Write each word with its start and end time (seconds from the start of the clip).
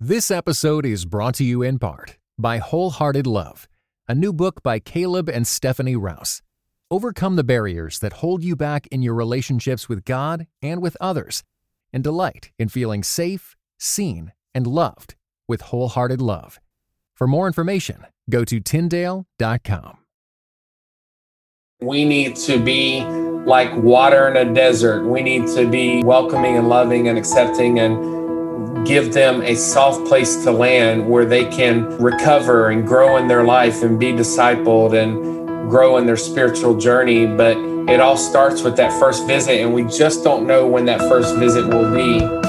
This 0.00 0.30
episode 0.30 0.84
is 0.84 1.06
brought 1.06 1.36
to 1.36 1.42
you 1.42 1.62
in 1.62 1.78
part 1.78 2.18
by 2.36 2.58
Wholehearted 2.58 3.26
Love, 3.26 3.66
a 4.06 4.14
new 4.14 4.30
book 4.30 4.62
by 4.62 4.78
Caleb 4.78 5.26
and 5.26 5.46
Stephanie 5.46 5.96
Rouse. 5.96 6.42
Overcome 6.90 7.36
the 7.36 7.42
barriers 7.42 7.98
that 8.00 8.12
hold 8.12 8.44
you 8.44 8.56
back 8.56 8.86
in 8.88 9.00
your 9.00 9.14
relationships 9.14 9.88
with 9.88 10.04
God 10.04 10.48
and 10.60 10.82
with 10.82 10.98
others, 11.00 11.44
and 11.94 12.04
delight 12.04 12.50
in 12.58 12.68
feeling 12.68 13.02
safe, 13.02 13.56
seen, 13.78 14.32
and 14.54 14.66
loved 14.66 15.14
with 15.48 15.62
Wholehearted 15.62 16.20
Love. 16.20 16.60
For 17.14 17.26
more 17.26 17.46
information, 17.46 18.04
go 18.28 18.44
to 18.44 18.60
Tyndale.com. 18.60 19.96
We 21.80 22.04
need 22.04 22.36
to 22.36 22.62
be 22.62 23.02
like 23.02 23.74
water 23.74 24.28
in 24.28 24.36
a 24.36 24.52
desert. 24.52 25.06
We 25.06 25.22
need 25.22 25.46
to 25.54 25.66
be 25.66 26.02
welcoming 26.04 26.58
and 26.58 26.68
loving 26.68 27.08
and 27.08 27.16
accepting 27.16 27.78
and 27.78 28.26
give 28.84 29.12
them 29.12 29.42
a 29.42 29.54
soft 29.54 30.06
place 30.06 30.44
to 30.44 30.50
land 30.50 31.08
where 31.08 31.24
they 31.24 31.44
can 31.44 31.84
recover 31.98 32.70
and 32.70 32.86
grow 32.86 33.16
in 33.16 33.26
their 33.28 33.44
life 33.44 33.82
and 33.82 33.98
be 33.98 34.12
discipled 34.12 34.96
and 34.96 35.70
grow 35.70 35.96
in 35.96 36.06
their 36.06 36.16
spiritual 36.16 36.76
journey. 36.76 37.26
But 37.26 37.56
it 37.88 38.00
all 38.00 38.16
starts 38.16 38.62
with 38.62 38.76
that 38.76 38.98
first 39.00 39.26
visit, 39.26 39.60
and 39.60 39.74
we 39.74 39.84
just 39.84 40.22
don't 40.24 40.46
know 40.46 40.66
when 40.66 40.84
that 40.86 41.00
first 41.00 41.36
visit 41.36 41.66
will 41.66 41.92
be. 41.92 42.45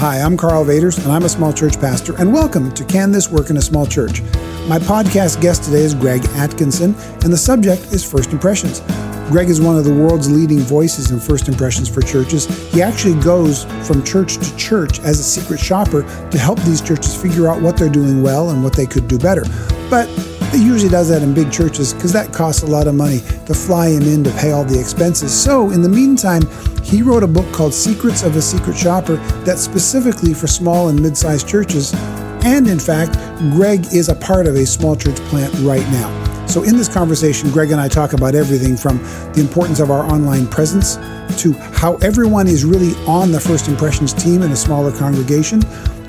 Hi, 0.00 0.16
I'm 0.16 0.34
Karl 0.34 0.64
Vaters, 0.64 0.96
and 1.04 1.12
I'm 1.12 1.24
a 1.24 1.28
small 1.28 1.52
church 1.52 1.78
pastor, 1.78 2.16
and 2.18 2.32
welcome 2.32 2.72
to 2.72 2.84
Can 2.86 3.12
This 3.12 3.28
Work 3.28 3.50
in 3.50 3.58
a 3.58 3.60
Small 3.60 3.84
Church? 3.84 4.22
My 4.66 4.78
podcast 4.78 5.42
guest 5.42 5.64
today 5.64 5.82
is 5.82 5.94
Greg 5.94 6.24
Atkinson, 6.36 6.94
and 7.22 7.30
the 7.30 7.36
subject 7.36 7.82
is 7.92 8.02
First 8.02 8.32
Impressions. 8.32 8.80
Greg 9.28 9.50
is 9.50 9.60
one 9.60 9.76
of 9.76 9.84
the 9.84 9.92
world's 9.92 10.30
leading 10.30 10.60
voices 10.60 11.10
in 11.10 11.20
first 11.20 11.48
impressions 11.48 11.86
for 11.86 12.00
churches. 12.00 12.46
He 12.72 12.80
actually 12.80 13.22
goes 13.22 13.64
from 13.86 14.02
church 14.02 14.38
to 14.38 14.56
church 14.56 15.00
as 15.00 15.18
a 15.18 15.22
secret 15.22 15.60
shopper 15.60 16.00
to 16.30 16.38
help 16.38 16.58
these 16.60 16.80
churches 16.80 17.14
figure 17.14 17.46
out 17.46 17.60
what 17.60 17.76
they're 17.76 17.90
doing 17.90 18.22
well 18.22 18.52
and 18.52 18.64
what 18.64 18.72
they 18.72 18.86
could 18.86 19.06
do 19.06 19.18
better. 19.18 19.42
But 19.90 20.08
he 20.50 20.64
usually 20.64 20.90
does 20.90 21.08
that 21.08 21.22
in 21.22 21.32
big 21.32 21.52
churches 21.52 21.94
because 21.94 22.12
that 22.12 22.32
costs 22.32 22.62
a 22.62 22.66
lot 22.66 22.86
of 22.86 22.94
money 22.94 23.20
to 23.46 23.54
fly 23.54 23.88
him 23.88 24.02
in 24.02 24.24
to 24.24 24.30
pay 24.32 24.50
all 24.52 24.64
the 24.64 24.78
expenses. 24.78 25.32
So, 25.32 25.70
in 25.70 25.80
the 25.80 25.88
meantime, 25.88 26.42
he 26.82 27.02
wrote 27.02 27.22
a 27.22 27.28
book 27.28 27.50
called 27.52 27.72
Secrets 27.72 28.22
of 28.22 28.34
a 28.36 28.42
Secret 28.42 28.76
Shopper 28.76 29.16
that's 29.44 29.60
specifically 29.60 30.34
for 30.34 30.46
small 30.46 30.88
and 30.88 31.00
mid 31.00 31.16
sized 31.16 31.48
churches. 31.48 31.94
And 32.42 32.66
in 32.68 32.80
fact, 32.80 33.14
Greg 33.52 33.86
is 33.92 34.08
a 34.08 34.14
part 34.14 34.46
of 34.46 34.56
a 34.56 34.66
small 34.66 34.96
church 34.96 35.16
plant 35.28 35.54
right 35.60 35.86
now. 35.90 36.46
So, 36.46 36.64
in 36.64 36.76
this 36.76 36.88
conversation, 36.88 37.50
Greg 37.50 37.70
and 37.70 37.80
I 37.80 37.86
talk 37.88 38.12
about 38.12 38.34
everything 38.34 38.76
from 38.76 38.98
the 39.34 39.40
importance 39.40 39.78
of 39.78 39.90
our 39.90 40.04
online 40.04 40.48
presence 40.48 40.96
to 41.38 41.52
how 41.52 41.96
everyone 41.96 42.46
is 42.46 42.64
really 42.64 42.94
on 43.06 43.32
the 43.32 43.40
First 43.40 43.68
Impressions 43.68 44.12
team 44.12 44.42
in 44.42 44.52
a 44.52 44.56
smaller 44.56 44.92
congregation, 44.92 45.62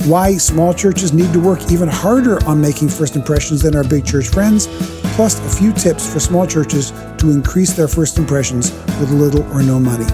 why 0.06 0.38
small 0.38 0.74
churches 0.74 1.14
need 1.14 1.32
to 1.34 1.40
work 1.40 1.72
even 1.72 1.88
harder 1.88 2.44
on 2.46 2.60
making 2.60 2.90
first 2.90 3.16
impressions 3.16 3.62
than 3.62 3.76
our 3.76 3.84
big 3.84 4.06
church 4.06 4.28
friends, 4.28 4.68
plus 5.16 5.40
a 5.40 5.58
few 5.58 5.72
tips 5.74 6.12
for 6.12 6.20
small 6.20 6.48
churches 6.48 6.92
to 7.18 7.30
increase 7.32 7.74
their 7.74 7.88
first 7.88 8.18
impressions 8.18 8.72
with 9.00 9.12
little 9.12 9.44
or 9.54 9.62
no 9.62 9.80
money. 9.80 10.06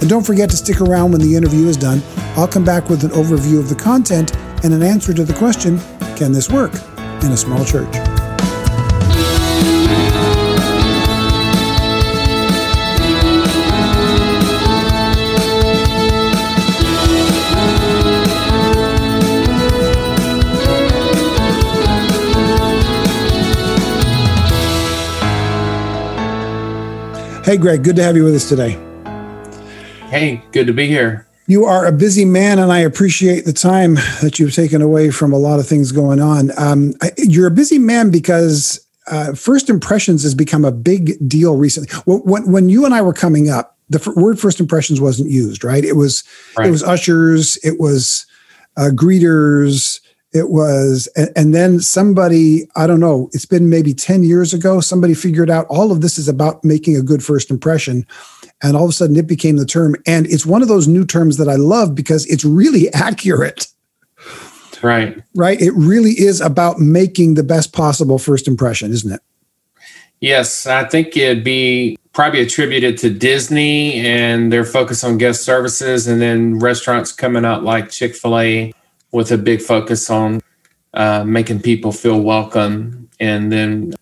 And 0.00 0.08
don't 0.08 0.26
forget 0.26 0.50
to 0.50 0.56
stick 0.56 0.80
around 0.80 1.12
when 1.12 1.20
the 1.20 1.36
interview 1.36 1.66
is 1.68 1.76
done. 1.76 2.02
I'll 2.36 2.48
come 2.48 2.64
back 2.64 2.88
with 2.90 3.04
an 3.04 3.10
overview 3.10 3.58
of 3.58 3.68
the 3.68 3.76
content 3.76 4.36
and 4.64 4.74
an 4.74 4.82
answer 4.82 5.14
to 5.14 5.24
the 5.24 5.34
question 5.34 5.78
Can 6.16 6.32
this 6.32 6.50
work 6.50 6.72
in 7.22 7.32
a 7.32 7.36
small 7.36 7.64
church? 7.64 8.15
Hey, 27.46 27.58
Greg, 27.58 27.84
good 27.84 27.94
to 27.94 28.02
have 28.02 28.16
you 28.16 28.24
with 28.24 28.34
us 28.34 28.48
today. 28.48 28.70
Hey, 30.08 30.42
good 30.50 30.66
to 30.66 30.72
be 30.72 30.88
here. 30.88 31.28
You 31.46 31.64
are 31.64 31.86
a 31.86 31.92
busy 31.92 32.24
man, 32.24 32.58
and 32.58 32.72
I 32.72 32.80
appreciate 32.80 33.44
the 33.44 33.52
time 33.52 33.94
that 34.20 34.40
you've 34.40 34.52
taken 34.52 34.82
away 34.82 35.12
from 35.12 35.32
a 35.32 35.38
lot 35.38 35.60
of 35.60 35.66
things 35.68 35.92
going 35.92 36.20
on. 36.20 36.50
Um, 36.58 36.94
you're 37.18 37.46
a 37.46 37.52
busy 37.52 37.78
man 37.78 38.10
because 38.10 38.84
uh, 39.06 39.32
first 39.34 39.70
impressions 39.70 40.24
has 40.24 40.34
become 40.34 40.64
a 40.64 40.72
big 40.72 41.16
deal 41.28 41.54
recently. 41.56 41.88
When, 42.04 42.50
when 42.50 42.68
you 42.68 42.84
and 42.84 42.92
I 42.92 43.00
were 43.00 43.12
coming 43.12 43.48
up, 43.48 43.78
the 43.90 44.00
f- 44.00 44.16
word 44.16 44.40
first 44.40 44.58
impressions 44.58 45.00
wasn't 45.00 45.30
used, 45.30 45.62
right? 45.62 45.84
It 45.84 45.94
was 45.94 46.24
right. 46.58 46.66
it 46.66 46.72
was 46.72 46.82
ushers, 46.82 47.58
it 47.62 47.78
was 47.78 48.26
uh, 48.76 48.90
greeters, 48.92 50.00
it 50.32 50.50
was 50.50 51.08
and, 51.16 51.30
and, 51.36 51.54
then 51.54 51.80
somebody 51.80 52.68
i 52.76 52.86
don't 52.86 53.00
know 53.00 53.28
it's 53.32 53.46
been 53.46 53.70
maybe 53.70 53.94
10 53.94 54.24
years 54.24 54.52
ago 54.52 54.80
somebody 54.80 55.14
figured 55.14 55.50
out 55.50 55.66
all 55.68 55.92
of 55.92 56.00
this 56.00 56.18
is 56.18 56.28
about 56.28 56.64
making 56.64 56.96
a 56.96 57.02
good 57.02 57.24
first 57.24 57.50
impression. 57.50 58.06
And 58.62 58.76
all 58.76 58.84
of 58.84 58.90
a 58.90 58.92
sudden 58.92 59.16
it 59.16 59.26
became 59.26 59.56
the 59.56 59.66
term. 59.66 59.96
And 60.06 60.26
it's 60.26 60.46
one 60.46 60.62
of 60.62 60.68
those 60.68 60.88
new 60.88 61.04
terms 61.04 61.36
that 61.38 61.48
i 61.48 61.56
love 61.56 61.94
because 61.94 62.26
it's 62.26 62.44
really 62.44 62.92
accurate. 62.94 63.68
Right. 64.82 65.22
Right? 65.34 65.60
It 65.60 65.72
really 65.72 66.12
is 66.12 66.40
about 66.40 66.78
making 66.78 67.34
the 67.34 67.42
best 67.42 67.72
possible 67.72 68.18
first 68.18 68.46
impression 68.46 68.92
isn't 68.92 69.12
it? 69.12 69.20
Yes. 70.20 70.66
I 70.66 70.84
think 70.84 71.16
it'd 71.16 71.44
be 71.44 71.98
probably 72.12 72.40
attributed 72.40 72.96
to 72.96 73.10
disney 73.10 73.94
and 73.94 74.50
their 74.50 74.64
focus 74.64 75.04
on 75.04 75.18
guest 75.18 75.42
services 75.42 76.06
and 76.06 76.20
then 76.20 76.58
restaurants 76.58 77.12
coming 77.12 77.44
out 77.44 77.62
like 77.62 77.90
chick-fil-a 77.90 78.72
with 79.16 79.32
a 79.32 79.38
big 79.38 79.62
focus 79.62 80.10
on 80.10 80.42
uh, 80.92 81.24
making 81.24 81.58
people 81.58 81.90
feel 81.90 82.20
welcome. 82.20 83.08
And 83.18 83.50
then 83.50 83.94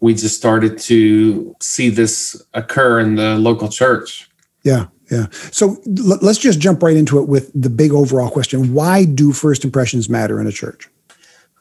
we 0.00 0.12
just 0.12 0.36
started 0.36 0.76
to 0.90 1.54
see 1.60 1.88
this 1.88 2.42
occur 2.52 2.98
in 2.98 3.14
the 3.14 3.36
local 3.36 3.68
church. 3.68 4.28
Yeah, 4.64 4.86
yeah. 5.08 5.26
So 5.52 5.76
l- 5.86 6.18
let's 6.20 6.38
just 6.38 6.58
jump 6.58 6.82
right 6.82 6.96
into 6.96 7.20
it 7.20 7.28
with 7.28 7.52
the 7.54 7.70
big 7.70 7.92
overall 7.92 8.28
question 8.28 8.74
Why 8.74 9.04
do 9.04 9.32
first 9.32 9.64
impressions 9.64 10.08
matter 10.08 10.40
in 10.40 10.48
a 10.48 10.52
church? 10.52 10.88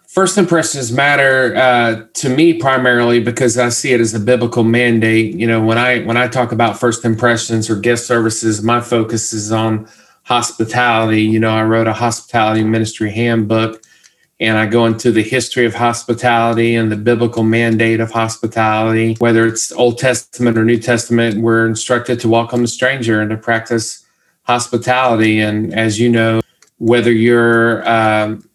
First 0.07 0.37
impressions 0.39 0.91
matter 0.91 1.55
uh, 1.55 2.05
to 2.13 2.29
me 2.29 2.53
primarily 2.53 3.19
because 3.19 3.57
I 3.59 3.69
see 3.69 3.93
it 3.93 3.99
as 3.99 4.15
a 4.15 4.19
biblical 4.19 4.63
mandate. 4.63 5.35
You 5.35 5.45
know, 5.45 5.63
when 5.63 5.77
I 5.77 5.99
when 6.05 6.17
I 6.17 6.27
talk 6.27 6.51
about 6.51 6.79
first 6.79 7.05
impressions 7.05 7.69
or 7.69 7.75
guest 7.75 8.07
services, 8.07 8.63
my 8.63 8.81
focus 8.81 9.31
is 9.31 9.51
on 9.51 9.87
hospitality. 10.25 11.21
You 11.21 11.39
know, 11.39 11.51
I 11.51 11.63
wrote 11.63 11.87
a 11.87 11.93
hospitality 11.93 12.63
ministry 12.63 13.11
handbook 13.11 13.81
and 14.39 14.57
I 14.57 14.65
go 14.65 14.85
into 14.85 15.11
the 15.11 15.21
history 15.21 15.65
of 15.65 15.75
hospitality 15.75 16.75
and 16.75 16.91
the 16.91 16.97
biblical 16.97 17.43
mandate 17.43 17.99
of 17.99 18.11
hospitality. 18.11 19.15
Whether 19.19 19.45
it's 19.45 19.71
Old 19.71 19.97
Testament 19.97 20.57
or 20.57 20.65
New 20.65 20.79
Testament, 20.79 21.41
we're 21.41 21.65
instructed 21.65 22.19
to 22.19 22.27
welcome 22.27 22.61
the 22.61 22.67
stranger 22.67 23.21
and 23.21 23.29
to 23.29 23.37
practice 23.37 24.05
hospitality. 24.43 25.39
And 25.39 25.73
as 25.73 25.99
you 25.99 26.09
know, 26.09 26.41
whether 26.79 27.11
you're 27.11 27.87
um, 27.87 28.49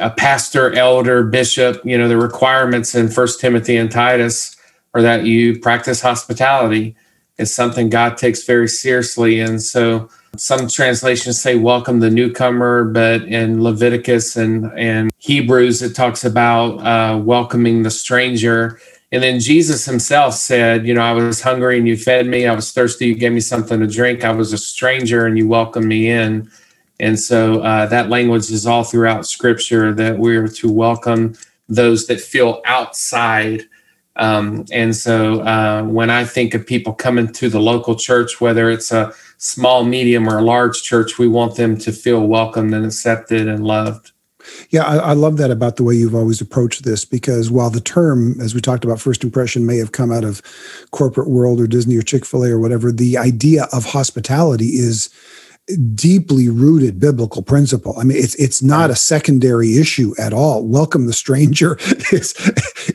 a 0.00 0.10
pastor, 0.10 0.72
elder, 0.74 1.22
bishop, 1.22 1.80
you 1.84 1.96
know, 1.96 2.08
the 2.08 2.18
requirements 2.18 2.94
in 2.94 3.08
First 3.08 3.40
Timothy 3.40 3.76
and 3.76 3.90
Titus 3.90 4.56
are 4.92 5.02
that 5.02 5.24
you 5.24 5.58
practice 5.60 6.02
hospitality. 6.02 6.96
It's 7.38 7.52
something 7.52 7.88
God 7.88 8.18
takes 8.18 8.44
very 8.44 8.68
seriously. 8.68 9.40
And 9.40 9.62
so 9.62 10.10
some 10.36 10.66
translations 10.66 11.40
say 11.40 11.56
welcome 11.56 12.00
the 12.00 12.10
newcomer, 12.10 12.84
but 12.84 13.22
in 13.24 13.62
Leviticus 13.62 14.36
and, 14.36 14.72
and 14.78 15.12
Hebrews, 15.18 15.82
it 15.82 15.94
talks 15.94 16.24
about 16.24 16.78
uh, 16.78 17.18
welcoming 17.18 17.82
the 17.82 17.90
stranger. 17.90 18.80
And 19.12 19.22
then 19.22 19.40
Jesus 19.40 19.84
himself 19.84 20.34
said, 20.34 20.86
You 20.86 20.94
know, 20.94 21.02
I 21.02 21.12
was 21.12 21.42
hungry 21.42 21.76
and 21.76 21.86
you 21.86 21.98
fed 21.98 22.26
me. 22.26 22.46
I 22.46 22.54
was 22.54 22.72
thirsty. 22.72 23.06
You 23.06 23.14
gave 23.14 23.32
me 23.32 23.40
something 23.40 23.78
to 23.80 23.86
drink. 23.86 24.24
I 24.24 24.30
was 24.30 24.54
a 24.54 24.58
stranger 24.58 25.26
and 25.26 25.36
you 25.36 25.46
welcomed 25.48 25.86
me 25.86 26.08
in. 26.08 26.50
And 26.98 27.18
so 27.18 27.60
uh, 27.60 27.86
that 27.86 28.08
language 28.08 28.50
is 28.50 28.66
all 28.66 28.84
throughout 28.84 29.26
scripture 29.26 29.92
that 29.92 30.18
we're 30.18 30.48
to 30.48 30.72
welcome 30.72 31.34
those 31.68 32.06
that 32.06 32.20
feel 32.20 32.62
outside. 32.64 33.64
Um, 34.16 34.66
and 34.70 34.94
so 34.94 35.40
uh, 35.40 35.82
when 35.84 36.10
I 36.10 36.24
think 36.24 36.54
of 36.54 36.66
people 36.66 36.92
coming 36.92 37.32
to 37.32 37.48
the 37.48 37.60
local 37.60 37.96
church, 37.96 38.40
whether 38.40 38.70
it's 38.70 38.92
a 38.92 39.12
small, 39.38 39.84
medium, 39.84 40.28
or 40.28 40.42
large 40.42 40.82
church, 40.82 41.18
we 41.18 41.28
want 41.28 41.56
them 41.56 41.78
to 41.78 41.92
feel 41.92 42.26
welcomed 42.26 42.74
and 42.74 42.84
accepted 42.84 43.48
and 43.48 43.66
loved. 43.66 44.12
Yeah, 44.70 44.82
I, 44.84 44.96
I, 44.96 45.12
love 45.12 45.36
that 45.36 45.50
about 45.50 45.76
the 45.76 45.84
way 45.84 45.94
you've 45.94 46.14
always 46.16 46.40
approached 46.40 46.84
this 46.84 47.04
because 47.04 47.50
while 47.50 47.70
the 47.70 47.80
term, 47.80 48.40
as 48.40 48.54
we 48.54 48.60
talked 48.60 48.84
about, 48.84 49.00
first 49.00 49.22
impression 49.22 49.66
may 49.66 49.76
have 49.76 49.92
come 49.92 50.10
out 50.10 50.24
of 50.24 50.42
corporate 50.90 51.28
world 51.28 51.60
or 51.60 51.66
Disney 51.68 51.96
or 51.96 52.02
Chick 52.02 52.24
fil 52.24 52.44
A 52.44 52.50
or 52.50 52.58
whatever, 52.58 52.90
the 52.90 53.16
idea 53.16 53.68
of 53.72 53.84
hospitality 53.84 54.70
is 54.70 55.10
deeply 55.94 56.48
rooted 56.48 56.98
biblical 56.98 57.42
principle. 57.42 57.94
I 57.98 58.04
mean, 58.04 58.18
it's 58.18 58.34
it's 58.34 58.62
not 58.62 58.90
a 58.90 58.96
secondary 58.96 59.78
issue 59.78 60.12
at 60.18 60.32
all. 60.32 60.66
Welcome 60.66 61.06
the 61.06 61.12
stranger 61.12 61.76
is 62.12 62.34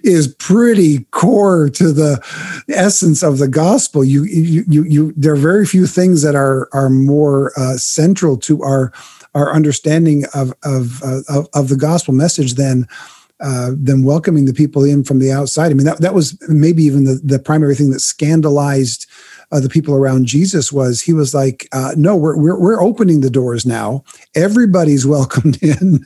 is 0.04 0.34
pretty 0.36 1.06
core 1.12 1.70
to 1.70 1.92
the 1.94 2.22
essence 2.70 3.24
of 3.24 3.38
the 3.38 3.48
gospel. 3.48 4.04
You, 4.04 4.26
you, 4.26 4.66
you, 4.68 4.84
you 4.84 5.14
there 5.16 5.34
are 5.34 5.38
very 5.38 5.66
few 5.66 5.88
things 5.88 6.22
that 6.24 6.36
are 6.36 6.68
are 6.74 6.90
more 6.90 7.54
uh, 7.58 7.78
central 7.78 8.38
to 8.40 8.62
our 8.64 8.92
our 9.34 9.54
understanding 9.54 10.26
of 10.34 10.54
of, 10.64 11.02
uh, 11.04 11.22
of 11.30 11.48
of 11.54 11.70
the 11.70 11.78
gospel 11.78 12.14
message 12.14 12.56
than 12.56 12.88
uh, 13.40 13.72
than 13.82 14.04
welcoming 14.04 14.46
the 14.46 14.54
people 14.54 14.84
in 14.84 15.04
from 15.04 15.20
the 15.20 15.32
outside. 15.32 15.72
I 15.72 15.74
mean, 15.74 15.86
that 15.86 16.02
that 16.02 16.14
was 16.14 16.38
maybe 16.50 16.84
even 16.84 17.06
the 17.06 17.22
the 17.24 17.40
primary 17.40 17.76
thing 17.76 17.92
that 17.92 18.02
scandalized 18.02 19.08
uh, 19.52 19.60
the 19.62 19.70
people 19.70 19.94
around 19.94 20.26
Jesus 20.26 20.74
was 20.74 21.02
he 21.02 21.14
was 21.14 21.34
like, 21.34 21.68
uh, 21.72 21.94
no, 21.96 22.16
we're, 22.18 22.38
we're, 22.38 22.60
we're 22.60 22.82
opening 22.82 23.22
the 23.22 23.30
doors 23.30 23.66
now. 23.66 24.04
Everybody's 24.36 25.06
welcomed 25.06 25.62
in. 25.64 26.06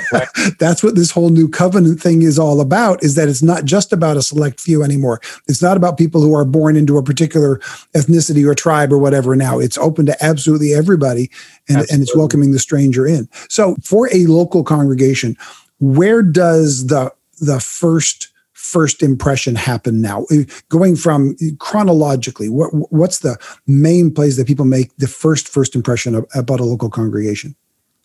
That's 0.58 0.82
what 0.82 0.94
this 0.94 1.10
whole 1.10 1.28
new 1.28 1.48
covenant 1.48 2.00
thing 2.00 2.22
is 2.22 2.38
all 2.38 2.60
about 2.60 3.02
is 3.02 3.14
that 3.14 3.28
it's 3.28 3.42
not 3.42 3.64
just 3.64 3.92
about 3.92 4.16
a 4.16 4.22
select 4.22 4.60
few 4.60 4.82
anymore. 4.82 5.20
It's 5.46 5.62
not 5.62 5.76
about 5.76 5.98
people 5.98 6.22
who 6.22 6.34
are 6.34 6.44
born 6.44 6.76
into 6.76 6.96
a 6.96 7.02
particular 7.02 7.58
ethnicity 7.94 8.46
or 8.46 8.54
tribe 8.54 8.92
or 8.92 8.98
whatever. 8.98 9.36
Now 9.36 9.58
it's 9.58 9.78
open 9.78 10.06
to 10.06 10.24
absolutely 10.24 10.72
everybody 10.72 11.30
and, 11.68 11.78
and 11.90 12.02
it's 12.02 12.16
welcoming 12.16 12.52
the 12.52 12.58
stranger 12.58 13.06
in. 13.06 13.28
So 13.48 13.76
for 13.82 14.08
a 14.14 14.26
local 14.26 14.64
congregation, 14.64 15.36
where 15.78 16.22
does 16.22 16.86
the, 16.86 17.12
the 17.40 17.60
first 17.60 18.28
first 18.58 19.04
impression 19.04 19.54
happen 19.54 20.00
now? 20.00 20.24
Uh, 20.32 20.42
going 20.68 20.96
from 20.96 21.36
chronologically, 21.60 22.48
what, 22.48 22.70
what's 22.92 23.20
the 23.20 23.36
main 23.66 24.12
place 24.12 24.36
that 24.36 24.46
people 24.46 24.64
make 24.64 24.94
the 24.96 25.06
first 25.06 25.48
first 25.48 25.76
impression 25.76 26.14
of, 26.16 26.26
about 26.34 26.58
a 26.58 26.64
local 26.64 26.90
congregation? 26.90 27.54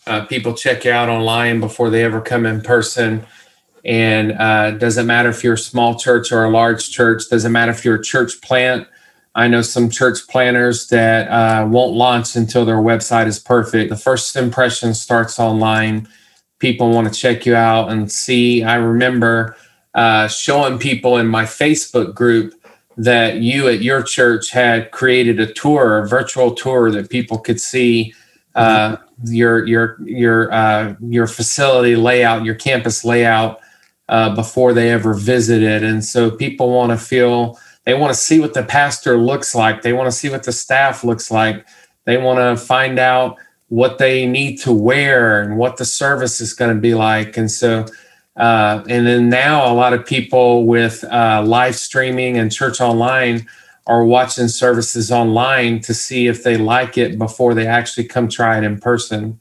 Uh, 0.05 0.25
people 0.25 0.53
check 0.53 0.85
you 0.85 0.91
out 0.91 1.09
online 1.09 1.59
before 1.59 1.89
they 1.89 2.03
ever 2.03 2.21
come 2.21 2.45
in 2.45 2.61
person. 2.61 3.25
And 3.83 4.33
uh, 4.33 4.71
doesn't 4.71 5.07
matter 5.07 5.29
if 5.29 5.43
you're 5.43 5.55
a 5.55 5.57
small 5.57 5.97
church 5.97 6.31
or 6.31 6.43
a 6.45 6.49
large 6.49 6.89
church, 6.91 7.23
doesn't 7.29 7.51
matter 7.51 7.71
if 7.71 7.83
you're 7.83 7.95
a 7.95 8.03
church 8.03 8.39
plant. 8.41 8.87
I 9.35 9.47
know 9.47 9.63
some 9.63 9.89
church 9.89 10.19
planners 10.29 10.87
that 10.89 11.27
uh, 11.29 11.67
won't 11.67 11.95
launch 11.95 12.35
until 12.35 12.63
their 12.63 12.77
website 12.77 13.25
is 13.25 13.39
perfect. 13.39 13.89
The 13.89 13.97
first 13.97 14.35
impression 14.35 14.93
starts 14.93 15.39
online. 15.39 16.07
People 16.59 16.91
want 16.91 17.11
to 17.11 17.19
check 17.19 17.45
you 17.45 17.55
out 17.55 17.91
and 17.91 18.11
see. 18.11 18.63
I 18.63 18.75
remember 18.75 19.57
uh, 19.95 20.27
showing 20.27 20.77
people 20.77 21.17
in 21.17 21.27
my 21.27 21.43
Facebook 21.43 22.13
group 22.15 22.53
that 22.97 23.37
you 23.37 23.67
at 23.67 23.81
your 23.81 24.03
church 24.03 24.51
had 24.51 24.91
created 24.91 25.39
a 25.39 25.51
tour, 25.51 25.99
a 25.99 26.07
virtual 26.07 26.53
tour 26.53 26.91
that 26.91 27.09
people 27.09 27.37
could 27.37 27.59
see 27.59 28.13
uh, 28.55 28.97
your 29.25 29.65
your 29.65 29.97
your 30.03 30.51
uh, 30.51 30.95
your 30.99 31.27
facility 31.27 31.95
layout, 31.95 32.45
your 32.45 32.55
campus 32.55 33.03
layout 33.03 33.59
uh, 34.09 34.33
before 34.35 34.73
they 34.73 34.91
ever 34.91 35.13
visited, 35.13 35.83
and 35.83 36.03
so 36.03 36.29
people 36.29 36.71
want 36.71 36.91
to 36.91 36.97
feel 36.97 37.57
they 37.85 37.93
want 37.93 38.13
to 38.13 38.19
see 38.19 38.39
what 38.39 38.53
the 38.53 38.63
pastor 38.63 39.17
looks 39.17 39.53
like, 39.55 39.81
they 39.81 39.93
want 39.93 40.07
to 40.07 40.17
see 40.17 40.29
what 40.29 40.43
the 40.43 40.51
staff 40.51 41.03
looks 41.03 41.31
like, 41.31 41.65
they 42.05 42.17
want 42.17 42.39
to 42.39 42.63
find 42.63 42.99
out 42.99 43.37
what 43.69 43.97
they 43.97 44.25
need 44.25 44.57
to 44.57 44.71
wear 44.71 45.41
and 45.41 45.57
what 45.57 45.77
the 45.77 45.85
service 45.85 46.39
is 46.39 46.53
going 46.53 46.73
to 46.73 46.79
be 46.79 46.93
like, 46.93 47.37
and 47.37 47.49
so 47.49 47.85
uh, 48.35 48.83
and 48.89 49.05
then 49.05 49.29
now 49.29 49.71
a 49.71 49.73
lot 49.73 49.93
of 49.93 50.05
people 50.05 50.65
with 50.65 51.03
uh, 51.05 51.43
live 51.45 51.75
streaming 51.75 52.37
and 52.37 52.51
church 52.51 52.81
online 52.81 53.47
are 53.85 54.05
watching 54.05 54.47
services 54.47 55.11
online 55.11 55.81
to 55.81 55.93
see 55.93 56.27
if 56.27 56.43
they 56.43 56.57
like 56.57 56.97
it 56.97 57.17
before 57.17 57.53
they 57.53 57.67
actually 57.67 58.05
come 58.05 58.27
try 58.27 58.57
it 58.57 58.63
in 58.63 58.79
person. 58.79 59.39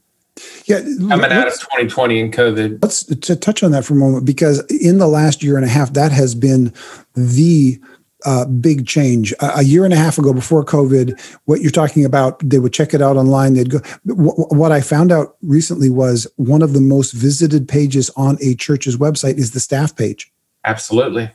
Yeah, 0.65 0.81
coming 1.07 1.31
out 1.31 1.47
of 1.47 1.53
2020 1.53 2.19
and 2.19 2.33
COVID. 2.33 2.79
Let's 2.81 3.03
to 3.03 3.35
touch 3.35 3.63
on 3.63 3.71
that 3.71 3.85
for 3.85 3.93
a 3.93 3.97
moment 3.97 4.25
because 4.25 4.61
in 4.67 4.97
the 4.97 5.07
last 5.07 5.43
year 5.43 5.57
and 5.57 5.65
a 5.65 5.69
half, 5.69 5.93
that 5.93 6.11
has 6.11 6.33
been 6.33 6.73
the 7.13 7.79
uh, 8.25 8.45
big 8.45 8.87
change. 8.87 9.33
A, 9.33 9.59
a, 9.59 9.63
year 9.63 9.85
and 9.85 9.93
a 9.93 9.97
half 9.97 10.17
ago, 10.17 10.33
before 10.33 10.63
COVID, 10.63 11.19
what 11.45 11.61
you're 11.61 11.71
talking 11.71 12.05
about, 12.05 12.39
they 12.47 12.59
would 12.59 12.73
check 12.73 12.93
it 12.93 13.01
out 13.01 13.17
online. 13.17 13.53
They'd 13.53 13.69
go. 13.69 13.79
W- 14.07 14.33
what 14.49 14.71
I 14.71 14.81
found 14.81 15.11
out 15.11 15.35
recently 15.41 15.89
was 15.89 16.27
one 16.35 16.61
of 16.61 16.73
the 16.73 16.81
most 16.81 17.11
visited 17.11 17.67
pages 17.67 18.09
on 18.15 18.37
a 18.41 18.55
church's 18.55 18.97
website 18.97 19.37
is 19.37 19.51
the 19.51 19.59
staff 19.59 19.95
page. 19.95 20.31
Absolutely. 20.65 21.29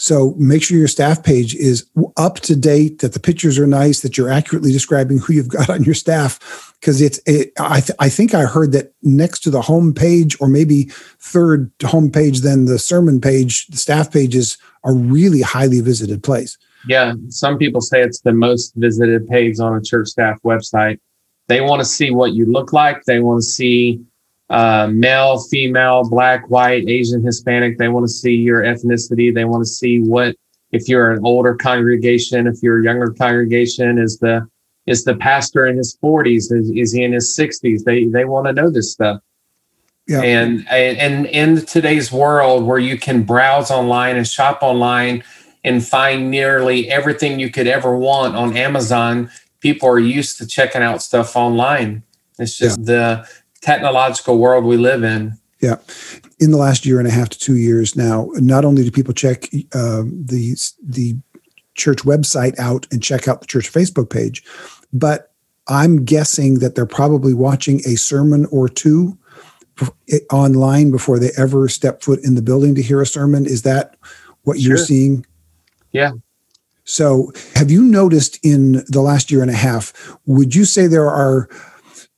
So 0.00 0.34
make 0.38 0.62
sure 0.62 0.78
your 0.78 0.88
staff 0.88 1.22
page 1.22 1.54
is 1.54 1.84
up 2.16 2.36
to 2.40 2.56
date, 2.56 3.00
that 3.00 3.12
the 3.12 3.20
pictures 3.20 3.58
are 3.58 3.66
nice, 3.66 4.00
that 4.00 4.16
you're 4.16 4.30
accurately 4.30 4.72
describing 4.72 5.18
who 5.18 5.34
you've 5.34 5.48
got 5.48 5.68
on 5.68 5.84
your 5.84 5.94
staff. 5.94 6.72
Because 6.80 7.02
it's, 7.02 7.20
it, 7.26 7.52
I, 7.60 7.80
th- 7.80 7.98
I 7.98 8.08
think 8.08 8.32
I 8.32 8.46
heard 8.46 8.72
that 8.72 8.94
next 9.02 9.40
to 9.40 9.50
the 9.50 9.60
home 9.60 9.92
page, 9.92 10.38
or 10.40 10.48
maybe 10.48 10.84
third 11.18 11.70
home 11.84 12.10
page 12.10 12.40
then 12.40 12.64
the 12.64 12.78
sermon 12.78 13.20
page, 13.20 13.66
the 13.66 13.76
staff 13.76 14.10
page 14.10 14.34
is 14.34 14.56
a 14.84 14.92
really 14.92 15.42
highly 15.42 15.80
visited 15.80 16.22
place. 16.22 16.56
Yeah, 16.86 17.14
some 17.28 17.58
people 17.58 17.80
say 17.80 18.02
it's 18.02 18.20
the 18.20 18.32
most 18.32 18.74
visited 18.76 19.28
page 19.28 19.60
on 19.60 19.76
a 19.76 19.82
church 19.82 20.08
staff 20.08 20.38
website. 20.42 20.98
They 21.48 21.60
want 21.60 21.80
to 21.80 21.84
see 21.84 22.10
what 22.10 22.32
you 22.32 22.46
look 22.46 22.72
like. 22.72 23.04
They 23.04 23.20
want 23.20 23.42
to 23.42 23.46
see 23.46 24.00
uh, 24.48 24.88
male, 24.90 25.40
female, 25.40 26.08
black, 26.08 26.48
white, 26.48 26.88
Asian, 26.88 27.22
Hispanic. 27.22 27.78
They 27.78 27.88
want 27.88 28.04
to 28.04 28.12
see 28.12 28.34
your 28.34 28.62
ethnicity. 28.62 29.34
They 29.34 29.44
want 29.44 29.62
to 29.62 29.68
see 29.68 30.00
what 30.00 30.36
if 30.72 30.88
you're 30.88 31.10
an 31.10 31.20
older 31.24 31.54
congregation, 31.54 32.46
if 32.46 32.62
you're 32.62 32.80
a 32.80 32.84
younger 32.84 33.12
congregation, 33.12 33.98
is 33.98 34.18
the 34.18 34.48
is 34.86 35.04
the 35.04 35.14
pastor 35.16 35.66
in 35.66 35.76
his 35.76 35.96
40s? 36.02 36.52
Is, 36.52 36.70
is 36.74 36.92
he 36.92 37.04
in 37.04 37.12
his 37.12 37.36
60s? 37.38 37.84
They 37.84 38.06
they 38.06 38.24
want 38.24 38.46
to 38.46 38.52
know 38.52 38.70
this 38.70 38.92
stuff. 38.92 39.20
Yeah. 40.06 40.22
And 40.22 40.66
and 40.68 41.26
in 41.26 41.64
today's 41.66 42.10
world 42.10 42.64
where 42.64 42.78
you 42.78 42.98
can 42.98 43.22
browse 43.22 43.70
online 43.70 44.16
and 44.16 44.26
shop 44.26 44.58
online 44.62 45.22
and 45.62 45.86
find 45.86 46.30
nearly 46.30 46.90
everything 46.90 47.38
you 47.38 47.50
could 47.50 47.66
ever 47.66 47.96
want 47.96 48.34
on 48.34 48.56
Amazon, 48.56 49.30
people 49.60 49.88
are 49.88 49.98
used 49.98 50.38
to 50.38 50.46
checking 50.46 50.82
out 50.82 51.02
stuff 51.02 51.36
online. 51.36 52.02
It's 52.38 52.56
just 52.56 52.80
yeah. 52.80 52.84
the 52.84 53.28
technological 53.60 54.38
world 54.38 54.64
we 54.64 54.76
live 54.76 55.04
in. 55.04 55.38
Yeah. 55.60 55.76
In 56.38 56.50
the 56.50 56.56
last 56.56 56.86
year 56.86 56.98
and 56.98 57.06
a 57.06 57.10
half 57.10 57.28
to 57.28 57.38
two 57.38 57.56
years 57.56 57.94
now, 57.94 58.30
not 58.36 58.64
only 58.64 58.82
do 58.82 58.90
people 58.90 59.12
check 59.14 59.44
uh, 59.74 60.02
the 60.04 60.56
the 60.82 61.16
church 61.74 61.98
website 61.98 62.58
out 62.58 62.86
and 62.90 63.02
check 63.02 63.28
out 63.28 63.42
the 63.42 63.46
church 63.46 63.70
Facebook 63.70 64.10
page, 64.10 64.42
but 64.92 65.32
I'm 65.68 66.04
guessing 66.04 66.58
that 66.58 66.74
they're 66.74 66.86
probably 66.86 67.34
watching 67.34 67.80
a 67.86 67.96
sermon 67.96 68.46
or 68.46 68.68
two 68.68 69.16
online 70.30 70.90
before 70.90 71.18
they 71.18 71.30
ever 71.36 71.68
step 71.68 72.02
foot 72.02 72.20
in 72.24 72.34
the 72.34 72.42
building 72.42 72.74
to 72.74 72.82
hear 72.82 73.00
a 73.00 73.06
sermon. 73.06 73.46
Is 73.46 73.62
that 73.62 73.96
what 74.42 74.58
sure. 74.58 74.68
you're 74.68 74.84
seeing? 74.84 75.26
Yeah. 75.92 76.12
So, 76.84 77.32
have 77.54 77.70
you 77.70 77.82
noticed 77.82 78.44
in 78.44 78.84
the 78.88 79.00
last 79.00 79.30
year 79.30 79.42
and 79.42 79.50
a 79.50 79.54
half, 79.54 79.92
would 80.26 80.54
you 80.54 80.64
say 80.64 80.86
there 80.86 81.08
are 81.08 81.48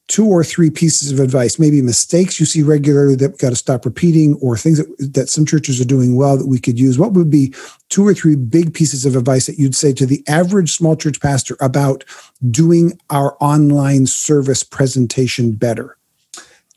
two 0.08 0.26
or 0.26 0.44
three 0.44 0.70
pieces 0.70 1.10
of 1.10 1.20
advice, 1.20 1.58
maybe 1.58 1.80
mistakes 1.80 2.38
you 2.38 2.46
see 2.46 2.62
regularly 2.62 3.14
that 3.16 3.30
we've 3.30 3.38
got 3.38 3.50
to 3.50 3.56
stop 3.56 3.84
repeating, 3.84 4.34
or 4.36 4.56
things 4.56 4.78
that, 4.78 5.12
that 5.14 5.28
some 5.28 5.46
churches 5.46 5.80
are 5.80 5.86
doing 5.86 6.16
well 6.16 6.36
that 6.36 6.46
we 6.46 6.58
could 6.58 6.78
use? 6.78 6.98
What 6.98 7.12
would 7.12 7.30
be 7.30 7.54
two 7.88 8.06
or 8.06 8.14
three 8.14 8.36
big 8.36 8.74
pieces 8.74 9.04
of 9.04 9.16
advice 9.16 9.46
that 9.46 9.58
you'd 9.58 9.74
say 9.74 9.92
to 9.94 10.06
the 10.06 10.24
average 10.28 10.72
small 10.72 10.96
church 10.96 11.20
pastor 11.20 11.56
about 11.60 12.04
doing 12.50 12.98
our 13.10 13.36
online 13.40 14.06
service 14.06 14.62
presentation 14.62 15.52
better? 15.52 15.96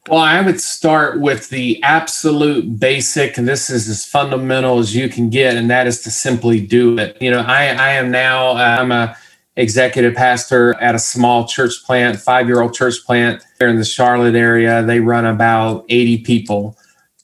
Well, 0.07 0.19
I 0.19 0.39
would 0.39 0.61
start 0.61 1.19
with 1.19 1.49
the 1.49 1.81
absolute 1.81 2.79
basic, 2.79 3.39
and 3.39 3.47
this 3.47 3.71
is 3.71 3.89
as 3.89 4.05
fundamental 4.05 4.77
as 4.77 4.95
you 4.95 5.09
can 5.09 5.31
get, 5.31 5.57
and 5.57 5.67
that 5.71 5.87
is 5.87 6.03
to 6.03 6.11
simply 6.11 6.61
do 6.61 6.99
it. 6.99 7.19
You 7.19 7.31
know, 7.31 7.39
I, 7.39 7.69
I 7.69 7.89
am 7.93 8.11
now, 8.11 8.51
I'm 8.51 8.91
a 8.91 9.17
executive 9.55 10.13
pastor 10.13 10.75
at 10.75 10.93
a 10.93 10.99
small 10.99 11.47
church 11.47 11.83
plant, 11.85 12.19
five 12.19 12.47
year 12.47 12.61
old 12.61 12.73
church 12.73 13.03
plant 13.05 13.43
here 13.57 13.67
in 13.67 13.77
the 13.77 13.85
Charlotte 13.85 14.35
area. 14.35 14.83
They 14.83 14.99
run 14.99 15.25
about 15.25 15.85
80 15.89 16.19
people. 16.19 16.77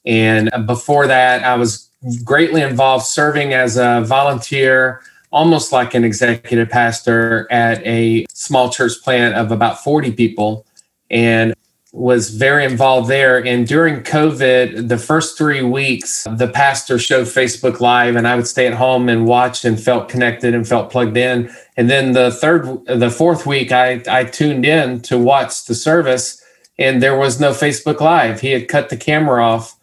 And 0.04 0.50
before 0.66 1.06
that, 1.06 1.44
I 1.44 1.54
was 1.54 1.88
greatly 2.24 2.62
involved 2.62 3.06
serving 3.06 3.52
as 3.52 3.76
a 3.76 4.02
volunteer, 4.04 5.02
almost 5.30 5.70
like 5.70 5.94
an 5.94 6.04
executive 6.04 6.68
pastor 6.68 7.46
at 7.50 7.84
a 7.86 8.26
small 8.30 8.70
church 8.70 8.94
plant 9.02 9.36
of 9.36 9.52
about 9.52 9.84
40 9.84 10.12
people. 10.12 10.66
And 11.10 11.54
was 11.92 12.30
very 12.30 12.64
involved 12.64 13.10
there. 13.10 13.44
And 13.44 13.66
during 13.66 14.02
COVID, 14.02 14.88
the 14.88 14.96
first 14.96 15.36
three 15.36 15.62
weeks, 15.62 16.26
the 16.30 16.48
pastor 16.48 16.98
showed 16.98 17.26
Facebook 17.26 17.80
Live, 17.80 18.16
and 18.16 18.26
I 18.26 18.34
would 18.34 18.46
stay 18.46 18.66
at 18.66 18.72
home 18.72 19.10
and 19.10 19.26
watch 19.26 19.64
and 19.64 19.78
felt 19.78 20.08
connected 20.08 20.54
and 20.54 20.66
felt 20.66 20.90
plugged 20.90 21.18
in. 21.18 21.54
And 21.76 21.90
then 21.90 22.12
the 22.12 22.30
third, 22.30 22.84
the 22.86 23.10
fourth 23.10 23.44
week, 23.44 23.72
I, 23.72 24.02
I 24.08 24.24
tuned 24.24 24.64
in 24.64 25.02
to 25.02 25.18
watch 25.18 25.66
the 25.66 25.74
service, 25.74 26.42
and 26.78 27.02
there 27.02 27.16
was 27.16 27.38
no 27.38 27.50
Facebook 27.50 28.00
Live. 28.00 28.40
He 28.40 28.52
had 28.52 28.68
cut 28.68 28.88
the 28.88 28.96
camera 28.96 29.44
off 29.44 29.76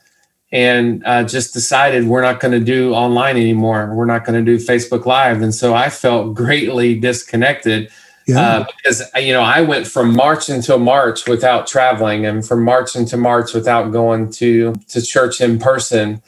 and 0.51 1.05
uh, 1.05 1.23
just 1.23 1.53
decided 1.53 2.07
we're 2.07 2.23
not 2.23 2.39
going 2.39 2.53
to 2.53 2.59
do 2.59 2.91
online 2.91 3.37
anymore. 3.37 3.93
We're 3.93 4.05
not 4.05 4.25
going 4.25 4.43
to 4.43 4.57
do 4.57 4.63
Facebook 4.63 5.05
Live. 5.05 5.43
And 5.43 5.53
so 5.53 5.75
I 5.75 5.89
felt 5.89 6.33
greatly 6.33 6.99
disconnected 6.99 7.91
yeah. 8.29 8.41
Uh, 8.41 8.65
because 8.77 9.01
uh, 9.15 9.19
you 9.19 9.33
know 9.33 9.41
I 9.41 9.61
went 9.61 9.87
from 9.87 10.15
March 10.15 10.49
until 10.49 10.79
March 10.79 11.27
without 11.27 11.67
traveling, 11.67 12.25
and 12.25 12.45
from 12.45 12.63
March 12.63 12.95
into 12.95 13.17
March 13.17 13.53
without 13.53 13.91
going 13.91 14.31
to 14.33 14.73
to 14.89 15.01
church 15.01 15.41
in 15.41 15.59
person. 15.59 16.21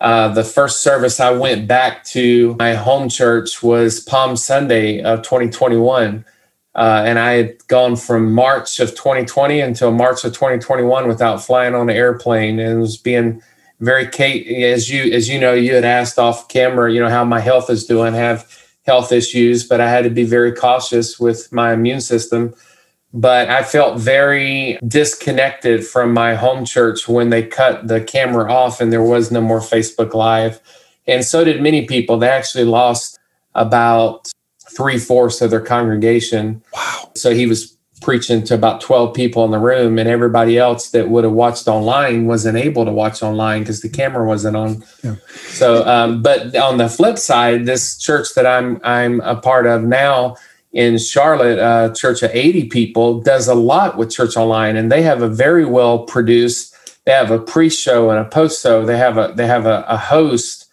Uh, 0.00 0.28
the 0.28 0.44
first 0.44 0.82
service 0.82 1.18
I 1.18 1.32
went 1.32 1.66
back 1.66 2.04
to 2.04 2.54
my 2.60 2.74
home 2.74 3.08
church 3.08 3.64
was 3.64 3.98
Palm 3.98 4.36
Sunday 4.36 5.02
of 5.02 5.22
2021. 5.22 6.24
Uh, 6.76 7.02
and 7.04 7.18
I 7.18 7.32
had 7.32 7.66
gone 7.66 7.96
from 7.96 8.32
March 8.32 8.78
of 8.78 8.90
2020 8.90 9.58
until 9.58 9.90
March 9.90 10.24
of 10.24 10.32
2021 10.32 11.08
without 11.08 11.42
flying 11.44 11.74
on 11.74 11.90
an 11.90 11.96
airplane, 11.96 12.60
and 12.60 12.80
was 12.80 12.96
being 12.96 13.42
very 13.80 14.06
Kate, 14.06 14.46
as 14.64 14.88
you 14.88 15.12
as 15.12 15.28
you 15.28 15.40
know 15.40 15.54
you 15.54 15.74
had 15.74 15.84
asked 15.84 16.18
off 16.20 16.46
camera, 16.48 16.92
you 16.92 17.00
know 17.00 17.08
how 17.08 17.24
my 17.24 17.40
health 17.40 17.68
is 17.68 17.84
doing, 17.84 18.14
have 18.14 18.46
health 18.88 19.12
issues, 19.12 19.68
but 19.68 19.80
I 19.80 19.88
had 19.88 20.02
to 20.04 20.10
be 20.10 20.24
very 20.24 20.50
cautious 20.52 21.20
with 21.20 21.52
my 21.52 21.74
immune 21.74 22.00
system. 22.00 22.54
But 23.14 23.48
I 23.48 23.62
felt 23.62 23.98
very 23.98 24.78
disconnected 24.86 25.86
from 25.86 26.12
my 26.12 26.34
home 26.34 26.64
church 26.64 27.08
when 27.08 27.30
they 27.30 27.42
cut 27.42 27.86
the 27.86 28.00
camera 28.00 28.52
off 28.52 28.80
and 28.80 28.92
there 28.92 29.02
was 29.02 29.30
no 29.30 29.40
more 29.40 29.60
Facebook 29.60 30.12
Live. 30.12 30.60
And 31.06 31.24
so 31.24 31.44
did 31.44 31.62
many 31.62 31.86
people. 31.86 32.18
They 32.18 32.28
actually 32.28 32.64
lost 32.64 33.18
about 33.54 34.30
three 34.76 34.98
fourths 34.98 35.40
of 35.40 35.50
their 35.50 35.60
congregation. 35.60 36.62
Wow. 36.74 37.12
So 37.14 37.32
he 37.34 37.46
was 37.46 37.77
preaching 38.00 38.42
to 38.44 38.54
about 38.54 38.80
12 38.80 39.14
people 39.14 39.44
in 39.44 39.50
the 39.50 39.58
room, 39.58 39.98
and 39.98 40.08
everybody 40.08 40.58
else 40.58 40.90
that 40.90 41.08
would 41.08 41.24
have 41.24 41.32
watched 41.32 41.68
online 41.68 42.26
wasn't 42.26 42.56
able 42.56 42.84
to 42.84 42.92
watch 42.92 43.22
online 43.22 43.60
because 43.60 43.80
the 43.80 43.88
camera 43.88 44.26
wasn't 44.26 44.56
on. 44.56 44.84
Yeah. 45.02 45.16
So, 45.36 45.86
um, 45.86 46.22
but 46.22 46.54
on 46.56 46.78
the 46.78 46.88
flip 46.88 47.18
side, 47.18 47.66
this 47.66 47.98
church 47.98 48.34
that 48.34 48.46
I'm 48.46 48.80
I'm 48.84 49.20
a 49.20 49.36
part 49.36 49.66
of 49.66 49.82
now 49.82 50.36
in 50.72 50.98
Charlotte, 50.98 51.58
a 51.58 51.92
church 51.94 52.22
of 52.22 52.30
80 52.32 52.66
people, 52.66 53.20
does 53.20 53.48
a 53.48 53.54
lot 53.54 53.96
with 53.96 54.10
church 54.10 54.36
online, 54.36 54.76
and 54.76 54.92
they 54.92 55.02
have 55.02 55.22
a 55.22 55.28
very 55.28 55.64
well 55.64 56.00
produced. 56.04 56.74
They 57.04 57.12
have 57.12 57.30
a 57.30 57.38
pre-show 57.38 58.10
and 58.10 58.18
a 58.18 58.28
post-show. 58.28 58.84
They 58.84 58.98
have 58.98 59.16
a 59.16 59.32
they 59.34 59.46
have 59.46 59.66
a, 59.66 59.84
a 59.88 59.96
host 59.96 60.68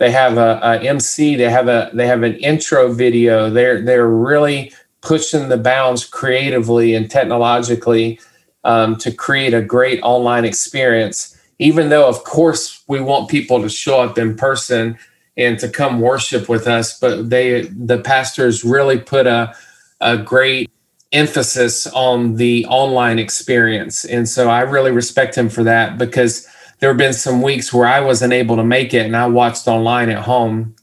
they 0.00 0.10
have 0.12 0.38
a, 0.38 0.58
a, 0.62 0.78
MC. 0.78 1.36
They 1.36 1.50
have 1.50 1.68
a 1.68 1.90
they 1.92 2.06
have 2.06 2.22
an 2.22 2.34
intro 2.36 2.90
video. 2.90 3.50
They're 3.50 3.82
they're 3.82 4.08
really 4.08 4.72
pushing 5.02 5.48
the 5.48 5.56
bounds 5.56 6.04
creatively 6.04 6.94
and 6.94 7.10
technologically 7.10 8.20
um, 8.64 8.96
to 8.96 9.12
create 9.12 9.54
a 9.54 9.62
great 9.62 10.00
online 10.02 10.44
experience. 10.44 11.36
Even 11.58 11.88
though, 11.88 12.08
of 12.08 12.24
course, 12.24 12.82
we 12.86 13.00
want 13.00 13.30
people 13.30 13.60
to 13.62 13.68
show 13.68 14.00
up 14.00 14.18
in 14.18 14.36
person 14.36 14.98
and 15.36 15.58
to 15.58 15.68
come 15.68 16.00
worship 16.00 16.48
with 16.48 16.66
us, 16.66 16.98
but 16.98 17.30
they 17.30 17.62
the 17.62 17.98
pastors 17.98 18.64
really 18.64 18.98
put 18.98 19.26
a 19.26 19.54
a 20.00 20.16
great 20.16 20.70
emphasis 21.12 21.86
on 21.88 22.36
the 22.36 22.64
online 22.66 23.18
experience, 23.18 24.04
and 24.04 24.28
so 24.28 24.48
I 24.48 24.60
really 24.62 24.90
respect 24.90 25.36
him 25.36 25.48
for 25.48 25.62
that 25.64 25.98
because 25.98 26.46
there 26.80 26.88
have 26.88 26.98
been 26.98 27.12
some 27.12 27.42
weeks 27.42 27.72
where 27.72 27.86
I 27.86 28.00
wasn't 28.00 28.32
able 28.32 28.56
to 28.56 28.64
make 28.64 28.94
it 28.94 29.04
and 29.06 29.16
I 29.16 29.26
watched 29.26 29.68
online 29.68 30.08
at 30.08 30.22
home. 30.24 30.74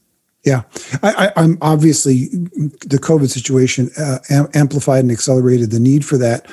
Yeah, 0.44 0.62
I, 1.02 1.32
am 1.36 1.58
obviously 1.60 2.28
the 2.86 2.98
COVID 3.02 3.28
situation 3.28 3.90
uh, 3.98 4.18
am- 4.30 4.48
amplified 4.54 5.00
and 5.00 5.10
accelerated 5.10 5.70
the 5.70 5.80
need 5.80 6.04
for 6.04 6.16
that. 6.18 6.46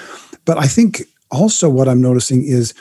But 0.43 0.57
I 0.57 0.65
think 0.65 1.03
also 1.31 1.69
what 1.69 1.87
I'm 1.87 2.01
noticing 2.01 2.43
is 2.43 2.73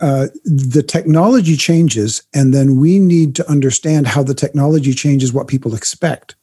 uh, 0.00 0.28
the 0.44 0.82
technology 0.82 1.56
changes, 1.56 2.22
and 2.34 2.54
then 2.54 2.78
we 2.78 2.98
need 2.98 3.34
to 3.36 3.50
understand 3.50 4.06
how 4.06 4.22
the 4.22 4.34
technology 4.34 4.94
changes 4.94 5.32
what 5.32 5.48
people 5.48 5.74
expect. 5.74 6.34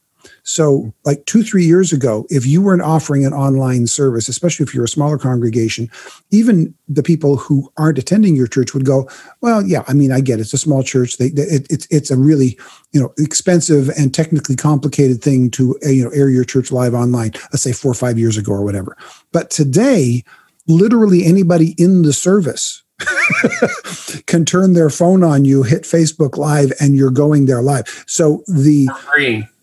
So, 0.50 0.92
like 1.06 1.24
two, 1.28 1.44
three 1.44 1.64
years 1.64 1.94
ago, 1.94 2.26
if 2.32 2.44
you 2.44 2.60
weren't 2.60 2.82
offering 2.82 3.24
an 3.24 3.34
online 3.34 3.86
service, 3.86 4.28
especially 4.28 4.64
if 4.64 4.74
you're 4.74 4.86
a 4.86 4.88
smaller 4.90 5.20
congregation, 5.20 5.92
even 6.32 6.74
the 6.88 7.04
people 7.04 7.38
who 7.38 7.72
aren't 7.78 8.00
attending 8.00 8.36
your 8.36 8.48
church 8.48 8.74
would 8.74 8.84
go, 8.84 9.08
"Well, 9.42 9.64
yeah, 9.64 9.84
I 9.88 9.94
mean, 9.94 10.12
I 10.12 10.22
get 10.22 10.40
it. 10.40 10.42
it's 10.42 10.54
a 10.54 10.58
small 10.58 10.82
church. 10.82 11.18
They, 11.18 11.28
it, 11.28 11.68
it's 11.70 11.88
it's 11.92 12.10
a 12.10 12.18
really 12.18 12.58
you 12.94 13.00
know 13.00 13.14
expensive 13.20 13.90
and 13.90 14.12
technically 14.12 14.56
complicated 14.56 15.22
thing 15.22 15.52
to 15.52 15.78
uh, 15.86 15.90
you 15.90 16.04
know 16.04 16.10
air 16.10 16.30
your 16.30 16.46
church 16.46 16.72
live 16.72 16.96
online. 16.96 17.34
Let's 17.54 17.62
say 17.62 17.72
four 17.72 17.92
or 17.92 17.94
five 17.94 18.18
years 18.18 18.36
ago 18.36 18.52
or 18.52 18.64
whatever. 18.64 18.98
But 19.32 19.52
today, 19.52 20.24
literally 20.68 21.26
anybody 21.26 21.76
in 21.78 22.02
the 22.02 22.14
service 22.14 22.82
can 24.26 24.46
turn 24.46 24.74
their 24.74 24.90
phone 24.90 25.24
on 25.24 25.46
you, 25.46 25.64
hit 25.64 25.84
Facebook 25.84 26.38
Live, 26.38 26.72
and 26.80 26.96
you're 26.96 27.12
going 27.12 27.46
there 27.46 27.62
live. 27.62 28.04
So 28.08 28.44
the 28.48 28.90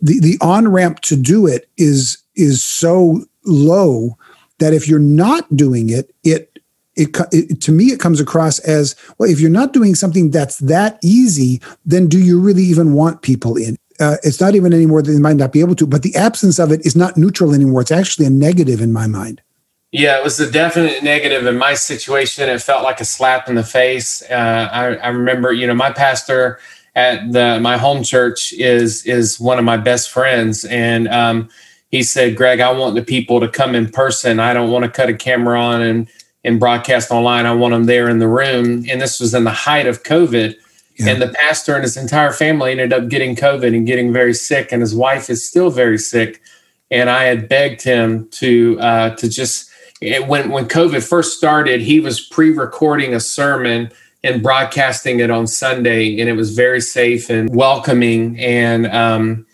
the 0.02 0.20
the 0.20 0.38
on 0.40 0.68
ramp 0.68 1.00
to 1.02 1.16
do 1.16 1.46
it 1.46 1.68
is 1.76 2.18
is 2.34 2.62
so 2.62 3.24
low 3.44 4.16
that 4.58 4.72
if 4.72 4.88
you're 4.88 4.98
not 4.98 5.54
doing 5.56 5.90
it, 5.90 6.14
it 6.24 6.58
it, 6.94 7.14
it, 7.30 7.60
to 7.62 7.72
me 7.72 7.86
it 7.86 8.00
comes 8.00 8.20
across 8.20 8.58
as 8.60 8.96
well 9.18 9.30
if 9.30 9.38
you're 9.38 9.50
not 9.50 9.74
doing 9.74 9.94
something 9.94 10.30
that's 10.30 10.56
that 10.60 10.98
easy 11.02 11.60
then 11.84 12.08
do 12.08 12.18
you 12.18 12.40
really 12.40 12.62
even 12.62 12.94
want 12.94 13.20
people 13.22 13.56
in? 13.56 13.76
Uh, 14.00 14.16
it's 14.22 14.40
not 14.40 14.54
even 14.54 14.74
anymore 14.74 15.00
that 15.02 15.12
they 15.12 15.18
might 15.18 15.36
not 15.36 15.52
be 15.52 15.60
able 15.60 15.74
to 15.74 15.86
but 15.86 16.02
the 16.02 16.14
absence 16.16 16.58
of 16.58 16.72
it 16.72 16.84
is 16.86 16.96
not 16.96 17.16
neutral 17.16 17.54
anymore. 17.54 17.82
It's 17.82 17.92
actually 17.92 18.24
a 18.26 18.30
negative 18.30 18.80
in 18.80 18.94
my 18.94 19.06
mind 19.06 19.42
yeah, 19.92 20.18
it 20.18 20.24
was 20.24 20.40
a 20.40 20.50
definite 20.50 21.02
negative 21.02 21.46
in 21.46 21.56
my 21.56 21.74
situation. 21.74 22.48
It 22.48 22.60
felt 22.60 22.82
like 22.82 23.00
a 23.00 23.04
slap 23.04 23.48
in 23.48 23.54
the 23.54 23.62
face. 23.62 24.22
Uh, 24.28 24.68
I, 24.70 24.96
I, 24.96 25.08
remember, 25.08 25.52
you 25.52 25.66
know, 25.66 25.74
my 25.74 25.92
pastor 25.92 26.58
at 26.96 27.30
the 27.32 27.60
my 27.60 27.76
home 27.76 28.02
church 28.02 28.52
is 28.54 29.06
is 29.06 29.38
one 29.38 29.58
of 29.58 29.64
my 29.64 29.76
best 29.76 30.10
friends, 30.10 30.64
and 30.64 31.06
um, 31.08 31.48
he 31.90 32.02
said, 32.02 32.36
"Greg, 32.36 32.60
I 32.60 32.72
want 32.72 32.96
the 32.96 33.02
people 33.02 33.38
to 33.40 33.48
come 33.48 33.74
in 33.74 33.88
person. 33.88 34.40
I 34.40 34.52
don't 34.54 34.70
want 34.70 34.84
to 34.84 34.90
cut 34.90 35.08
a 35.08 35.14
camera 35.14 35.60
on 35.60 35.82
and 35.82 36.08
and 36.42 36.58
broadcast 36.58 37.10
online. 37.10 37.46
I 37.46 37.54
want 37.54 37.72
them 37.72 37.84
there 37.84 38.08
in 38.08 38.18
the 38.18 38.28
room." 38.28 38.84
And 38.90 39.00
this 39.00 39.20
was 39.20 39.34
in 39.34 39.44
the 39.44 39.50
height 39.50 39.86
of 39.86 40.02
COVID. 40.02 40.56
Yeah. 40.98 41.10
And 41.10 41.22
the 41.22 41.28
pastor 41.28 41.74
and 41.74 41.82
his 41.82 41.98
entire 41.98 42.32
family 42.32 42.70
ended 42.70 42.92
up 42.92 43.08
getting 43.08 43.36
COVID 43.36 43.76
and 43.76 43.86
getting 43.86 44.12
very 44.12 44.34
sick, 44.34 44.72
and 44.72 44.80
his 44.80 44.94
wife 44.94 45.30
is 45.30 45.46
still 45.46 45.70
very 45.70 45.98
sick. 45.98 46.40
And 46.90 47.10
I 47.10 47.24
had 47.24 47.48
begged 47.48 47.82
him 47.82 48.28
to 48.30 48.80
uh, 48.80 49.10
to 49.16 49.28
just 49.28 49.70
when 50.00 50.50
when 50.50 50.68
COVID 50.68 51.06
first 51.06 51.36
started, 51.36 51.80
he 51.80 52.00
was 52.00 52.20
pre-recording 52.20 53.14
a 53.14 53.20
sermon 53.20 53.90
and 54.22 54.42
broadcasting 54.42 55.20
it 55.20 55.30
on 55.30 55.46
Sunday, 55.46 56.20
and 56.20 56.28
it 56.28 56.34
was 56.34 56.54
very 56.54 56.80
safe 56.80 57.30
and 57.30 57.54
welcoming. 57.54 58.38
And 58.38 58.86
um, 58.88 59.46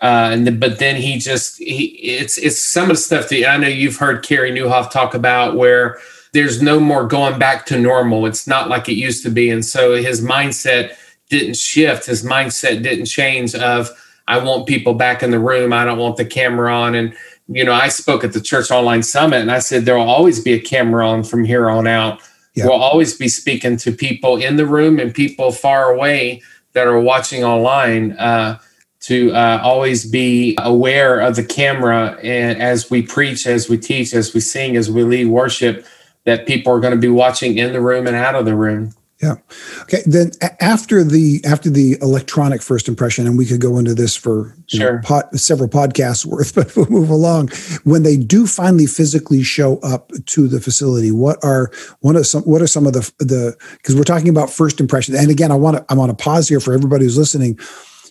uh, 0.00 0.30
and 0.32 0.46
the, 0.46 0.52
but 0.52 0.78
then 0.78 0.96
he 0.96 1.18
just 1.18 1.58
he 1.58 1.86
it's 2.02 2.38
it's 2.38 2.62
some 2.62 2.84
of 2.84 2.96
the 2.96 3.02
stuff 3.02 3.28
that 3.28 3.48
I 3.48 3.56
know 3.56 3.68
you've 3.68 3.96
heard 3.96 4.24
Carey 4.24 4.50
Nieuwhof 4.50 4.90
talk 4.90 5.14
about 5.14 5.56
where 5.56 5.98
there's 6.32 6.60
no 6.60 6.78
more 6.78 7.06
going 7.06 7.38
back 7.38 7.66
to 7.66 7.78
normal. 7.78 8.26
It's 8.26 8.46
not 8.46 8.68
like 8.68 8.88
it 8.88 8.94
used 8.94 9.22
to 9.24 9.30
be, 9.30 9.50
and 9.50 9.64
so 9.64 9.96
his 9.96 10.20
mindset 10.20 10.96
didn't 11.28 11.56
shift. 11.56 12.06
His 12.06 12.24
mindset 12.24 12.82
didn't 12.82 13.06
change. 13.06 13.54
Of 13.54 13.90
I 14.26 14.38
want 14.38 14.66
people 14.66 14.94
back 14.94 15.22
in 15.22 15.30
the 15.30 15.40
room. 15.40 15.72
I 15.72 15.84
don't 15.84 15.98
want 15.98 16.16
the 16.16 16.24
camera 16.24 16.72
on, 16.74 16.94
and 16.94 17.16
you 17.48 17.64
know, 17.64 17.72
I 17.72 17.88
spoke 17.88 18.24
at 18.24 18.32
the 18.32 18.40
Church 18.40 18.70
Online 18.70 19.02
Summit 19.02 19.40
and 19.40 19.50
I 19.50 19.58
said 19.58 19.84
there 19.84 19.96
will 19.96 20.08
always 20.08 20.40
be 20.40 20.52
a 20.52 20.60
camera 20.60 21.08
on 21.08 21.24
from 21.24 21.44
here 21.44 21.68
on 21.70 21.86
out. 21.86 22.20
Yeah. 22.54 22.66
We'll 22.66 22.74
always 22.74 23.16
be 23.16 23.28
speaking 23.28 23.76
to 23.78 23.92
people 23.92 24.36
in 24.36 24.56
the 24.56 24.66
room 24.66 24.98
and 24.98 25.14
people 25.14 25.50
far 25.52 25.90
away 25.90 26.42
that 26.74 26.86
are 26.86 27.00
watching 27.00 27.44
online 27.44 28.12
uh, 28.12 28.58
to 29.00 29.32
uh, 29.32 29.60
always 29.62 30.04
be 30.04 30.56
aware 30.60 31.20
of 31.20 31.36
the 31.36 31.44
camera 31.44 32.18
and 32.22 32.60
as 32.60 32.90
we 32.90 33.00
preach, 33.00 33.46
as 33.46 33.68
we 33.68 33.78
teach, 33.78 34.12
as 34.12 34.34
we 34.34 34.40
sing, 34.40 34.76
as 34.76 34.90
we 34.90 35.02
lead 35.02 35.28
worship, 35.28 35.86
that 36.24 36.46
people 36.46 36.72
are 36.72 36.80
going 36.80 36.92
to 36.92 37.00
be 37.00 37.08
watching 37.08 37.56
in 37.56 37.72
the 37.72 37.80
room 37.80 38.06
and 38.06 38.16
out 38.16 38.34
of 38.34 38.44
the 38.44 38.54
room. 38.54 38.92
Yeah. 39.20 39.34
Okay. 39.82 40.02
Then 40.06 40.30
after 40.60 41.02
the 41.02 41.40
after 41.44 41.70
the 41.70 41.96
electronic 42.00 42.62
first 42.62 42.86
impression, 42.86 43.26
and 43.26 43.36
we 43.36 43.46
could 43.46 43.60
go 43.60 43.76
into 43.76 43.92
this 43.92 44.14
for 44.14 44.54
sure. 44.66 45.02
know, 45.02 45.22
several 45.32 45.68
podcasts 45.68 46.24
worth, 46.26 46.54
but 46.54 46.74
we'll 46.76 46.86
move 46.86 47.10
along. 47.10 47.48
When 47.82 48.04
they 48.04 48.16
do 48.16 48.46
finally 48.46 48.86
physically 48.86 49.42
show 49.42 49.78
up 49.78 50.12
to 50.26 50.46
the 50.46 50.60
facility, 50.60 51.10
what 51.10 51.42
are 51.42 51.72
one 52.00 52.14
of 52.14 52.26
some 52.26 52.44
what 52.44 52.62
are 52.62 52.68
some 52.68 52.86
of 52.86 52.92
the 52.92 53.10
the 53.18 53.56
because 53.78 53.96
we're 53.96 54.04
talking 54.04 54.28
about 54.28 54.50
first 54.50 54.78
impression? 54.78 55.16
and 55.16 55.30
again, 55.30 55.50
I 55.50 55.56
want 55.56 55.78
to 55.78 55.84
I 55.88 55.94
want 55.94 56.16
to 56.16 56.22
pause 56.22 56.48
here 56.48 56.60
for 56.60 56.72
everybody 56.72 57.04
who's 57.04 57.18
listening 57.18 57.58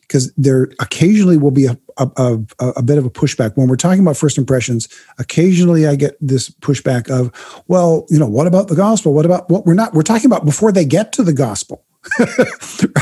because 0.07 0.33
there 0.35 0.69
occasionally 0.79 1.37
will 1.37 1.51
be 1.51 1.65
a, 1.65 1.77
a, 1.97 2.39
a, 2.59 2.67
a, 2.77 2.83
bit 2.83 2.97
of 2.97 3.05
a 3.05 3.09
pushback. 3.09 3.57
When 3.57 3.67
we're 3.67 3.75
talking 3.75 4.01
about 4.01 4.17
first 4.17 4.37
impressions 4.37 4.87
occasionally 5.19 5.87
i 5.87 5.95
get 5.95 6.15
this 6.21 6.49
pushback 6.49 7.09
of 7.09 7.31
well 7.67 8.05
you 8.09 8.19
know 8.19 8.27
what 8.27 8.47
about 8.47 8.67
the 8.67 8.75
gospel? 8.75 9.13
What 9.13 9.25
about 9.25 9.49
what 9.49 9.65
we're 9.65 9.73
not 9.73 9.93
we're 9.93 10.03
talking 10.03 10.25
about 10.25 10.45
before 10.45 10.71
they 10.71 10.85
get 10.85 11.11
to 11.13 11.23
the 11.23 11.33
gospel. 11.33 11.83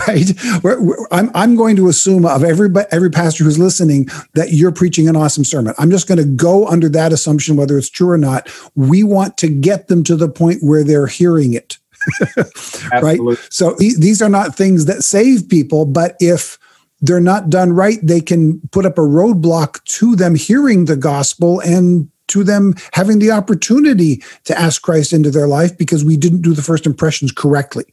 Right? 0.08 0.32
We're, 0.64 0.82
we're, 0.82 1.08
I'm, 1.12 1.32
I'm 1.34 1.56
going 1.56 1.76
to 1.78 1.90
assume 1.90 2.26
of 2.26 2.44
every 2.44 2.70
every 2.92 3.10
pastor 3.10 3.44
who's 3.44 3.60
listening 3.60 4.08
that 4.34 4.52
you're 4.52 4.72
preaching 4.72 5.10
an 5.10 5.16
awesome 5.16 5.44
sermon. 5.44 5.74
I'm 5.78 5.92
just 5.92 6.08
going 6.08 6.18
to 6.18 6.26
go 6.26 6.68
under 6.68 6.90
that 6.90 7.12
assumption 7.12 7.56
whether 7.56 7.78
it's 7.78 7.90
true 7.90 8.10
or 8.10 8.18
not. 8.18 8.50
We 8.76 9.04
want 9.04 9.38
to 9.38 9.48
get 9.48 9.88
them 9.88 10.04
to 10.06 10.16
the 10.16 10.30
point 10.30 10.60
where 10.62 10.84
they're 10.84 11.08
hearing 11.08 11.54
it. 11.54 11.78
Right? 13.02 13.20
So 13.50 13.76
these 13.80 14.22
are 14.22 14.30
not 14.30 14.56
things 14.56 14.86
that 14.86 15.04
save 15.04 15.50
people 15.50 15.86
but 15.86 16.16
if 16.20 16.60
they're 17.02 17.20
not 17.20 17.50
done 17.50 17.74
right, 17.74 18.00
they 18.02 18.22
can 18.22 18.60
put 18.72 18.86
up 18.86 18.98
a 18.98 19.02
roadblock 19.02 19.84
to 19.86 20.16
them 20.16 20.36
hearing 20.36 20.86
the 20.86 20.96
gospel 20.96 21.60
and 21.60 22.10
to 22.28 22.44
them 22.44 22.74
having 22.94 23.20
the 23.20 23.32
opportunity 23.32 24.24
to 24.46 24.58
ask 24.60 24.82
Christ 24.82 25.14
into 25.14 25.30
their 25.30 25.48
life 25.48 25.78
because 25.78 26.04
we 26.04 26.18
didn't 26.18 26.42
do 26.42 26.54
the 26.54 26.64
first 26.64 26.86
impressions 26.86 27.32
correctly. 27.32 27.86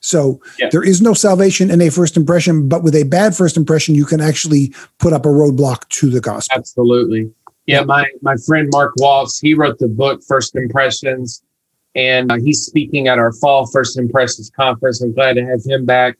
So 0.00 0.40
yeah. 0.58 0.68
there 0.70 0.82
is 0.82 1.00
no 1.00 1.14
salvation 1.14 1.70
in 1.70 1.80
a 1.80 1.88
first 1.88 2.16
impression, 2.16 2.68
but 2.68 2.82
with 2.82 2.94
a 2.94 3.04
bad 3.04 3.36
first 3.36 3.56
impression, 3.56 3.94
you 3.94 4.04
can 4.04 4.20
actually 4.20 4.74
put 4.98 5.12
up 5.12 5.24
a 5.24 5.28
roadblock 5.28 5.88
to 5.90 6.10
the 6.10 6.20
gospel. 6.20 6.58
Absolutely. 6.58 7.32
Yeah, 7.66 7.82
my 7.82 8.06
my 8.20 8.34
friend 8.44 8.68
Mark 8.72 8.94
Waltz, 8.96 9.38
he 9.38 9.54
wrote 9.54 9.78
the 9.78 9.86
book 9.86 10.20
First 10.26 10.56
Impressions, 10.56 11.44
and 11.94 12.32
uh, 12.32 12.36
he's 12.36 12.66
speaking 12.66 13.06
at 13.06 13.18
our 13.18 13.32
fall 13.32 13.66
First 13.66 13.96
Impressions 13.96 14.50
conference. 14.50 15.00
I'm 15.00 15.12
glad 15.12 15.34
to 15.34 15.44
have 15.44 15.64
him 15.64 15.86
back. 15.86 16.18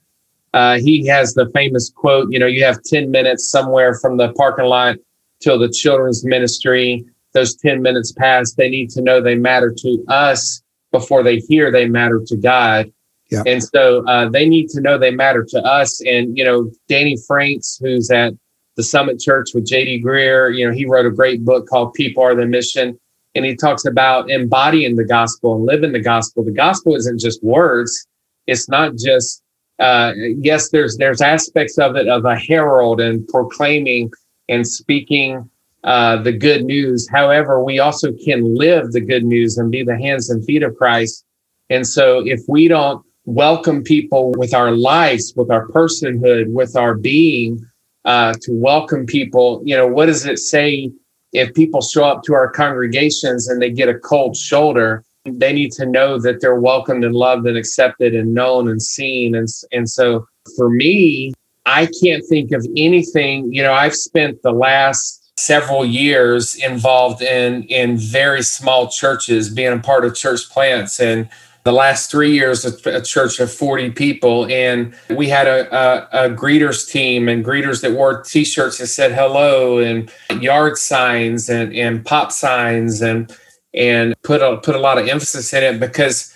Uh, 0.54 0.78
he 0.78 1.06
has 1.06 1.34
the 1.34 1.50
famous 1.54 1.90
quote, 1.90 2.28
you 2.30 2.38
know, 2.38 2.46
you 2.46 2.64
have 2.64 2.82
10 2.82 3.10
minutes 3.10 3.48
somewhere 3.48 3.94
from 3.94 4.18
the 4.18 4.32
parking 4.34 4.66
lot 4.66 4.96
till 5.42 5.58
the 5.58 5.68
children's 5.68 6.24
ministry. 6.24 7.04
Those 7.32 7.54
10 7.56 7.80
minutes 7.80 8.12
pass. 8.12 8.52
They 8.52 8.68
need 8.68 8.90
to 8.90 9.00
know 9.00 9.20
they 9.20 9.34
matter 9.34 9.74
to 9.78 10.04
us 10.08 10.62
before 10.90 11.22
they 11.22 11.38
hear 11.38 11.70
they 11.70 11.88
matter 11.88 12.20
to 12.26 12.36
God. 12.36 12.92
Yeah. 13.30 13.42
And 13.46 13.64
so 13.64 14.06
uh, 14.06 14.28
they 14.28 14.46
need 14.46 14.68
to 14.70 14.80
know 14.82 14.98
they 14.98 15.10
matter 15.10 15.42
to 15.48 15.58
us. 15.64 16.02
And, 16.02 16.36
you 16.36 16.44
know, 16.44 16.70
Danny 16.88 17.16
Franks, 17.26 17.78
who's 17.80 18.10
at 18.10 18.34
the 18.76 18.82
Summit 18.82 19.20
Church 19.20 19.50
with 19.54 19.66
JD 19.66 20.04
Greear, 20.04 20.54
you 20.54 20.66
know, 20.66 20.74
he 20.74 20.84
wrote 20.84 21.06
a 21.06 21.10
great 21.10 21.42
book 21.42 21.66
called 21.66 21.94
People 21.94 22.22
Are 22.22 22.34
the 22.34 22.44
Mission. 22.44 22.98
And 23.34 23.46
he 23.46 23.56
talks 23.56 23.86
about 23.86 24.30
embodying 24.30 24.96
the 24.96 25.06
gospel 25.06 25.54
and 25.54 25.64
living 25.64 25.92
the 25.92 26.00
gospel. 26.00 26.44
The 26.44 26.50
gospel 26.50 26.94
isn't 26.94 27.18
just 27.18 27.42
words. 27.42 28.06
It's 28.46 28.68
not 28.68 28.96
just 28.96 29.42
uh, 29.78 30.12
yes, 30.16 30.70
there's 30.70 30.96
there's 30.96 31.20
aspects 31.20 31.78
of 31.78 31.96
it 31.96 32.08
of 32.08 32.24
a 32.24 32.36
herald 32.36 33.00
and 33.00 33.26
proclaiming 33.28 34.10
and 34.48 34.66
speaking 34.66 35.48
uh, 35.84 36.16
the 36.22 36.32
good 36.32 36.64
news. 36.64 37.08
However, 37.10 37.62
we 37.62 37.78
also 37.78 38.12
can 38.24 38.54
live 38.54 38.92
the 38.92 39.00
good 39.00 39.24
news 39.24 39.58
and 39.58 39.70
be 39.70 39.82
the 39.82 39.98
hands 39.98 40.30
and 40.30 40.44
feet 40.44 40.62
of 40.62 40.76
Christ. 40.76 41.24
And 41.70 41.86
so, 41.86 42.22
if 42.24 42.40
we 42.48 42.68
don't 42.68 43.04
welcome 43.24 43.82
people 43.82 44.32
with 44.32 44.54
our 44.54 44.72
lives, 44.72 45.32
with 45.36 45.50
our 45.50 45.66
personhood, 45.68 46.52
with 46.52 46.76
our 46.76 46.94
being, 46.94 47.64
uh, 48.04 48.34
to 48.42 48.52
welcome 48.52 49.06
people, 49.06 49.62
you 49.64 49.76
know, 49.76 49.86
what 49.86 50.06
does 50.06 50.26
it 50.26 50.38
say 50.38 50.90
if 51.32 51.54
people 51.54 51.80
show 51.80 52.04
up 52.04 52.22
to 52.24 52.34
our 52.34 52.50
congregations 52.50 53.48
and 53.48 53.62
they 53.62 53.70
get 53.70 53.88
a 53.88 53.98
cold 53.98 54.36
shoulder? 54.36 55.04
They 55.24 55.52
need 55.52 55.72
to 55.72 55.86
know 55.86 56.18
that 56.20 56.40
they're 56.40 56.60
welcomed 56.60 57.04
and 57.04 57.14
loved 57.14 57.46
and 57.46 57.56
accepted 57.56 58.14
and 58.14 58.34
known 58.34 58.68
and 58.68 58.82
seen. 58.82 59.34
And, 59.34 59.48
and 59.70 59.88
so 59.88 60.26
for 60.56 60.68
me, 60.68 61.32
I 61.66 61.88
can't 62.02 62.24
think 62.28 62.52
of 62.52 62.66
anything, 62.76 63.52
you 63.52 63.62
know, 63.62 63.72
I've 63.72 63.94
spent 63.94 64.42
the 64.42 64.52
last 64.52 65.20
several 65.38 65.84
years 65.84 66.56
involved 66.56 67.22
in 67.22 67.62
in 67.64 67.96
very 67.96 68.42
small 68.42 68.88
churches, 68.88 69.48
being 69.48 69.72
a 69.72 69.78
part 69.78 70.04
of 70.04 70.14
church 70.14 70.48
plants 70.50 71.00
and 71.00 71.28
the 71.64 71.72
last 71.72 72.10
three 72.10 72.32
years 72.32 72.64
a, 72.64 73.00
church 73.02 73.38
of 73.38 73.52
40 73.52 73.90
people 73.92 74.46
and 74.46 74.94
we 75.10 75.28
had 75.28 75.46
a, 75.46 75.72
a, 75.72 76.26
a, 76.26 76.30
greeters 76.30 76.90
team 76.90 77.28
and 77.28 77.44
greeters 77.44 77.82
that 77.82 77.92
wore 77.92 78.20
t-shirts 78.22 78.78
that 78.78 78.88
said 78.88 79.12
hello 79.12 79.78
and 79.78 80.10
yard 80.40 80.76
signs 80.76 81.48
and, 81.48 81.72
and 81.72 82.04
pop 82.04 82.32
signs 82.32 83.00
and 83.00 83.36
and 83.74 84.14
put 84.22 84.42
a 84.42 84.58
put 84.58 84.74
a 84.76 84.80
lot 84.80 84.98
of 84.98 85.08
emphasis 85.08 85.52
in 85.52 85.62
it 85.62 85.80
because 85.80 86.34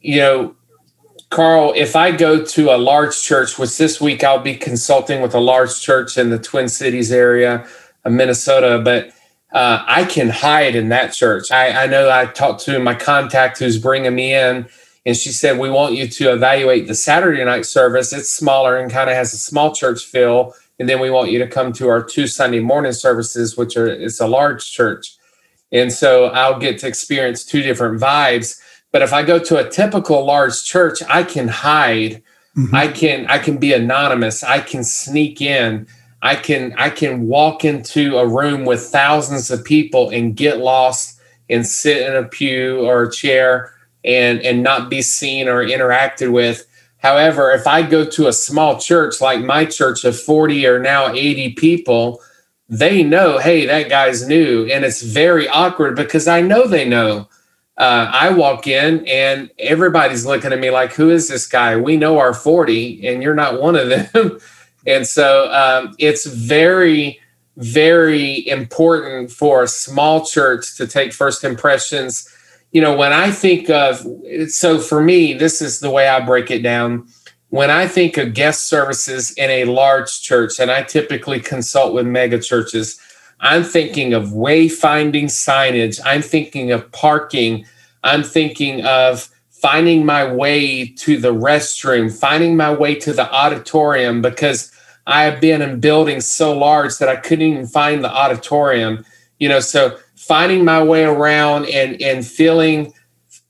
you 0.00 0.16
know 0.16 0.56
Karl, 1.30 1.72
if 1.76 1.96
I 1.96 2.12
go 2.12 2.44
to 2.44 2.74
a 2.74 2.78
large 2.78 3.20
church, 3.20 3.58
which 3.58 3.76
this 3.78 4.00
week 4.00 4.22
I'll 4.22 4.38
be 4.38 4.54
consulting 4.54 5.22
with 5.22 5.34
a 5.34 5.40
large 5.40 5.80
church 5.80 6.16
in 6.16 6.30
the 6.30 6.38
Twin 6.38 6.68
Cities 6.68 7.10
area 7.10 7.66
of 8.04 8.12
Minnesota, 8.12 8.80
but 8.82 9.10
uh, 9.52 9.82
I 9.86 10.04
can 10.04 10.28
hide 10.28 10.76
in 10.76 10.88
that 10.90 11.12
church. 11.12 11.50
I, 11.50 11.84
I 11.84 11.86
know 11.86 12.10
I 12.10 12.26
talked 12.26 12.62
to 12.66 12.78
my 12.78 12.94
contact 12.94 13.58
who's 13.58 13.78
bringing 13.78 14.14
me 14.14 14.34
in, 14.34 14.66
and 15.04 15.16
she 15.16 15.30
said, 15.30 15.58
We 15.58 15.70
want 15.70 15.94
you 15.94 16.06
to 16.06 16.32
evaluate 16.32 16.86
the 16.86 16.94
Saturday 16.94 17.44
night 17.44 17.66
service. 17.66 18.12
It's 18.12 18.30
smaller 18.30 18.76
and 18.76 18.90
kind 18.90 19.10
of 19.10 19.16
has 19.16 19.32
a 19.32 19.38
small 19.38 19.74
church 19.74 20.04
feel. 20.04 20.54
And 20.78 20.88
then 20.88 21.00
we 21.00 21.10
want 21.10 21.30
you 21.30 21.38
to 21.38 21.46
come 21.46 21.72
to 21.74 21.88
our 21.88 22.02
two 22.02 22.26
Sunday 22.26 22.60
morning 22.60 22.92
services, 22.92 23.56
which 23.56 23.76
are 23.76 23.86
it's 23.86 24.20
a 24.20 24.26
large 24.26 24.70
church. 24.70 25.15
And 25.72 25.92
so 25.92 26.26
I'll 26.26 26.58
get 26.58 26.78
to 26.78 26.86
experience 26.86 27.44
two 27.44 27.62
different 27.62 28.00
vibes. 28.00 28.60
But 28.92 29.02
if 29.02 29.12
I 29.12 29.22
go 29.22 29.38
to 29.38 29.58
a 29.58 29.68
typical 29.68 30.24
large 30.24 30.64
church, 30.64 31.02
I 31.08 31.22
can 31.22 31.48
hide. 31.48 32.22
Mm-hmm. 32.56 32.74
I 32.74 32.88
can 32.88 33.26
I 33.26 33.38
can 33.38 33.58
be 33.58 33.72
anonymous. 33.72 34.42
I 34.42 34.60
can 34.60 34.84
sneak 34.84 35.40
in. 35.40 35.86
I 36.22 36.36
can 36.36 36.74
I 36.78 36.90
can 36.90 37.26
walk 37.26 37.64
into 37.64 38.16
a 38.16 38.26
room 38.26 38.64
with 38.64 38.80
thousands 38.80 39.50
of 39.50 39.64
people 39.64 40.08
and 40.10 40.36
get 40.36 40.58
lost 40.58 41.20
and 41.50 41.66
sit 41.66 42.06
in 42.06 42.16
a 42.16 42.24
pew 42.24 42.80
or 42.86 43.04
a 43.04 43.12
chair 43.12 43.72
and 44.04 44.40
and 44.40 44.62
not 44.62 44.88
be 44.88 45.02
seen 45.02 45.48
or 45.48 45.64
interacted 45.64 46.32
with. 46.32 46.66
However, 46.98 47.52
if 47.52 47.66
I 47.66 47.82
go 47.82 48.04
to 48.04 48.28
a 48.28 48.32
small 48.32 48.78
church 48.80 49.20
like 49.20 49.40
my 49.44 49.64
church 49.64 50.04
of 50.04 50.18
40 50.18 50.66
or 50.66 50.80
now 50.80 51.12
80 51.12 51.52
people, 51.52 52.20
they 52.68 53.02
know, 53.02 53.38
hey, 53.38 53.66
that 53.66 53.88
guy's 53.88 54.26
new. 54.26 54.66
And 54.66 54.84
it's 54.84 55.02
very 55.02 55.48
awkward 55.48 55.96
because 55.96 56.26
I 56.26 56.40
know 56.40 56.66
they 56.66 56.88
know. 56.88 57.28
Uh, 57.76 58.10
I 58.12 58.30
walk 58.30 58.66
in 58.66 59.06
and 59.06 59.50
everybody's 59.58 60.24
looking 60.24 60.52
at 60.52 60.58
me 60.58 60.70
like, 60.70 60.94
who 60.94 61.10
is 61.10 61.28
this 61.28 61.46
guy? 61.46 61.76
We 61.76 61.96
know 61.96 62.18
our 62.18 62.32
40 62.32 63.06
and 63.06 63.22
you're 63.22 63.34
not 63.34 63.60
one 63.60 63.76
of 63.76 63.88
them. 63.88 64.40
and 64.86 65.06
so 65.06 65.52
um, 65.52 65.94
it's 65.98 66.26
very, 66.26 67.20
very 67.56 68.46
important 68.48 69.30
for 69.30 69.62
a 69.62 69.68
small 69.68 70.24
church 70.24 70.76
to 70.76 70.86
take 70.86 71.12
first 71.12 71.44
impressions. 71.44 72.28
You 72.72 72.80
know, 72.80 72.96
when 72.96 73.12
I 73.12 73.30
think 73.30 73.68
of, 73.70 74.06
so 74.48 74.78
for 74.78 75.02
me, 75.02 75.34
this 75.34 75.60
is 75.60 75.80
the 75.80 75.90
way 75.90 76.08
I 76.08 76.20
break 76.20 76.50
it 76.50 76.62
down 76.62 77.08
when 77.50 77.70
I 77.70 77.86
think 77.86 78.16
of 78.16 78.34
guest 78.34 78.66
services 78.66 79.32
in 79.32 79.50
a 79.50 79.64
large 79.64 80.22
church, 80.22 80.58
and 80.58 80.70
I 80.70 80.82
typically 80.82 81.40
consult 81.40 81.94
with 81.94 82.06
mega 82.06 82.40
churches, 82.40 83.00
I'm 83.40 83.62
thinking 83.62 84.14
of 84.14 84.28
wayfinding 84.28 85.24
signage. 85.24 86.00
I'm 86.04 86.22
thinking 86.22 86.72
of 86.72 86.90
parking. 86.92 87.66
I'm 88.02 88.22
thinking 88.22 88.84
of 88.84 89.28
finding 89.50 90.04
my 90.04 90.30
way 90.30 90.86
to 90.86 91.18
the 91.18 91.32
restroom, 91.32 92.12
finding 92.12 92.56
my 92.56 92.72
way 92.72 92.94
to 92.94 93.12
the 93.12 93.30
auditorium 93.32 94.22
because 94.22 94.72
I 95.06 95.22
have 95.24 95.40
been 95.40 95.62
in 95.62 95.80
buildings 95.80 96.26
so 96.26 96.56
large 96.56 96.98
that 96.98 97.08
I 97.08 97.16
couldn't 97.16 97.46
even 97.46 97.66
find 97.66 98.02
the 98.02 98.10
auditorium. 98.10 99.04
You 99.38 99.48
know, 99.48 99.60
so 99.60 99.98
finding 100.14 100.64
my 100.64 100.82
way 100.82 101.04
around 101.04 101.66
and 101.66 102.00
and 102.02 102.26
feeling 102.26 102.92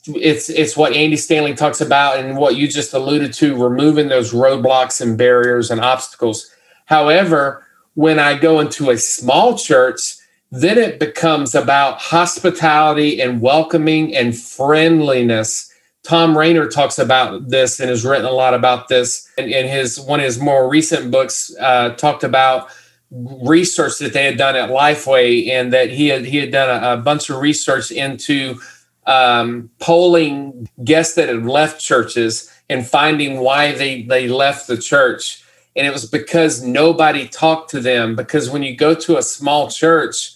it's 0.08 0.48
it's 0.48 0.76
what 0.76 0.94
Andy 0.94 1.16
Stanley 1.16 1.54
talks 1.54 1.80
about 1.80 2.18
and 2.18 2.36
what 2.36 2.56
you 2.56 2.68
just 2.68 2.94
alluded 2.94 3.32
to, 3.34 3.62
removing 3.62 4.08
those 4.08 4.32
roadblocks 4.32 5.00
and 5.00 5.18
barriers 5.18 5.70
and 5.70 5.80
obstacles. 5.80 6.50
However, 6.86 7.66
when 7.94 8.18
I 8.18 8.38
go 8.38 8.60
into 8.60 8.90
a 8.90 8.98
small 8.98 9.56
church, 9.56 10.16
then 10.50 10.78
it 10.78 11.00
becomes 11.00 11.54
about 11.54 11.98
hospitality 11.98 13.20
and 13.20 13.40
welcoming 13.40 14.14
and 14.14 14.36
friendliness. 14.36 15.72
Tom 16.04 16.38
Rainer 16.38 16.68
talks 16.68 16.98
about 16.98 17.48
this 17.48 17.80
and 17.80 17.90
has 17.90 18.04
written 18.04 18.26
a 18.26 18.30
lot 18.30 18.54
about 18.54 18.86
this. 18.88 19.28
And 19.36 19.50
in 19.50 19.66
his 19.66 19.98
one 19.98 20.20
of 20.20 20.24
his 20.26 20.38
more 20.38 20.68
recent 20.68 21.10
books, 21.10 21.52
uh, 21.58 21.90
talked 21.90 22.22
about 22.22 22.68
research 23.10 23.98
that 23.98 24.12
they 24.12 24.24
had 24.24 24.36
done 24.36 24.56
at 24.56 24.70
Lifeway 24.70 25.48
and 25.48 25.72
that 25.72 25.90
he 25.90 26.08
had 26.08 26.24
he 26.24 26.38
had 26.38 26.50
done 26.50 26.82
a, 26.82 26.92
a 26.92 26.96
bunch 26.96 27.30
of 27.30 27.40
research 27.40 27.90
into 27.90 28.60
um, 29.06 29.70
polling 29.78 30.68
guests 30.84 31.14
that 31.14 31.28
had 31.28 31.44
left 31.46 31.80
churches 31.80 32.52
and 32.68 32.86
finding 32.86 33.40
why 33.40 33.72
they, 33.72 34.02
they 34.02 34.28
left 34.28 34.66
the 34.66 34.76
church. 34.76 35.42
And 35.76 35.86
it 35.86 35.92
was 35.92 36.06
because 36.06 36.62
nobody 36.62 37.28
talked 37.28 37.70
to 37.70 37.80
them. 37.80 38.16
Because 38.16 38.50
when 38.50 38.62
you 38.62 38.76
go 38.76 38.94
to 38.94 39.18
a 39.18 39.22
small 39.22 39.70
church, 39.70 40.32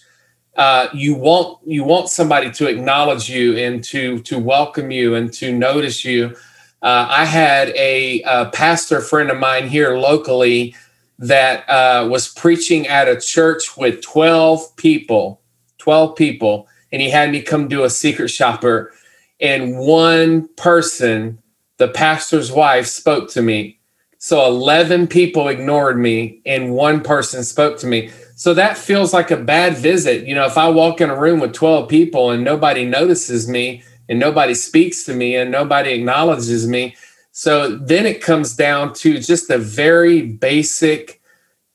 uh, 0.57 0.87
you 0.93 1.15
want 1.15 1.59
you 1.65 1.83
want 1.83 2.09
somebody 2.09 2.51
to 2.51 2.67
acknowledge 2.67 3.29
you 3.29 3.57
and 3.57 3.81
to 3.85 4.19
to 4.19 4.37
welcome 4.37 4.91
you 4.91 5.15
and 5.15 5.31
to 5.33 5.51
notice 5.57 6.03
you. 6.03 6.35
Uh, 6.81 7.07
I 7.09 7.25
had 7.25 7.69
a, 7.69 8.21
a, 8.23 8.49
pastor 8.49 9.01
friend 9.01 9.29
of 9.29 9.37
mine 9.37 9.67
here 9.67 9.97
locally 9.97 10.75
that 11.19 11.69
uh, 11.69 12.07
was 12.09 12.27
preaching 12.33 12.87
at 12.87 13.07
a 13.07 13.21
church 13.21 13.77
with 13.77 14.01
12 14.01 14.75
people, 14.77 15.41
12 15.77 16.15
people 16.15 16.67
and 16.91 17.01
he 17.01 17.09
had 17.09 17.31
me 17.31 17.41
come 17.41 17.67
do 17.67 17.83
a 17.83 17.89
secret 17.89 18.29
shopper. 18.29 18.91
And 19.39 19.77
one 19.77 20.47
person, 20.55 21.39
the 21.77 21.87
pastor's 21.87 22.51
wife, 22.51 22.87
spoke 22.87 23.29
to 23.31 23.41
me. 23.41 23.79
So 24.19 24.45
11 24.45 25.07
people 25.07 25.47
ignored 25.47 25.97
me, 25.97 26.41
and 26.45 26.73
one 26.73 27.01
person 27.01 27.43
spoke 27.43 27.79
to 27.79 27.87
me. 27.87 28.11
So 28.35 28.53
that 28.53 28.77
feels 28.77 29.13
like 29.13 29.31
a 29.31 29.37
bad 29.37 29.77
visit. 29.77 30.27
You 30.27 30.35
know, 30.35 30.45
if 30.45 30.57
I 30.59 30.69
walk 30.69 31.01
in 31.01 31.09
a 31.09 31.19
room 31.19 31.39
with 31.39 31.53
12 31.53 31.89
people 31.89 32.29
and 32.29 32.43
nobody 32.43 32.85
notices 32.85 33.47
me, 33.47 33.83
and 34.09 34.19
nobody 34.19 34.53
speaks 34.53 35.03
to 35.05 35.13
me, 35.15 35.35
and 35.35 35.49
nobody 35.49 35.91
acknowledges 35.91 36.67
me. 36.67 36.95
So 37.31 37.77
then 37.77 38.05
it 38.05 38.21
comes 38.21 38.55
down 38.55 38.93
to 38.95 39.17
just 39.19 39.49
a 39.49 39.57
very 39.57 40.21
basic 40.21 41.21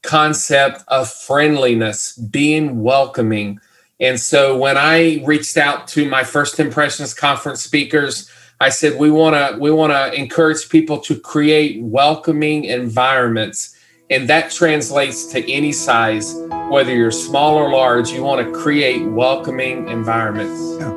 concept 0.02 0.84
of 0.88 1.10
friendliness, 1.10 2.16
being 2.16 2.82
welcoming 2.82 3.58
and 3.98 4.20
so 4.20 4.56
when 4.56 4.76
I 4.76 5.22
reached 5.24 5.56
out 5.56 5.88
to 5.88 6.08
my 6.08 6.22
first 6.22 6.60
impressions 6.60 7.14
conference 7.14 7.62
speakers, 7.62 8.30
I 8.60 8.68
said 8.68 8.98
we 8.98 9.10
want 9.10 9.34
to 9.36 9.58
we 9.58 9.70
want 9.70 9.92
to 9.92 10.12
encourage 10.18 10.68
people 10.68 10.98
to 11.00 11.18
create 11.18 11.82
welcoming 11.82 12.64
environments, 12.64 13.74
and 14.10 14.28
that 14.28 14.50
translates 14.50 15.26
to 15.32 15.50
any 15.50 15.72
size, 15.72 16.34
whether 16.68 16.94
you're 16.94 17.10
small 17.10 17.56
or 17.56 17.70
large. 17.70 18.10
You 18.10 18.22
want 18.22 18.46
to 18.46 18.52
create 18.58 19.02
welcoming 19.06 19.88
environments. 19.88 20.60
Yeah. 20.78 20.92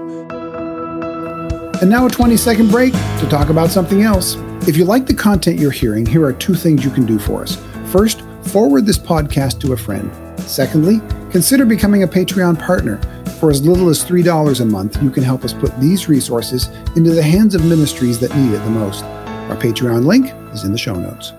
And 1.81 1.89
now 1.89 2.05
a 2.05 2.09
20 2.09 2.35
second 2.35 2.69
break 2.69 2.91
to 2.91 3.27
talk 3.29 3.49
about 3.49 3.69
something 3.69 4.01
else. 4.01 4.35
If 4.67 4.75
you 4.75 4.83
like 4.83 5.05
the 5.05 5.13
content 5.13 5.57
you're 5.57 5.71
hearing, 5.71 6.05
here 6.05 6.25
are 6.25 6.33
two 6.33 6.53
things 6.53 6.83
you 6.83 6.91
can 6.91 7.05
do 7.05 7.17
for 7.17 7.43
us. 7.43 7.57
First, 7.85 8.23
forward 8.41 8.85
this 8.85 8.97
podcast 8.97 9.61
to 9.61 9.71
a 9.71 9.77
friend. 9.77 10.11
Secondly, 10.49 10.99
consider 11.29 11.63
becoming 11.63 12.01
a 12.01 12.07
Patreon 12.07 12.57
partner. 12.57 12.97
For 13.39 13.51
as 13.51 13.63
little 13.63 13.87
as 13.87 14.03
$3 14.03 14.61
a 14.61 14.65
month, 14.65 15.01
you 15.03 15.11
can 15.11 15.21
help 15.21 15.43
us 15.43 15.53
put 15.53 15.79
these 15.79 16.09
resources 16.09 16.69
into 16.95 17.11
the 17.11 17.21
hands 17.21 17.53
of 17.53 17.63
ministries 17.63 18.19
that 18.19 18.35
need 18.35 18.53
it 18.53 18.63
the 18.63 18.69
most. 18.71 19.03
Our 19.03 19.55
Patreon 19.55 20.07
link 20.07 20.33
is 20.51 20.63
in 20.63 20.71
the 20.71 20.77
show 20.77 20.95
notes. 20.95 21.33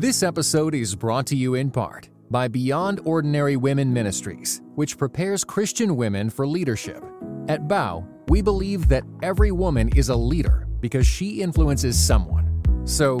This 0.00 0.22
episode 0.22 0.74
is 0.74 0.94
brought 0.94 1.26
to 1.26 1.36
you 1.36 1.56
in 1.56 1.70
part 1.70 2.08
by 2.30 2.48
Beyond 2.48 3.00
Ordinary 3.04 3.58
Women 3.58 3.92
Ministries, 3.92 4.62
which 4.76 4.96
prepares 4.96 5.44
Christian 5.44 5.94
women 5.94 6.30
for 6.30 6.46
leadership. 6.46 7.04
At 7.48 7.68
Bow, 7.68 8.08
we 8.28 8.40
believe 8.40 8.88
that 8.88 9.04
every 9.22 9.52
woman 9.52 9.90
is 9.90 10.08
a 10.08 10.16
leader 10.16 10.66
because 10.80 11.06
she 11.06 11.42
influences 11.42 11.98
someone. 11.98 12.46
So, 12.86 13.20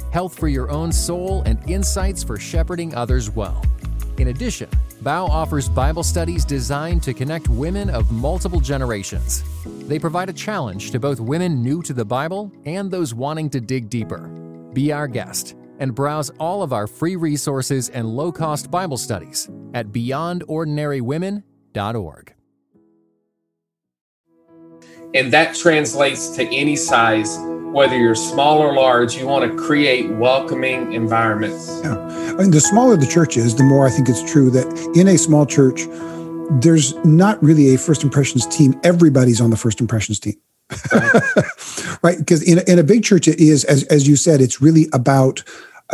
health 0.11 0.37
for 0.37 0.47
your 0.47 0.69
own 0.69 0.91
soul, 0.91 1.41
and 1.45 1.57
insights 1.69 2.23
for 2.23 2.37
shepherding 2.37 2.93
others 2.93 3.29
well. 3.29 3.63
In 4.17 4.27
addition, 4.27 4.69
Bow 5.01 5.25
offers 5.25 5.67
Bible 5.67 6.03
studies 6.03 6.45
designed 6.45 7.01
to 7.03 7.13
connect 7.13 7.49
women 7.49 7.89
of 7.89 8.11
multiple 8.11 8.59
generations. 8.59 9.43
They 9.87 9.97
provide 9.97 10.29
a 10.29 10.33
challenge 10.33 10.91
to 10.91 10.99
both 10.99 11.19
women 11.19 11.63
new 11.63 11.81
to 11.81 11.93
the 11.93 12.05
Bible 12.05 12.51
and 12.65 12.91
those 12.91 13.15
wanting 13.15 13.49
to 13.49 13.59
dig 13.59 13.89
deeper. 13.89 14.27
Be 14.73 14.91
our 14.91 15.07
guest 15.07 15.55
and 15.79 15.95
browse 15.95 16.29
all 16.39 16.61
of 16.61 16.71
our 16.71 16.85
free 16.85 17.15
resources 17.15 17.89
and 17.89 18.07
low 18.07 18.31
cost 18.31 18.69
Bible 18.69 18.97
studies 18.97 19.49
at 19.73 19.87
beyondordinarywomen.org. 19.87 22.33
And 25.13 25.33
that 25.33 25.55
translates 25.55 26.29
to 26.37 26.43
any 26.55 26.75
size 26.75 27.37
whether 27.71 27.97
you're 27.97 28.15
small 28.15 28.59
or 28.59 28.73
large, 28.73 29.15
you 29.15 29.25
want 29.25 29.49
to 29.49 29.57
create 29.57 30.09
welcoming 30.11 30.93
environments. 30.93 31.79
Yeah. 31.83 32.33
Mean, 32.37 32.51
the 32.51 32.59
smaller 32.59 32.97
the 32.97 33.07
church 33.07 33.37
is, 33.37 33.55
the 33.55 33.63
more 33.63 33.87
I 33.87 33.89
think 33.89 34.09
it's 34.09 34.29
true 34.29 34.49
that 34.51 34.67
in 34.95 35.07
a 35.07 35.17
small 35.17 35.45
church, 35.45 35.87
there's 36.61 36.93
not 37.05 37.41
really 37.41 37.73
a 37.73 37.77
first 37.77 38.03
impressions 38.03 38.45
team. 38.47 38.79
Everybody's 38.83 39.39
on 39.39 39.49
the 39.49 39.57
first 39.57 39.79
impressions 39.79 40.19
team. 40.19 40.35
right? 42.03 42.17
Because 42.17 42.41
in, 42.41 42.59
in 42.67 42.79
a 42.79 42.83
big 42.83 43.03
church, 43.03 43.27
it 43.27 43.39
is, 43.39 43.63
as, 43.65 43.83
as 43.85 44.07
you 44.07 44.15
said, 44.15 44.41
it's 44.41 44.61
really 44.61 44.87
about 44.91 45.43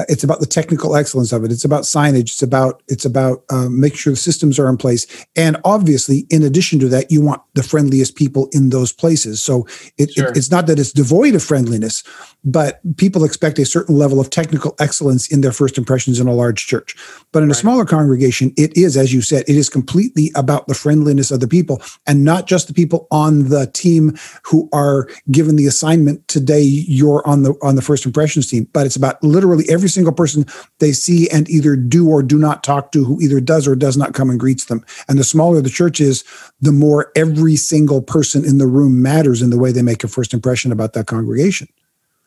it's 0.07 0.23
about 0.23 0.39
the 0.39 0.45
technical 0.45 0.95
excellence 0.95 1.31
of 1.31 1.43
it. 1.43 1.51
It's 1.51 1.65
about 1.65 1.83
signage. 1.83 2.21
It's 2.21 2.43
about 2.43 2.83
it's 2.87 3.05
about 3.05 3.43
um, 3.49 3.79
making 3.79 3.97
sure 3.97 4.13
the 4.13 4.17
systems 4.17 4.59
are 4.59 4.69
in 4.69 4.77
place. 4.77 5.05
And 5.35 5.57
obviously, 5.65 6.25
in 6.29 6.43
addition 6.43 6.79
to 6.79 6.89
that, 6.89 7.11
you 7.11 7.21
want 7.21 7.41
the 7.55 7.63
friendliest 7.63 8.15
people 8.15 8.49
in 8.51 8.69
those 8.69 8.91
places. 8.91 9.43
So 9.43 9.67
it, 9.97 10.11
sure. 10.11 10.29
it, 10.29 10.37
it's 10.37 10.51
not 10.51 10.67
that 10.67 10.79
it's 10.79 10.91
devoid 10.91 11.35
of 11.35 11.43
friendliness, 11.43 12.03
but 12.43 12.79
people 12.97 13.23
expect 13.23 13.59
a 13.59 13.65
certain 13.65 13.97
level 13.97 14.19
of 14.19 14.29
technical 14.29 14.75
excellence 14.79 15.27
in 15.27 15.41
their 15.41 15.51
first 15.51 15.77
impressions 15.77 16.19
in 16.19 16.27
a 16.27 16.33
large 16.33 16.67
church. 16.67 16.95
But 17.31 17.43
in 17.43 17.49
right. 17.49 17.55
a 17.55 17.59
smaller 17.59 17.85
congregation, 17.85 18.53
it 18.57 18.75
is, 18.77 18.95
as 18.95 19.13
you 19.13 19.21
said, 19.21 19.43
it 19.47 19.55
is 19.55 19.69
completely 19.69 20.31
about 20.35 20.67
the 20.67 20.75
friendliness 20.75 21.31
of 21.31 21.39
the 21.39 21.47
people, 21.47 21.81
and 22.05 22.23
not 22.23 22.47
just 22.47 22.67
the 22.67 22.73
people 22.73 23.07
on 23.11 23.49
the 23.49 23.67
team 23.73 24.17
who 24.43 24.69
are 24.71 25.07
given 25.31 25.55
the 25.55 25.65
assignment 25.65 26.27
today. 26.27 26.61
You're 26.61 27.27
on 27.27 27.43
the 27.43 27.53
on 27.61 27.75
the 27.75 27.81
first 27.81 28.05
impressions 28.05 28.49
team, 28.49 28.67
but 28.73 28.85
it's 28.85 28.95
about 28.95 29.21
literally 29.23 29.65
every 29.69 29.86
every 29.87 29.93
single 29.93 30.13
person 30.13 30.45
they 30.79 30.91
see 30.91 31.29
and 31.29 31.49
either 31.49 31.77
do 31.77 32.09
or 32.09 32.21
do 32.21 32.37
not 32.37 32.61
talk 32.61 32.91
to 32.91 33.05
who 33.05 33.21
either 33.21 33.39
does 33.39 33.65
or 33.65 33.73
does 33.73 33.95
not 33.95 34.13
come 34.13 34.29
and 34.29 34.37
greets 34.37 34.65
them. 34.65 34.85
And 35.07 35.17
the 35.17 35.23
smaller 35.23 35.61
the 35.61 35.69
church 35.69 36.01
is, 36.01 36.25
the 36.59 36.73
more 36.73 37.09
every 37.15 37.55
single 37.55 38.01
person 38.01 38.43
in 38.43 38.57
the 38.57 38.67
room 38.67 39.01
matters 39.01 39.41
in 39.41 39.49
the 39.49 39.57
way 39.57 39.71
they 39.71 39.81
make 39.81 40.03
a 40.03 40.09
first 40.09 40.33
impression 40.33 40.73
about 40.73 40.91
that 40.93 41.07
congregation. 41.07 41.69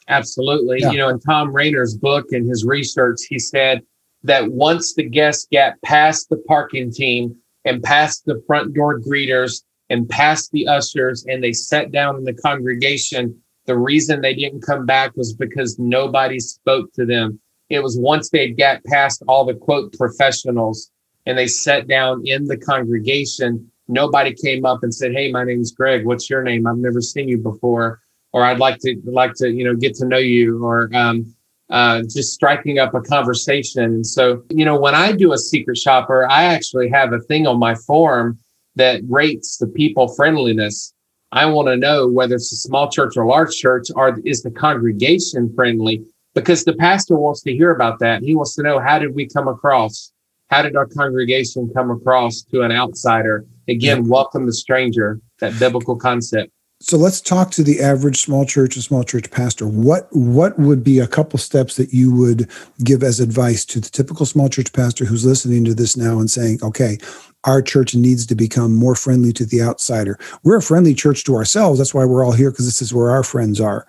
Absolutely. 0.09 0.79
Yeah. 0.81 0.91
You 0.91 0.99
know, 0.99 1.09
in 1.11 1.21
Tom 1.21 1.55
Rainer's 1.55 1.95
book 1.95 2.27
and 2.31 2.49
his 2.49 2.65
research, 2.65 3.19
he 3.29 3.39
said 3.39 3.83
that 4.23 4.51
once 4.51 4.95
the 4.95 5.03
guests 5.03 5.47
get 5.51 5.81
past 5.83 6.31
the 6.31 6.39
parking 6.49 6.91
team 6.91 7.37
and 7.67 7.83
past 7.83 8.25
the 8.25 8.43
front 8.47 8.73
door 8.73 8.99
greeters 8.99 9.63
and 9.91 10.09
past 10.09 10.51
the 10.53 10.67
ushers 10.67 11.27
and 11.27 11.45
they 11.45 11.53
sat 11.53 11.93
down 11.93 12.17
in 12.17 12.25
the 12.25 12.33
congregation, 12.33 13.39
the 13.67 13.77
reason 13.77 14.23
they 14.23 14.35
didn't 14.35 14.63
come 14.63 14.87
back 14.87 15.15
was 15.15 15.35
because 15.35 15.79
nobody 15.79 16.41
spoke 16.41 16.91
to 16.95 17.05
them 17.05 17.39
it 17.71 17.83
was 17.83 17.97
once 17.99 18.29
they'd 18.29 18.59
got 18.59 18.85
past 18.85 19.23
all 19.29 19.45
the 19.45 19.55
quote 19.55 19.97
professionals 19.97 20.91
and 21.25 21.39
they 21.39 21.47
sat 21.47 21.87
down 21.87 22.23
in 22.27 22.45
the 22.45 22.57
congregation, 22.57 23.71
nobody 23.89 24.35
came 24.35 24.67
up 24.67 24.83
and 24.83 24.95
said, 24.95 25.13
Hey, 25.13 25.31
my 25.31 25.45
name's 25.45 25.73
Greg. 25.73 26.05
What's 26.05 26.29
your 26.29 26.43
name? 26.43 26.67
I've 26.67 26.79
never 26.79 27.01
seen 27.01 27.29
you 27.29 27.39
before. 27.39 28.01
Or 28.33 28.45
I'd 28.45 28.59
like 28.59 28.79
to 28.81 28.97
like 29.05 29.35
to, 29.37 29.51
you 29.51 29.65
know, 29.65 29.75
get 29.75 29.95
to 29.97 30.07
know 30.07 30.19
you 30.19 30.65
or 30.65 30.89
um, 30.95 31.35
uh, 31.69 32.03
just 32.03 32.33
striking 32.33 32.79
up 32.79 32.95
a 32.95 33.01
conversation. 33.01 33.83
And 33.83 34.07
so, 34.07 34.43
you 34.51 34.65
know, 34.65 34.79
when 34.79 34.95
I 34.95 35.13
do 35.13 35.33
a 35.33 35.39
secret 35.39 35.79
shopper, 35.79 36.29
I 36.31 36.45
actually 36.45 36.89
have 36.91 37.13
a 37.13 37.21
thing 37.21 37.47
on 37.47 37.59
my 37.59 37.75
form 37.75 38.39
that 38.77 39.01
rates 39.09 39.57
the 39.59 39.67
people 39.67 40.09
friendliness. 40.15 40.95
I 41.33 41.47
want 41.47 41.69
to 41.69 41.77
know 41.77 42.09
whether 42.09 42.37
it's 42.37 42.53
a 42.53 42.57
small 42.57 42.89
church 42.89 43.17
or 43.17 43.27
large 43.27 43.57
church, 43.57 43.89
or 43.95 44.19
is 44.25 44.43
the 44.43 44.51
congregation 44.51 45.53
friendly? 45.55 46.05
Because 46.35 46.65
the 46.65 46.75
pastor 46.75 47.17
wants 47.17 47.43
to 47.43 47.53
hear 47.53 47.71
about 47.71 47.99
that. 48.01 48.23
He 48.23 48.35
wants 48.35 48.55
to 48.57 48.63
know 48.63 48.79
how 48.79 48.99
did 48.99 49.15
we 49.15 49.27
come 49.27 49.49
across? 49.49 50.13
How 50.49 50.63
did 50.63 50.77
our 50.77 50.87
congregation 50.87 51.71
come 51.75 51.91
across 51.91 52.43
to 52.43 52.63
an 52.63 52.73
outsider? 52.73 53.45
Again, 53.69 54.09
welcome 54.09 54.47
the 54.47 54.53
stranger, 54.53 55.21
that 55.39 55.59
biblical 55.59 55.97
concept. 55.97 56.53
So 56.83 56.97
let's 56.97 57.21
talk 57.21 57.51
to 57.53 57.63
the 57.63 57.81
average 57.81 58.23
small 58.23 58.47
church 58.47 58.75
and 58.75 58.83
small 58.83 59.05
church 59.05 59.31
pastor. 59.31 59.69
What 59.69 60.09
what 60.13 60.59
would 60.59 60.83
be 60.83 60.99
a 60.99 61.07
couple 61.07 61.39
steps 61.39 61.77
that 61.77 61.93
you 61.93 62.13
would 62.15 62.49
give 62.83 63.03
as 63.03 63.21
advice 63.21 63.67
to 63.67 63.81
the 63.81 63.91
typical 63.91 64.25
small 64.25 64.49
church 64.49 64.73
pastor 64.73 65.05
who's 65.05 65.27
listening 65.27 65.65
to 65.67 65.75
this 65.75 65.95
now 65.95 66.19
and 66.19 66.31
saying, 66.31 66.61
"Okay, 66.63 66.97
our 67.45 67.61
church 67.61 67.95
needs 67.95 68.25
to 68.27 68.35
become 68.35 68.75
more 68.75 68.95
friendly 68.95 69.31
to 69.35 69.45
the 69.45 69.61
outsider. 69.61 70.19
We're 70.43 70.57
a 70.57 70.63
friendly 70.63 70.95
church 70.95 71.23
to 71.25 71.35
ourselves. 71.35 71.79
That's 71.79 71.93
why 71.93 72.07
we're 72.07 72.25
all 72.25 72.33
here 72.33 72.51
because 72.51 72.65
this 72.65 72.81
is 72.81 72.95
where 72.95 73.11
our 73.11 73.23
friends 73.23 73.61
are 73.61 73.87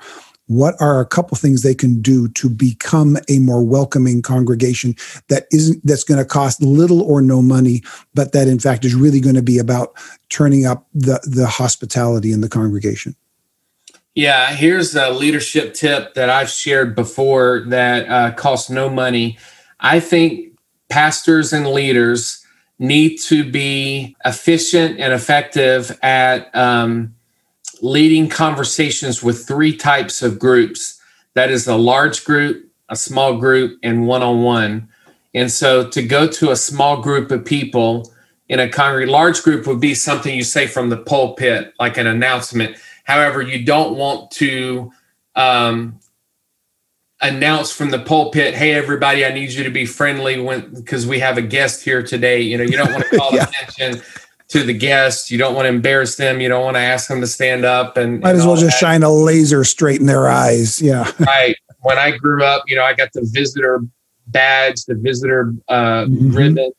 what 0.51 0.75
are 0.79 0.99
a 0.99 1.05
couple 1.05 1.37
things 1.37 1.61
they 1.61 1.75
can 1.75 2.01
do 2.01 2.27
to 2.29 2.49
become 2.49 3.17
a 3.29 3.39
more 3.39 3.63
welcoming 3.63 4.21
congregation 4.21 4.95
that 5.29 5.45
isn't 5.51 5.85
that's 5.85 6.03
going 6.03 6.17
to 6.17 6.25
cost 6.25 6.61
little 6.61 7.01
or 7.01 7.21
no 7.21 7.41
money 7.41 7.81
but 8.13 8.33
that 8.33 8.47
in 8.47 8.59
fact 8.59 8.83
is 8.83 8.93
really 8.93 9.19
going 9.19 9.35
to 9.35 9.41
be 9.41 9.57
about 9.57 9.93
turning 10.29 10.65
up 10.65 10.87
the 10.93 11.19
the 11.23 11.47
hospitality 11.47 12.31
in 12.31 12.41
the 12.41 12.49
congregation? 12.49 13.15
Yeah 14.13 14.53
here's 14.53 14.95
a 14.95 15.09
leadership 15.09 15.73
tip 15.73 16.13
that 16.15 16.29
i've 16.29 16.49
shared 16.49 16.95
before 16.95 17.63
that 17.67 18.09
uh, 18.09 18.31
costs 18.33 18.69
no 18.69 18.89
money. 18.89 19.37
I 19.79 19.99
think 19.99 20.57
pastors 20.89 21.53
and 21.53 21.67
leaders 21.67 22.45
need 22.77 23.17
to 23.17 23.49
be 23.49 24.15
efficient 24.25 24.99
and 24.99 25.13
effective 25.13 25.97
at 26.01 26.53
um, 26.55 27.15
leading 27.81 28.29
conversations 28.29 29.21
with 29.23 29.45
three 29.45 29.75
types 29.75 30.21
of 30.21 30.39
groups 30.39 30.99
that 31.33 31.49
is 31.49 31.67
a 31.67 31.75
large 31.75 32.23
group, 32.23 32.65
a 32.89 32.95
small 32.95 33.37
group, 33.37 33.79
and 33.83 34.07
one 34.07 34.21
on 34.21 34.43
one. 34.43 34.87
And 35.33 35.51
so 35.51 35.87
to 35.89 36.03
go 36.03 36.27
to 36.27 36.51
a 36.51 36.55
small 36.55 37.01
group 37.01 37.31
of 37.31 37.43
people 37.45 38.11
in 38.49 38.59
a 38.59 38.69
congregation, 38.69 39.11
large 39.11 39.41
group 39.43 39.65
would 39.65 39.79
be 39.79 39.95
something 39.95 40.35
you 40.35 40.43
say 40.43 40.67
from 40.67 40.89
the 40.89 40.97
pulpit, 40.97 41.73
like 41.79 41.97
an 41.97 42.07
announcement. 42.07 42.75
However, 43.05 43.41
you 43.41 43.65
don't 43.65 43.97
want 43.97 44.29
to 44.31 44.91
um, 45.35 45.99
announce 47.21 47.71
from 47.71 47.91
the 47.91 47.99
pulpit, 47.99 48.53
"Hey, 48.53 48.73
everybody, 48.73 49.25
I 49.25 49.33
need 49.33 49.51
you 49.51 49.63
to 49.63 49.69
be 49.69 49.85
friendly 49.85 50.39
when 50.39 50.73
because 50.73 51.07
we 51.07 51.19
have 51.19 51.37
a 51.37 51.41
guest 51.41 51.83
here 51.83 52.03
today." 52.03 52.41
You 52.41 52.57
know, 52.57 52.63
you 52.63 52.75
don't 52.75 52.91
want 52.91 53.05
to 53.09 53.17
call 53.17 53.31
yeah. 53.31 53.47
attention 53.47 54.01
to 54.51 54.63
the 54.63 54.73
guests. 54.73 55.31
You 55.31 55.37
don't 55.37 55.55
want 55.55 55.65
to 55.65 55.69
embarrass 55.69 56.15
them. 56.15 56.41
You 56.41 56.49
don't 56.49 56.63
want 56.63 56.75
to 56.75 56.81
ask 56.81 57.07
them 57.07 57.21
to 57.21 57.27
stand 57.27 57.63
up 57.65 57.95
and 57.97 58.19
might 58.19 58.31
and 58.31 58.39
as 58.39 58.45
well 58.45 58.55
just 58.57 58.79
that. 58.79 58.85
shine 58.85 59.03
a 59.03 59.09
laser 59.11 59.63
straight 59.63 59.99
in 59.99 60.05
their 60.07 60.29
eyes. 60.29 60.81
Yeah. 60.81 61.09
right. 61.19 61.55
When 61.79 61.97
I 61.97 62.11
grew 62.17 62.43
up, 62.43 62.63
you 62.67 62.75
know, 62.75 62.83
I 62.83 62.93
got 62.93 63.09
the 63.13 63.27
visitor 63.31 63.81
badge, 64.27 64.85
the 64.85 64.95
visitor 64.95 65.53
uh, 65.69 66.05
Mhm. 66.05 66.35
ribbon. 66.35 66.71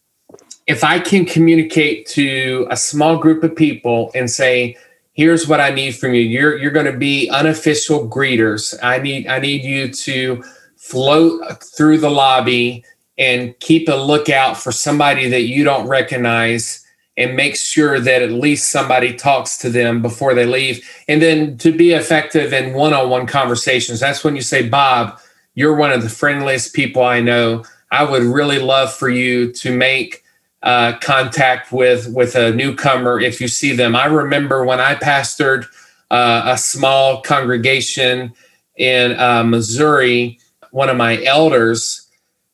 If 0.67 0.85
I 0.85 1.01
can 1.01 1.25
communicate 1.25 2.07
to 2.11 2.67
a 2.71 2.77
small 2.77 3.17
group 3.19 3.43
of 3.43 3.57
people 3.57 4.11
and 4.15 4.31
say, 4.31 4.77
"Here's 5.13 5.49
what 5.49 5.61
I 5.61 5.71
need 5.71 5.97
from 5.97 6.15
you. 6.15 6.21
You're 6.21 6.57
you're 6.57 6.71
going 6.71 6.87
to 6.87 6.97
be 6.97 7.29
unofficial 7.31 8.09
greeters. 8.09 8.75
I 8.83 8.99
need 8.99 9.27
I 9.27 9.39
need 9.41 9.65
you 9.65 9.89
to 9.89 10.45
float 10.77 11.63
through 11.77 11.99
the 11.99 12.11
lobby 12.11 12.85
and 13.19 13.59
keep 13.59 13.89
a 13.89 13.95
lookout 13.95 14.57
for 14.57 14.71
somebody 14.73 15.29
that 15.31 15.43
you 15.43 15.65
don't 15.65 15.89
recognize." 15.89 16.82
And 17.23 17.37
make 17.37 17.57
sure 17.57 18.01
that 18.01 18.23
at 18.23 18.33
least 18.33 18.71
somebody 18.71 19.15
talks 19.15 19.57
to 19.59 19.71
them 19.71 20.03
before 20.03 20.35
they 20.35 20.47
leave. 20.47 20.85
And 21.09 21.23
then 21.23 21.57
to 21.59 21.71
be 21.71 21.93
effective 21.93 22.53
in 22.53 22.75
one 22.75 22.93
on 22.93 23.09
one 23.11 23.27
conversations, 23.27 24.01
that's 24.01 24.25
when 24.25 24.35
you 24.35 24.43
say, 24.43 24.69
Bob, 24.69 25.19
you're 25.55 25.77
one 25.77 25.93
of 25.93 26.03
the 26.03 26.09
friendliest 26.09 26.75
people 26.75 27.03
I 27.03 27.21
know. 27.21 27.65
I 27.91 28.05
would 28.05 28.23
really 28.23 28.59
love 28.59 28.93
for 28.93 29.09
you 29.09 29.53
to 29.53 29.77
make 29.77 30.25
uh, 30.63 30.97
contact 30.99 31.73
with 31.73 32.09
with 32.09 32.37
a 32.37 32.53
newcomer 32.53 33.21
if 33.21 33.41
you 33.41 33.49
see 33.49 33.73
them. 33.75 33.95
I 33.97 34.07
remember 34.07 34.65
when 34.65 34.81
I 34.81 34.95
pastored 34.95 35.67
uh, 36.11 36.43
a 36.47 36.59
small 36.59 37.21
congregation 37.21 38.33
in 38.77 39.19
uh, 39.19 39.45
Missouri, 39.45 40.39
one 40.71 40.89
of 40.89 40.97
my 40.97 41.23
elders 41.25 42.02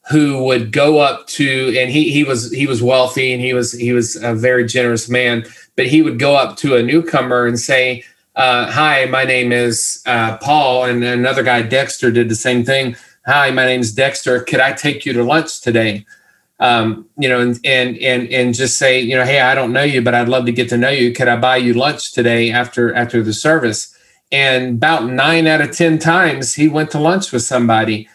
who 0.08 0.42
would 0.42 0.72
go 0.72 0.98
up 0.98 1.26
to 1.26 1.74
and 1.78 1.90
he 1.90 2.10
he 2.10 2.24
was 2.24 2.50
he 2.52 2.66
was 2.66 2.82
wealthy 2.82 3.32
and 3.32 3.42
he 3.42 3.52
was 3.52 3.72
he 3.72 3.92
was 3.92 4.16
a 4.16 4.34
very 4.34 4.64
generous 4.64 5.08
man 5.08 5.44
but 5.76 5.86
he 5.86 6.02
would 6.02 6.18
go 6.18 6.34
up 6.34 6.56
to 6.56 6.76
a 6.76 6.82
newcomer 6.82 7.46
and 7.46 7.58
say 7.58 8.02
uh, 8.36 8.70
hi 8.70 9.04
my 9.06 9.24
name 9.24 9.52
is 9.52 10.02
uh, 10.06 10.36
paul 10.38 10.84
and 10.84 11.04
another 11.04 11.42
guy 11.42 11.60
dexter 11.60 12.10
did 12.10 12.28
the 12.28 12.34
same 12.34 12.64
thing. 12.64 12.96
Hi 13.26 13.50
my 13.50 13.66
name 13.66 13.80
is 13.80 13.92
dexter. 13.92 14.40
Could 14.40 14.60
i 14.60 14.72
take 14.72 15.04
you 15.04 15.12
to 15.12 15.22
lunch 15.22 15.60
today? 15.60 16.06
Um, 16.60 17.06
you 17.18 17.28
know 17.28 17.40
and, 17.40 17.60
and 17.64 17.98
and 17.98 18.28
and 18.28 18.54
just 18.54 18.78
say 18.78 19.00
you 19.00 19.14
know 19.14 19.24
hey 19.24 19.40
i 19.40 19.54
don't 19.54 19.72
know 19.72 19.84
you 19.84 20.02
but 20.02 20.12
i'd 20.14 20.28
love 20.28 20.46
to 20.46 20.52
get 20.52 20.68
to 20.70 20.78
know 20.78 20.90
you. 20.90 21.12
Could 21.12 21.28
i 21.28 21.36
buy 21.36 21.58
you 21.58 21.74
lunch 21.74 22.12
today 22.12 22.50
after 22.50 22.94
after 22.94 23.22
the 23.22 23.34
service? 23.34 23.94
And 24.32 24.76
about 24.76 25.04
nine 25.06 25.46
out 25.46 25.60
of 25.60 25.76
ten 25.76 25.98
times 25.98 26.54
he 26.54 26.68
went 26.68 26.90
to 26.92 26.98
lunch 26.98 27.30
with 27.30 27.42
somebody 27.42 28.08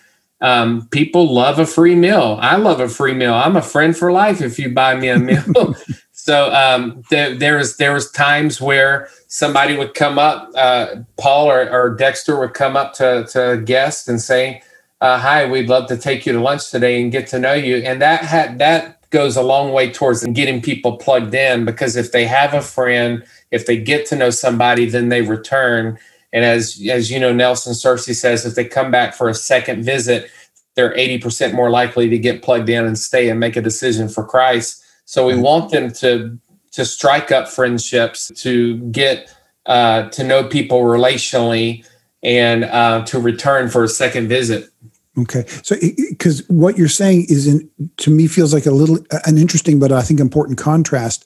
um, 0.44 0.88
people 0.90 1.34
love 1.34 1.60
a 1.60 1.68
free 1.68 1.96
meal. 1.96 2.40
I 2.42 2.58
love 2.58 2.82
a 2.82 2.90
free 2.90 3.16
meal. 3.16 3.36
I'm 3.36 3.58
a 3.58 3.64
friend 3.64 3.98
for 3.98 4.14
life 4.14 4.42
if 4.42 4.60
you 4.60 4.72
buy 4.74 4.96
me 4.96 5.10
a 5.10 5.20
meal. 5.20 5.76
so 6.14 6.54
um, 6.54 7.04
there, 7.12 7.36
there 7.36 7.58
was 7.58 7.78
there 7.78 7.94
was 7.94 8.12
times 8.12 8.62
where 8.62 9.10
somebody 9.30 9.78
would 9.78 9.96
come 9.96 10.20
up, 10.20 10.52
uh, 10.56 10.98
Paul 11.18 11.52
or, 11.52 11.72
or 11.72 11.96
Dexter 11.96 12.40
would 12.40 12.56
come 12.56 12.78
up 12.78 12.94
to 12.96 13.28
to 13.32 13.54
a 13.54 13.58
guest 13.58 14.10
and 14.10 14.22
say, 14.22 14.64
uh, 15.02 15.20
"Hi, 15.20 15.48
we'd 15.48 15.70
love 15.70 15.90
to 15.90 15.98
take 15.98 16.28
you 16.28 16.34
to 16.34 16.42
lunch 16.42 16.72
today 16.72 17.02
and 17.02 17.12
get 17.12 17.28
to 17.30 17.40
know 17.40 17.56
you." 17.56 17.78
And 17.78 18.02
that 18.04 18.24
had 18.26 18.60
that 18.60 19.02
goes 19.12 19.38
a 19.38 19.44
long 19.44 19.74
way 19.74 19.92
towards 19.92 20.26
getting 20.28 20.62
people 20.62 20.98
plugged 20.98 21.36
in 21.36 21.66
because 21.66 21.98
if 21.98 22.14
they 22.14 22.28
have 22.28 22.54
a 22.56 22.62
friend, 22.62 23.26
if 23.52 23.68
they 23.68 23.78
get 23.78 24.08
to 24.08 24.18
know 24.18 24.32
somebody, 24.32 24.86
then 24.88 25.10
they 25.10 25.24
return. 25.24 26.00
And 26.34 26.44
as 26.44 26.82
as 26.90 27.10
you 27.10 27.20
know, 27.20 27.32
Nelson 27.32 27.74
Searcy 27.74 28.16
says, 28.16 28.46
if 28.46 28.56
they 28.56 28.66
come 28.66 28.92
back 28.92 29.14
for 29.14 29.30
a 29.30 29.36
second 29.36 29.84
visit, 29.84 30.30
they're 30.76 30.96
80% 30.96 31.54
more 31.54 31.70
likely 31.70 32.10
to 32.10 32.18
get 32.18 32.42
plugged 32.42 32.68
in 32.68 32.86
and 32.86 32.98
stay 32.98 33.30
and 33.30 33.40
make 33.40 33.56
a 33.56 33.62
decision 33.62 34.10
for 34.10 34.26
Christ. 34.26 34.84
So 35.06 35.28
we 35.28 35.38
want 35.38 35.72
them 35.72 35.92
to 35.94 36.38
to 36.72 36.86
strike 36.86 37.32
up 37.32 37.48
friendships, 37.48 38.32
to 38.36 38.78
get 38.90 39.34
uh, 39.68 40.10
to 40.10 40.24
know 40.24 40.44
people 40.44 40.82
relationally, 40.82 41.86
and 42.24 42.64
uh, 42.66 43.06
to 43.06 43.20
return 43.20 43.70
for 43.70 43.84
a 43.84 43.88
second 43.88 44.28
visit. 44.28 44.70
Okay. 45.18 45.46
So, 45.62 45.76
because 46.10 46.48
what 46.50 46.78
you're 46.78 46.88
saying 46.88 47.28
is, 47.30 47.46
in, 47.46 47.70
to 47.98 48.10
me, 48.10 48.26
feels 48.26 48.54
like 48.54 48.66
a 48.66 48.72
little 48.72 48.98
an 49.26 49.38
interesting, 49.38 49.78
but 49.78 49.92
I 49.92 50.02
think 50.02 50.20
important 50.20 50.58
contrast. 50.58 51.26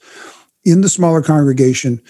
In 0.64 0.82
the 0.82 0.88
smaller 0.90 1.22
congregation, 1.22 2.02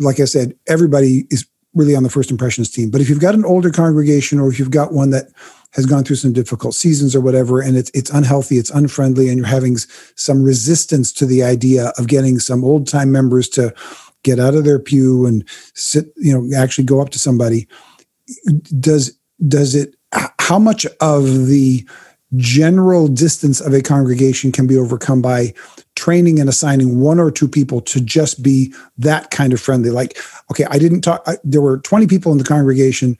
like 0.00 0.18
I 0.18 0.24
said, 0.24 0.54
everybody 0.66 1.26
is 1.30 1.46
really 1.76 1.94
on 1.94 2.02
the 2.02 2.10
first 2.10 2.30
impressions 2.30 2.70
team. 2.70 2.90
But 2.90 3.00
if 3.00 3.08
you've 3.08 3.20
got 3.20 3.34
an 3.34 3.44
older 3.44 3.70
congregation, 3.70 4.40
or 4.40 4.48
if 4.48 4.58
you've 4.58 4.70
got 4.70 4.92
one 4.92 5.10
that 5.10 5.26
has 5.72 5.86
gone 5.86 6.02
through 6.02 6.16
some 6.16 6.32
difficult 6.32 6.74
seasons 6.74 7.14
or 7.14 7.20
whatever, 7.20 7.60
and 7.60 7.76
it's 7.76 7.90
it's 7.94 8.10
unhealthy, 8.10 8.56
it's 8.56 8.70
unfriendly, 8.70 9.28
and 9.28 9.38
you're 9.38 9.46
having 9.46 9.76
some 10.16 10.42
resistance 10.42 11.12
to 11.12 11.26
the 11.26 11.44
idea 11.44 11.92
of 11.98 12.08
getting 12.08 12.38
some 12.38 12.64
old 12.64 12.88
time 12.88 13.12
members 13.12 13.48
to 13.50 13.72
get 14.24 14.40
out 14.40 14.54
of 14.54 14.64
their 14.64 14.80
pew 14.80 15.26
and 15.26 15.48
sit, 15.74 16.06
you 16.16 16.32
know, 16.32 16.58
actually 16.58 16.84
go 16.84 17.00
up 17.00 17.10
to 17.10 17.18
somebody. 17.18 17.68
Does 18.80 19.16
does 19.46 19.74
it? 19.74 19.94
How 20.40 20.58
much 20.58 20.86
of 21.00 21.46
the 21.46 21.86
general 22.36 23.06
distance 23.06 23.60
of 23.60 23.72
a 23.74 23.82
congregation 23.82 24.50
can 24.50 24.66
be 24.66 24.76
overcome 24.76 25.20
by 25.20 25.52
training 25.96 26.38
and 26.38 26.48
assigning 26.48 27.00
one 27.00 27.18
or 27.18 27.30
two 27.30 27.48
people 27.48 27.80
to 27.80 28.00
just 28.00 28.42
be 28.42 28.72
that 28.98 29.30
kind 29.30 29.52
of 29.52 29.60
friendly. 29.60 29.90
Like 29.90 30.18
okay 30.50 30.64
i 30.70 30.78
didn't 30.78 31.00
talk 31.00 31.22
I, 31.26 31.36
there 31.44 31.60
were 31.60 31.78
20 31.78 32.06
people 32.06 32.32
in 32.32 32.38
the 32.38 32.44
congregation. 32.44 33.18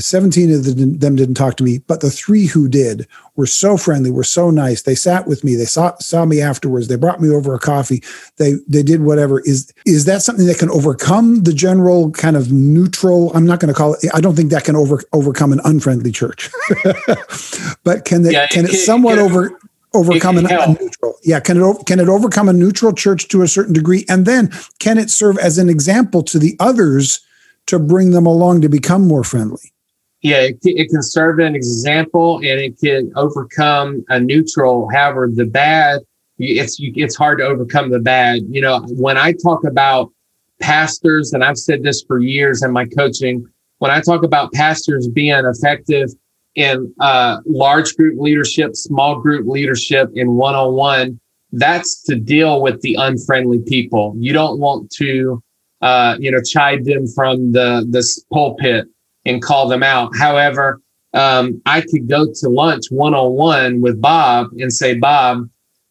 17 0.00 0.52
of 0.52 0.76
them 0.76 1.16
didn't 1.16 1.34
talk 1.34 1.56
to 1.56 1.64
me 1.64 1.80
but 1.88 2.00
the 2.00 2.10
three 2.10 2.46
who 2.46 2.68
did 2.68 3.04
were 3.34 3.46
so 3.46 3.76
friendly 3.76 4.12
were 4.12 4.22
so 4.22 4.48
nice. 4.48 4.82
They 4.82 4.94
sat 4.94 5.26
with 5.26 5.42
me. 5.42 5.56
They 5.56 5.64
saw 5.64 5.96
saw 5.98 6.24
me 6.24 6.40
afterwards. 6.40 6.86
They 6.86 6.94
brought 6.94 7.20
me 7.20 7.30
over 7.30 7.52
a 7.52 7.58
coffee. 7.58 8.04
They 8.36 8.54
they 8.68 8.84
did 8.84 9.02
whatever. 9.02 9.40
Is 9.40 9.72
is 9.86 10.04
that 10.04 10.22
something 10.22 10.46
that 10.46 10.58
can 10.58 10.70
overcome 10.70 11.42
the 11.42 11.52
general 11.52 12.12
kind 12.12 12.36
of 12.36 12.52
neutral 12.52 13.32
i'm 13.34 13.44
not 13.44 13.58
going 13.58 13.72
to 13.72 13.74
call 13.74 13.94
it 13.94 14.10
i 14.14 14.20
don't 14.20 14.36
think 14.36 14.50
that 14.50 14.64
can 14.64 14.76
over 14.76 15.02
overcome 15.12 15.52
an 15.52 15.60
unfriendly 15.64 16.12
church. 16.12 16.50
But 17.84 18.04
can 18.04 18.24
it 18.24 18.32
Yeah, 18.32 18.46
can 18.46 18.66
it 18.66 18.74
it 18.74 18.78
somewhat 18.78 19.18
it 19.18 19.22
over 19.22 19.58
overcome 19.94 20.38
an, 20.38 20.46
a 20.46 20.66
neutral 20.80 21.14
yeah 21.24 21.40
can 21.40 21.56
it 21.56 21.86
can 21.86 21.98
it 21.98 22.08
overcome 22.08 22.48
a 22.48 22.52
neutral 22.52 22.92
church 22.92 23.28
to 23.28 23.42
a 23.42 23.48
certain 23.48 23.72
degree 23.72 24.04
and 24.08 24.26
then 24.26 24.50
can 24.78 24.98
it 24.98 25.10
serve 25.10 25.38
as 25.38 25.56
an 25.58 25.68
example 25.68 26.22
to 26.22 26.38
the 26.38 26.56
others 26.60 27.20
to 27.66 27.78
bring 27.78 28.10
them 28.10 28.26
along 28.26 28.60
to 28.60 28.68
become 28.68 29.06
more 29.06 29.24
friendly 29.24 29.72
Yeah, 30.22 30.40
it, 30.40 30.58
it 30.62 30.88
can 30.90 31.02
serve 31.02 31.38
an 31.38 31.54
example 31.54 32.38
and 32.38 32.60
it 32.60 32.78
can 32.80 33.12
overcome 33.14 34.04
a 34.08 34.18
neutral. 34.18 34.88
However, 34.90 35.28
the 35.32 35.46
bad, 35.46 36.00
it's 36.38 36.78
you, 36.78 36.92
it's 36.96 37.16
hard 37.16 37.38
to 37.38 37.44
overcome 37.44 37.90
the 37.90 38.00
bad. 38.00 38.42
You 38.48 38.60
know, 38.60 38.80
when 38.90 39.16
I 39.16 39.32
talk 39.32 39.64
about 39.64 40.10
pastors, 40.60 41.32
and 41.32 41.44
I've 41.44 41.58
said 41.58 41.82
this 41.82 42.02
for 42.02 42.18
years 42.18 42.62
in 42.62 42.72
my 42.72 42.86
coaching, 42.86 43.46
when 43.78 43.92
I 43.92 44.00
talk 44.00 44.24
about 44.24 44.52
pastors 44.52 45.06
being 45.06 45.44
effective 45.44 46.10
in 46.58 46.92
uh, 46.98 47.38
large 47.46 47.94
group 47.94 48.18
leadership, 48.18 48.74
small 48.74 49.20
group 49.20 49.46
leadership, 49.46 50.10
in 50.14 50.32
one 50.32 50.56
on 50.56 50.74
one, 50.74 51.20
that's 51.52 52.02
to 52.02 52.16
deal 52.16 52.60
with 52.60 52.82
the 52.82 52.96
unfriendly 52.98 53.60
people. 53.60 54.12
You 54.18 54.32
don't 54.32 54.58
want 54.58 54.90
to, 54.98 55.40
uh, 55.82 56.16
you 56.18 56.32
know, 56.32 56.42
chide 56.42 56.84
them 56.84 57.06
from 57.06 57.52
the 57.52 57.86
the 57.88 58.04
pulpit 58.32 58.86
and 59.24 59.40
call 59.40 59.68
them 59.68 59.84
out. 59.84 60.16
However, 60.16 60.80
um, 61.14 61.62
I 61.64 61.80
could 61.80 62.08
go 62.08 62.26
to 62.26 62.48
lunch 62.48 62.86
one 62.90 63.14
on 63.14 63.34
one 63.34 63.80
with 63.80 64.00
Bob 64.00 64.48
and 64.58 64.72
say, 64.72 64.94
Bob, 64.94 65.48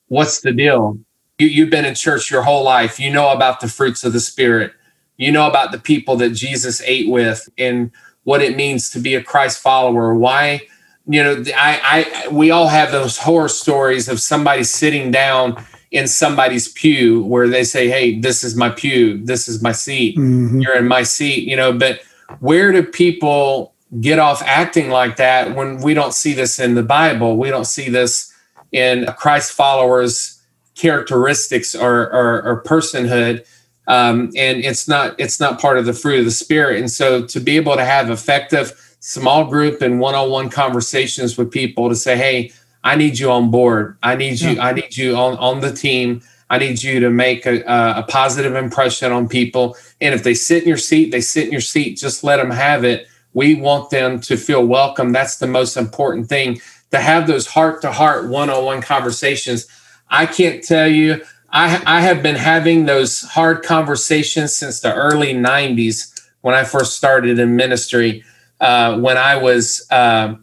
what's 0.09 0.41
the 0.41 0.51
deal? 0.51 0.99
You, 1.39 1.47
you've 1.47 1.69
been 1.69 1.85
in 1.85 1.95
church 1.95 2.29
your 2.29 2.41
whole 2.41 2.65
life. 2.65 2.99
You 2.99 3.09
know 3.09 3.29
about 3.29 3.61
the 3.61 3.69
fruits 3.69 4.03
of 4.03 4.11
the 4.11 4.19
Spirit. 4.19 4.73
You 5.15 5.31
know 5.31 5.47
about 5.47 5.71
the 5.71 5.79
people 5.79 6.17
that 6.17 6.31
Jesus 6.31 6.81
ate 6.81 7.09
with 7.09 7.47
and 7.57 7.89
what 8.27 8.41
it 8.41 8.57
means 8.57 8.89
to 8.89 8.99
be 8.99 9.15
a 9.15 9.23
Christ 9.23 9.57
follower. 9.57 10.13
Why, 10.13 10.59
you 11.07 11.23
know, 11.23 11.41
I, 11.55 12.11
I, 12.25 12.27
we 12.27 12.51
all 12.51 12.67
have 12.67 12.91
those 12.91 13.17
horror 13.17 13.47
stories 13.47 14.09
of 14.09 14.19
somebody 14.19 14.65
sitting 14.65 15.11
down 15.11 15.63
in 15.91 16.07
somebody's 16.07 16.67
pew 16.67 17.23
where 17.23 17.47
they 17.47 17.63
say, 17.63 17.87
Hey, 17.87 18.19
this 18.19 18.43
is 18.43 18.53
my 18.53 18.67
pew. 18.67 19.17
This 19.23 19.47
is 19.47 19.63
my 19.63 19.71
seat 19.71 20.17
Mhm. 20.17 20.61
you're 20.61 20.75
in 20.75 20.89
my 20.89 21.03
seat, 21.03 21.47
you 21.47 21.55
know, 21.55 21.71
but 21.71 22.01
where 22.41 22.73
do 22.73 22.83
people 22.83 23.73
get 24.01 24.19
off 24.19 24.43
acting 24.43 24.89
like 24.89 25.15
that 25.15 25.55
when 25.55 25.77
we 25.77 25.93
don't 25.93 26.13
see 26.13 26.33
this 26.33 26.59
in 26.59 26.75
the 26.75 26.83
Bible? 26.83 27.37
We 27.37 27.49
don't 27.49 27.63
see 27.63 27.87
this 27.87 28.33
in 28.73 29.05
Christ 29.17 29.53
followers' 29.53 30.37
characteristics 30.75 31.73
or, 31.73 32.11
or, 32.11 32.41
or 32.43 32.63
personhood. 32.63 33.45
Um, 33.87 34.31
and 34.35 34.63
it's 34.63 34.87
not 34.87 35.17
it's 35.17 35.39
not 35.39 35.61
part 35.61 35.77
of 35.77 35.85
the 35.85 35.93
fruit 35.93 36.19
of 36.19 36.25
the 36.25 36.31
spirit. 36.31 36.79
And 36.79 36.91
so 36.91 37.25
to 37.25 37.39
be 37.39 37.55
able 37.55 37.75
to 37.75 37.85
have 37.85 38.09
effective 38.09 38.73
small 38.99 39.45
group 39.45 39.81
and 39.81 39.99
one-on-one 39.99 40.49
conversations 40.49 41.37
with 41.37 41.51
people 41.51 41.87
to 41.87 41.95
say, 41.95 42.17
hey, 42.17 42.51
I 42.83 42.95
need 42.95 43.19
you 43.19 43.31
on 43.31 43.51
board. 43.51 43.97
I 44.03 44.15
need 44.15 44.41
you, 44.41 44.59
I 44.59 44.73
need 44.73 44.97
you 44.97 45.15
on, 45.15 45.37
on 45.37 45.61
the 45.61 45.71
team. 45.71 46.21
I 46.49 46.57
need 46.57 46.81
you 46.81 46.99
to 47.01 47.09
make 47.09 47.45
a, 47.45 47.61
a 47.61 48.05
positive 48.07 48.55
impression 48.55 49.11
on 49.11 49.27
people. 49.27 49.75
And 49.99 50.15
if 50.15 50.23
they 50.23 50.33
sit 50.33 50.63
in 50.63 50.69
your 50.69 50.77
seat, 50.77 51.11
they 51.11 51.21
sit 51.21 51.45
in 51.45 51.51
your 51.51 51.61
seat. 51.61 51.97
Just 51.97 52.23
let 52.23 52.37
them 52.37 52.51
have 52.51 52.83
it. 52.83 53.07
We 53.33 53.55
want 53.55 53.89
them 53.89 54.19
to 54.21 54.37
feel 54.37 54.65
welcome. 54.65 55.11
That's 55.11 55.37
the 55.37 55.47
most 55.47 55.77
important 55.77 56.27
thing 56.27 56.61
to 56.91 56.99
have 56.99 57.27
those 57.27 57.47
heart 57.47 57.81
to 57.81 57.91
heart, 57.91 58.29
one 58.29 58.49
on 58.49 58.63
one 58.63 58.81
conversations. 58.81 59.67
I 60.09 60.25
can't 60.25 60.63
tell 60.63 60.87
you, 60.87 61.21
I, 61.57 61.81
I 61.87 62.01
have 62.01 62.21
been 62.21 62.35
having 62.35 62.85
those 62.85 63.21
hard 63.21 63.63
conversations 63.63 64.55
since 64.55 64.81
the 64.81 64.93
early 64.93 65.33
90s 65.33 66.13
when 66.41 66.53
I 66.53 66.63
first 66.63 66.95
started 66.95 67.39
in 67.39 67.55
ministry. 67.55 68.23
Uh, 68.61 68.99
when 68.99 69.17
I 69.17 69.37
was 69.37 69.83
uh, 69.89 70.35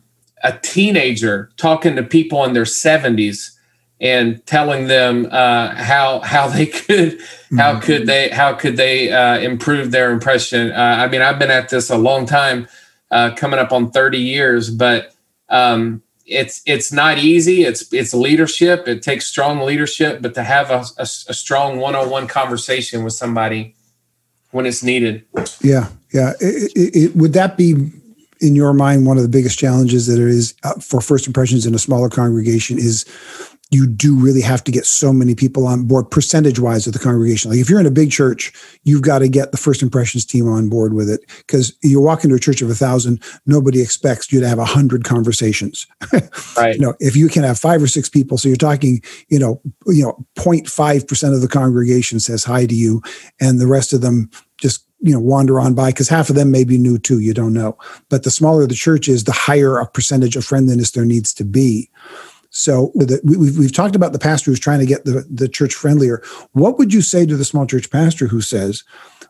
a 0.42 0.58
teenager, 0.58 1.52
talking 1.56 1.94
to 1.94 2.02
people 2.02 2.44
in 2.44 2.52
their 2.52 2.64
70s 2.64 3.52
and 4.00 4.44
telling 4.46 4.88
them 4.88 5.28
uh, 5.30 5.76
how 5.76 6.18
how 6.20 6.48
they 6.48 6.66
could 6.82 7.20
how 7.56 7.74
mm-hmm. 7.74 7.80
could 7.80 8.06
they 8.08 8.28
how 8.30 8.52
could 8.54 8.76
they 8.76 9.12
uh, 9.12 9.38
improve 9.38 9.92
their 9.92 10.10
impression. 10.10 10.72
Uh, 10.72 10.96
I 10.98 11.06
mean, 11.06 11.22
I've 11.22 11.38
been 11.38 11.50
at 11.50 11.68
this 11.68 11.90
a 11.90 11.96
long 11.96 12.26
time, 12.26 12.66
uh, 13.12 13.36
coming 13.36 13.60
up 13.60 13.70
on 13.70 13.92
30 13.92 14.18
years, 14.18 14.68
but 14.68 15.14
um, 15.48 16.02
it's 16.26 16.62
it's 16.66 16.92
not 16.92 17.18
easy. 17.18 17.64
It's 17.64 17.92
it's 17.92 18.14
leadership. 18.14 18.88
It 18.88 19.02
takes 19.02 19.26
strong 19.26 19.60
leadership, 19.60 20.22
but 20.22 20.34
to 20.34 20.42
have 20.42 20.70
a, 20.70 20.84
a, 20.98 21.02
a 21.02 21.34
strong 21.34 21.78
one-on-one 21.78 22.26
conversation 22.28 23.04
with 23.04 23.12
somebody 23.12 23.74
when 24.50 24.66
it's 24.66 24.82
needed. 24.82 25.24
Yeah, 25.60 25.88
yeah. 26.12 26.32
It, 26.40 26.72
it, 26.74 26.96
it, 26.96 27.16
would 27.16 27.32
that 27.34 27.56
be 27.56 27.90
in 28.40 28.54
your 28.54 28.72
mind 28.72 29.06
one 29.06 29.16
of 29.16 29.22
the 29.22 29.28
biggest 29.28 29.58
challenges 29.58 30.06
that 30.06 30.18
is 30.18 30.54
uh, 30.62 30.74
for 30.74 31.00
first 31.00 31.26
impressions 31.26 31.66
in 31.66 31.74
a 31.74 31.78
smaller 31.78 32.08
congregation 32.08 32.78
is 32.78 33.04
you 33.70 33.86
do 33.86 34.14
really 34.14 34.40
have 34.40 34.62
to 34.64 34.70
get 34.70 34.86
so 34.86 35.12
many 35.12 35.34
people 35.34 35.66
on 35.66 35.84
board 35.84 36.10
percentage 36.10 36.58
wise 36.58 36.86
of 36.86 36.92
the 36.92 36.98
congregation. 36.98 37.50
Like 37.50 37.60
if 37.60 37.68
you're 37.68 37.80
in 37.80 37.86
a 37.86 37.90
big 37.90 38.10
church, 38.10 38.52
you've 38.84 39.02
got 39.02 39.20
to 39.20 39.28
get 39.28 39.50
the 39.50 39.56
first 39.56 39.82
impressions 39.82 40.24
team 40.24 40.48
on 40.48 40.68
board 40.68 40.94
with 40.94 41.08
it 41.08 41.20
because 41.38 41.76
you 41.82 42.00
walk 42.00 42.24
into 42.24 42.36
a 42.36 42.40
church 42.40 42.62
of 42.62 42.70
a 42.70 42.74
thousand, 42.74 43.22
nobody 43.46 43.80
expects 43.80 44.32
you 44.32 44.40
to 44.40 44.48
have 44.48 44.58
a 44.58 44.64
hundred 44.64 45.04
conversations. 45.04 45.86
right. 46.56 46.74
you 46.74 46.80
know, 46.80 46.94
if 47.00 47.16
you 47.16 47.28
can 47.28 47.42
have 47.42 47.58
five 47.58 47.82
or 47.82 47.88
six 47.88 48.08
people, 48.08 48.38
so 48.38 48.48
you're 48.48 48.56
talking, 48.56 49.02
you 49.28 49.38
know, 49.38 49.60
you 49.86 50.02
know, 50.02 50.24
0.5 50.36 51.08
percent 51.08 51.34
of 51.34 51.40
the 51.40 51.48
congregation 51.48 52.20
says 52.20 52.44
hi 52.44 52.66
to 52.66 52.74
you, 52.74 53.02
and 53.40 53.60
the 53.60 53.66
rest 53.66 53.92
of 53.92 54.02
them 54.02 54.30
just 54.58 54.86
you 55.00 55.12
know 55.12 55.20
wander 55.20 55.58
on 55.58 55.74
by 55.74 55.90
because 55.90 56.08
half 56.08 56.30
of 56.30 56.36
them 56.36 56.50
may 56.50 56.64
be 56.64 56.78
new 56.78 56.98
too 56.98 57.18
you 57.18 57.34
don't 57.34 57.52
know 57.52 57.76
but 58.08 58.22
the 58.22 58.30
smaller 58.30 58.66
the 58.66 58.74
church 58.74 59.08
is 59.08 59.24
the 59.24 59.32
higher 59.32 59.78
a 59.78 59.86
percentage 59.86 60.36
of 60.36 60.44
friendliness 60.44 60.92
there 60.92 61.04
needs 61.04 61.34
to 61.34 61.44
be 61.44 61.90
so 62.56 62.92
the, 62.94 63.20
we've, 63.24 63.58
we've 63.58 63.72
talked 63.72 63.96
about 63.96 64.12
the 64.12 64.18
pastor 64.20 64.48
who's 64.52 64.60
trying 64.60 64.78
to 64.78 64.86
get 64.86 65.04
the, 65.04 65.26
the 65.28 65.48
church 65.48 65.74
friendlier. 65.74 66.22
What 66.52 66.78
would 66.78 66.94
you 66.94 67.02
say 67.02 67.26
to 67.26 67.36
the 67.36 67.44
small 67.44 67.66
church 67.66 67.90
pastor 67.90 68.28
who 68.28 68.40
says, 68.40 68.84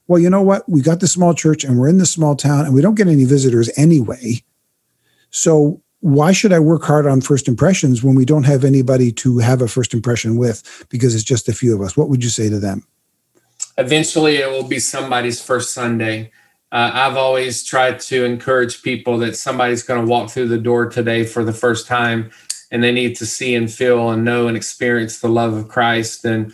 well, 0.07 0.21
you 0.21 0.29
know 0.29 0.43
what? 0.43 0.69
We 0.69 0.83
got 0.83 1.01
the 1.01 1.09
small 1.09 1.33
church 1.33 1.65
and 1.65 1.79
we're 1.79 1.89
in 1.89 1.97
the 1.97 2.05
small 2.05 2.37
town 2.37 2.67
and 2.67 2.75
we 2.75 2.83
don't 2.83 2.97
get 2.97 3.09
any 3.09 3.25
visitors 3.25 3.71
anyway. 3.79 4.43
So 5.31 5.81
why 6.01 6.33
should 6.33 6.53
I 6.53 6.59
work 6.59 6.85
hard 6.85 7.07
on 7.07 7.23
first 7.23 7.49
impressions 7.49 8.05
when 8.05 8.15
we 8.15 8.27
don't 8.27 8.43
have 8.43 8.63
anybody 8.63 9.11
to 9.13 9.39
have 9.39 9.63
a 9.63 9.69
first 9.69 9.95
impression 9.95 10.37
with 10.37 10.85
because 10.91 11.15
it's 11.15 11.25
just 11.25 11.49
a 11.49 11.55
few 11.55 11.75
of 11.75 11.81
us? 11.81 11.97
What 11.97 12.11
would 12.11 12.23
you 12.23 12.29
say 12.29 12.51
to 12.51 12.59
them? 12.59 12.87
Eventually, 13.79 14.37
it 14.37 14.51
will 14.51 14.69
be 14.69 14.79
somebody's 14.79 15.41
first 15.41 15.73
Sunday. 15.73 16.31
Uh, 16.71 16.91
I've 16.93 17.17
always 17.17 17.65
tried 17.65 18.01
to 18.01 18.27
encourage 18.27 18.83
people 18.83 19.17
that 19.19 19.35
somebody's 19.35 19.83
going 19.83 20.05
to 20.05 20.11
walk 20.11 20.29
through 20.29 20.49
the 20.49 20.59
door 20.59 20.91
today 20.91 21.25
for 21.25 21.43
the 21.43 21.55
first 21.55 21.87
time 21.87 22.31
and 22.71 22.83
they 22.83 22.93
need 22.93 23.17
to 23.17 23.27
see 23.27 23.55
and 23.55 23.73
feel 23.73 24.11
and 24.11 24.25
know 24.25 24.49
and 24.49 24.57
experience 24.57 25.21
the 25.21 25.29
love 25.29 25.55
of 25.55 25.69
Christ. 25.69 26.25
And, 26.25 26.53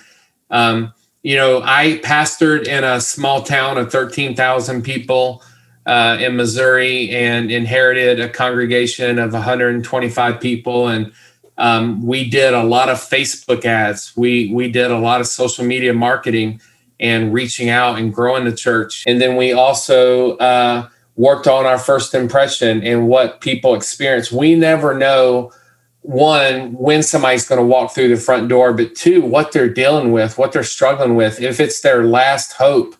um, 0.50 0.92
you 1.22 1.36
know, 1.36 1.62
I 1.62 2.00
pastored 2.02 2.66
in 2.66 2.84
a 2.84 3.00
small 3.00 3.42
town 3.42 3.78
of 3.78 3.90
13,000 3.90 4.82
people 4.82 5.42
uh, 5.86 6.18
in 6.20 6.36
Missouri 6.36 7.10
and 7.10 7.50
inherited 7.50 8.20
a 8.20 8.28
congregation 8.28 9.18
of 9.18 9.32
125 9.32 10.40
people. 10.40 10.88
And 10.88 11.12
um, 11.58 12.06
we 12.06 12.28
did 12.28 12.54
a 12.54 12.62
lot 12.62 12.88
of 12.88 12.98
Facebook 12.98 13.64
ads. 13.64 14.16
We, 14.16 14.52
we 14.52 14.70
did 14.70 14.90
a 14.90 14.98
lot 14.98 15.20
of 15.20 15.26
social 15.26 15.64
media 15.64 15.92
marketing 15.92 16.60
and 17.00 17.32
reaching 17.32 17.70
out 17.70 17.98
and 17.98 18.12
growing 18.12 18.44
the 18.44 18.54
church. 18.54 19.04
And 19.06 19.20
then 19.20 19.36
we 19.36 19.52
also 19.52 20.36
uh, 20.36 20.88
worked 21.16 21.46
on 21.46 21.66
our 21.66 21.78
first 21.78 22.14
impression 22.14 22.82
and 22.82 23.08
what 23.08 23.40
people 23.40 23.74
experience. 23.74 24.30
We 24.30 24.54
never 24.54 24.94
know 24.94 25.52
one, 26.02 26.72
when 26.72 27.02
somebody's 27.02 27.46
going 27.46 27.60
to 27.60 27.66
walk 27.66 27.94
through 27.94 28.08
the 28.08 28.20
front 28.20 28.48
door, 28.48 28.72
but 28.72 28.94
two, 28.94 29.20
what 29.20 29.52
they're 29.52 29.68
dealing 29.68 30.12
with, 30.12 30.38
what 30.38 30.52
they're 30.52 30.62
struggling 30.62 31.14
with, 31.14 31.40
if 31.40 31.60
it's 31.60 31.80
their 31.80 32.04
last 32.04 32.54
hope, 32.54 32.96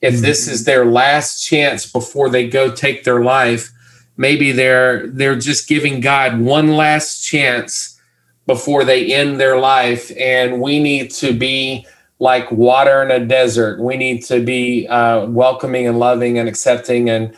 if 0.00 0.14
mm-hmm. 0.14 0.22
this 0.22 0.46
is 0.46 0.64
their 0.64 0.84
last 0.84 1.44
chance 1.44 1.90
before 1.90 2.28
they 2.28 2.48
go 2.48 2.70
take 2.70 3.04
their 3.04 3.22
life, 3.22 3.70
maybe 4.16 4.52
they're 4.52 5.08
they're 5.08 5.38
just 5.38 5.68
giving 5.68 6.00
God 6.00 6.40
one 6.40 6.76
last 6.76 7.24
chance 7.24 8.00
before 8.46 8.84
they 8.84 9.12
end 9.12 9.40
their 9.40 9.58
life. 9.58 10.12
And 10.18 10.60
we 10.60 10.78
need 10.78 11.10
to 11.12 11.32
be 11.32 11.86
like 12.20 12.50
water 12.52 13.02
in 13.02 13.10
a 13.10 13.24
desert. 13.24 13.80
We 13.80 13.96
need 13.96 14.22
to 14.26 14.40
be 14.44 14.86
uh, 14.86 15.26
welcoming 15.26 15.88
and 15.88 15.98
loving 15.98 16.38
and 16.38 16.48
accepting 16.48 17.10
and 17.10 17.36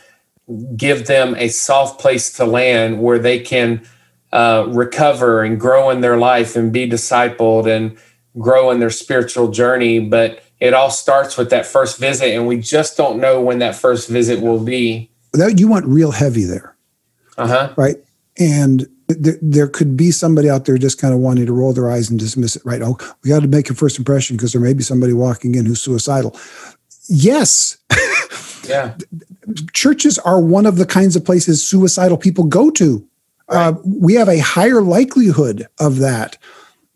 give 0.75 1.07
them 1.07 1.35
a 1.35 1.47
soft 1.47 1.99
place 1.99 2.31
to 2.33 2.45
land 2.45 3.01
where 3.01 3.19
they 3.19 3.39
can 3.39 3.81
uh, 4.31 4.65
recover 4.69 5.43
and 5.43 5.59
grow 5.59 5.89
in 5.89 6.01
their 6.01 6.17
life 6.17 6.55
and 6.55 6.71
be 6.71 6.89
discipled 6.89 7.67
and 7.67 7.97
grow 8.37 8.71
in 8.71 8.79
their 8.79 8.89
spiritual 8.89 9.49
journey. 9.49 9.99
But 9.99 10.43
it 10.59 10.73
all 10.73 10.89
starts 10.89 11.37
with 11.37 11.49
that 11.49 11.65
first 11.65 11.99
visit, 11.99 12.33
and 12.33 12.47
we 12.47 12.59
just 12.59 12.97
don't 12.97 13.19
know 13.19 13.41
when 13.41 13.59
that 13.59 13.75
first 13.75 14.09
visit 14.09 14.41
will 14.41 14.63
be. 14.63 15.09
That 15.33 15.59
you 15.59 15.67
want 15.67 15.85
real 15.85 16.11
heavy 16.11 16.43
there, 16.45 16.75
uh 17.37 17.47
huh, 17.47 17.73
right? 17.77 17.97
And 18.39 18.87
there, 19.07 19.37
there 19.41 19.67
could 19.67 19.95
be 19.95 20.11
somebody 20.11 20.49
out 20.49 20.65
there 20.65 20.77
just 20.77 20.99
kind 20.99 21.13
of 21.13 21.19
wanting 21.19 21.45
to 21.45 21.53
roll 21.53 21.73
their 21.73 21.89
eyes 21.89 22.09
and 22.09 22.19
dismiss 22.19 22.55
it. 22.55 22.65
Right? 22.65 22.81
Oh, 22.81 22.97
we 23.23 23.29
got 23.29 23.41
to 23.41 23.47
make 23.47 23.69
a 23.69 23.75
first 23.75 23.97
impression 23.97 24.35
because 24.35 24.51
there 24.51 24.61
may 24.61 24.73
be 24.73 24.83
somebody 24.83 25.13
walking 25.13 25.55
in 25.55 25.65
who's 25.65 25.81
suicidal. 25.81 26.37
Yes. 27.07 27.77
yeah. 28.67 28.95
Churches 29.73 30.19
are 30.19 30.41
one 30.41 30.65
of 30.65 30.75
the 30.75 30.85
kinds 30.85 31.15
of 31.15 31.23
places 31.23 31.65
suicidal 31.65 32.17
people 32.17 32.43
go 32.43 32.69
to. 32.71 33.07
Uh, 33.49 33.73
we 33.85 34.13
have 34.13 34.27
a 34.27 34.39
higher 34.39 34.81
likelihood 34.81 35.67
of 35.79 35.97
that 35.97 36.37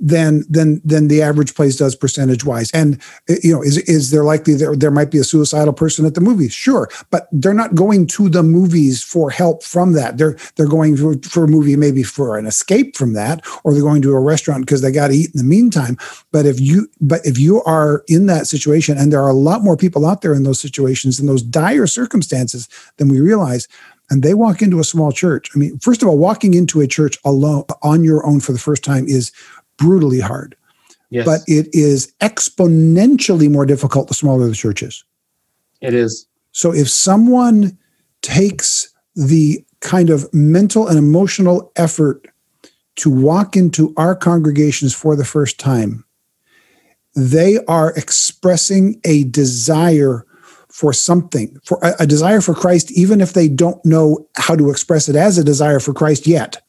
than 0.01 0.43
than 0.49 0.81
than 0.83 1.07
the 1.07 1.21
average 1.21 1.53
place 1.53 1.75
does 1.75 1.95
percentage 1.95 2.43
wise. 2.43 2.71
And 2.71 2.99
uh, 3.29 3.35
you 3.43 3.53
know, 3.53 3.61
is 3.61 3.77
is 3.77 4.09
there 4.09 4.23
likely 4.23 4.55
there 4.55 4.75
there 4.75 4.91
might 4.91 5.11
be 5.11 5.19
a 5.19 5.23
suicidal 5.23 5.73
person 5.73 6.05
at 6.05 6.15
the 6.15 6.21
movies? 6.21 6.53
Sure, 6.53 6.89
but 7.11 7.27
they're 7.31 7.53
not 7.53 7.75
going 7.75 8.07
to 8.07 8.27
the 8.27 8.41
movies 8.43 9.03
for 9.03 9.29
help 9.29 9.63
from 9.63 9.93
that. 9.93 10.17
They're 10.17 10.35
they're 10.55 10.67
going 10.67 10.97
for, 10.97 11.15
for 11.29 11.43
a 11.43 11.47
movie 11.47 11.75
maybe 11.75 12.03
for 12.03 12.37
an 12.37 12.47
escape 12.47 12.97
from 12.97 13.13
that, 13.13 13.45
or 13.63 13.73
they're 13.73 13.83
going 13.83 14.01
to 14.01 14.13
a 14.13 14.19
restaurant 14.19 14.65
because 14.65 14.81
they 14.81 14.91
got 14.91 15.09
to 15.09 15.13
eat 15.13 15.31
in 15.33 15.37
the 15.37 15.43
meantime. 15.43 15.97
But 16.31 16.47
if 16.47 16.59
you 16.59 16.89
but 16.99 17.21
if 17.23 17.37
you 17.37 17.61
are 17.63 18.03
in 18.07 18.25
that 18.25 18.47
situation, 18.47 18.97
and 18.97 19.13
there 19.13 19.21
are 19.21 19.29
a 19.29 19.33
lot 19.33 19.61
more 19.61 19.77
people 19.77 20.07
out 20.07 20.21
there 20.21 20.33
in 20.33 20.43
those 20.43 20.59
situations 20.59 21.19
in 21.19 21.27
those 21.27 21.43
dire 21.43 21.87
circumstances 21.87 22.67
than 22.97 23.07
we 23.07 23.19
realize 23.19 23.67
and 24.11 24.23
they 24.23 24.33
walk 24.33 24.61
into 24.61 24.79
a 24.79 24.83
small 24.83 25.13
church. 25.13 25.49
I 25.55 25.57
mean, 25.57 25.79
first 25.79 26.03
of 26.03 26.09
all, 26.09 26.17
walking 26.17 26.53
into 26.53 26.81
a 26.81 26.87
church 26.87 27.17
alone 27.23 27.63
on 27.81 28.03
your 28.03 28.25
own 28.25 28.41
for 28.41 28.51
the 28.51 28.59
first 28.59 28.83
time 28.83 29.07
is 29.07 29.31
brutally 29.77 30.19
hard. 30.19 30.55
Yes. 31.09 31.25
But 31.25 31.41
it 31.47 31.67
is 31.71 32.13
exponentially 32.21 33.49
more 33.49 33.65
difficult 33.65 34.09
the 34.09 34.13
smaller 34.13 34.47
the 34.47 34.53
church 34.53 34.83
is. 34.83 35.03
It 35.79 35.93
is. 35.93 36.27
So 36.51 36.73
if 36.73 36.89
someone 36.89 37.77
takes 38.21 38.93
the 39.15 39.65
kind 39.79 40.09
of 40.09 40.31
mental 40.33 40.87
and 40.87 40.97
emotional 40.97 41.71
effort 41.77 42.27
to 42.97 43.09
walk 43.09 43.55
into 43.55 43.93
our 43.95 44.13
congregations 44.13 44.93
for 44.93 45.15
the 45.15 45.25
first 45.25 45.57
time, 45.57 46.03
they 47.15 47.63
are 47.65 47.93
expressing 47.93 48.99
a 49.05 49.23
desire 49.25 50.25
for 50.81 50.93
something, 50.93 51.55
for 51.63 51.77
a, 51.83 51.93
a 51.99 52.07
desire 52.07 52.41
for 52.41 52.55
Christ, 52.55 52.91
even 52.93 53.21
if 53.21 53.33
they 53.33 53.47
don't 53.47 53.85
know 53.85 54.27
how 54.35 54.55
to 54.55 54.71
express 54.71 55.07
it 55.07 55.15
as 55.15 55.37
a 55.37 55.43
desire 55.43 55.79
for 55.79 55.93
Christ 55.93 56.25
yet. 56.25 56.59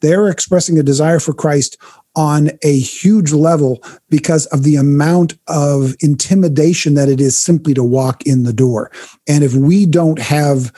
They're 0.00 0.28
expressing 0.28 0.78
a 0.78 0.82
desire 0.82 1.20
for 1.20 1.34
Christ 1.34 1.76
on 2.16 2.52
a 2.62 2.78
huge 2.78 3.30
level 3.30 3.84
because 4.08 4.46
of 4.46 4.62
the 4.62 4.76
amount 4.76 5.34
of 5.48 5.94
intimidation 6.00 6.94
that 6.94 7.10
it 7.10 7.20
is 7.20 7.38
simply 7.38 7.74
to 7.74 7.84
walk 7.84 8.22
in 8.26 8.44
the 8.44 8.54
door. 8.54 8.90
And 9.28 9.44
if 9.44 9.54
we 9.54 9.84
don't 9.84 10.18
have 10.18 10.72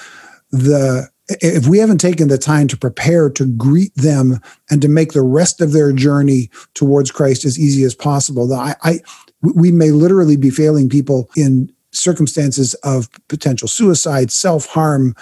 the 0.51 1.09
if 1.29 1.69
we 1.69 1.79
haven't 1.79 1.99
taken 1.99 2.27
the 2.27 2.37
time 2.37 2.67
to 2.69 2.77
prepare 2.77 3.31
to 3.31 3.47
greet 3.47 3.95
them 3.95 4.41
and 4.69 4.83
to 4.83 4.89
make 4.89 5.13
the 5.13 5.23
rest 5.23 5.61
of 5.61 5.73
their 5.73 5.93
journey 5.93 6.51
towards 6.75 7.11
Christ 7.13 7.44
as 7.44 7.59
easy 7.59 7.85
as 7.85 7.94
possible, 7.94 8.53
I, 8.53 8.75
I 8.83 9.01
we 9.40 9.71
may 9.71 9.90
literally 9.90 10.37
be 10.37 10.51
failing 10.51 10.88
people 10.88 11.31
in 11.37 11.73
circumstances 11.95 12.75
of 12.83 13.09
potential 13.29 13.69
suicide, 13.69 14.31
self 14.31 14.67
harm, 14.67 15.15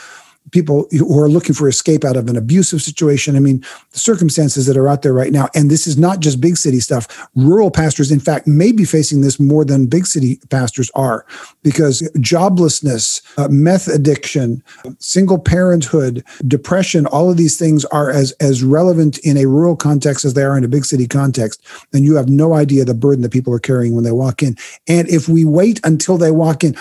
people 0.53 0.87
who 0.91 1.19
are 1.19 1.29
looking 1.29 1.55
for 1.55 1.69
escape 1.69 2.05
out 2.05 2.17
of 2.17 2.29
an 2.29 2.37
abusive 2.37 2.81
situation. 2.81 3.35
I 3.37 3.41
mean, 3.41 3.65
the 3.91 3.99
circumstances 3.99 4.67
that 4.67 4.77
are 4.77 4.89
out 4.89 5.03
there 5.03 5.13
right 5.13 5.33
now, 5.33 5.49
and 5.55 5.71
this 5.71 5.87
is 5.87 5.99
not 5.99 6.21
just 6.21 6.41
big 6.41 6.57
city 6.57 6.79
stuff. 6.79 7.29
Rural 7.35 7.71
pastors, 7.71 8.13
in 8.13 8.21
fact, 8.21 8.47
may 8.47 8.71
be 8.71 8.85
facing 8.85 9.23
this 9.23 9.41
more 9.41 9.65
than 9.65 9.87
big 9.87 10.07
city 10.07 10.39
pastors 10.51 10.91
are 10.95 11.27
because 11.63 12.03
joblessness, 12.19 13.23
uh, 13.39 13.49
meth 13.49 13.89
addiction, 13.89 14.63
single 14.99 15.39
parenthood, 15.39 16.25
depression, 16.47 17.07
all 17.07 17.31
of 17.31 17.37
these 17.37 17.59
things 17.59 17.85
are 17.87 18.11
as, 18.11 18.33
as 18.33 18.63
relevant 18.63 19.19
in 19.19 19.37
a 19.37 19.47
rural 19.47 19.77
context 19.77 20.25
as 20.25 20.35
they 20.35 20.43
are 20.43 20.57
in 20.57 20.65
a 20.65 20.69
big 20.69 20.85
city 20.85 21.09
context. 21.09 21.65
And 21.93 22.05
you 22.05 22.15
have 22.17 22.29
no 22.29 22.55
idea 22.55 22.85
the 22.85 22.95
burden 22.95 23.23
that 23.23 23.33
people 23.33 23.55
are 23.55 23.59
carrying 23.59 23.95
when 23.95 24.05
they 24.05 24.13
walk 24.13 24.43
in. 24.43 24.57
And 24.87 25.09
if 25.09 25.29
we 25.29 25.45
wait 25.45 25.81
until 25.85 26.19
they 26.19 26.31
walk 26.31 26.63
in, 26.63 26.77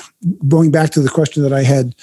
going 0.48 0.72
back 0.72 0.90
to 0.92 1.02
the 1.02 1.10
question 1.10 1.42
that 1.44 1.54
I 1.54 1.64
had 1.64 1.96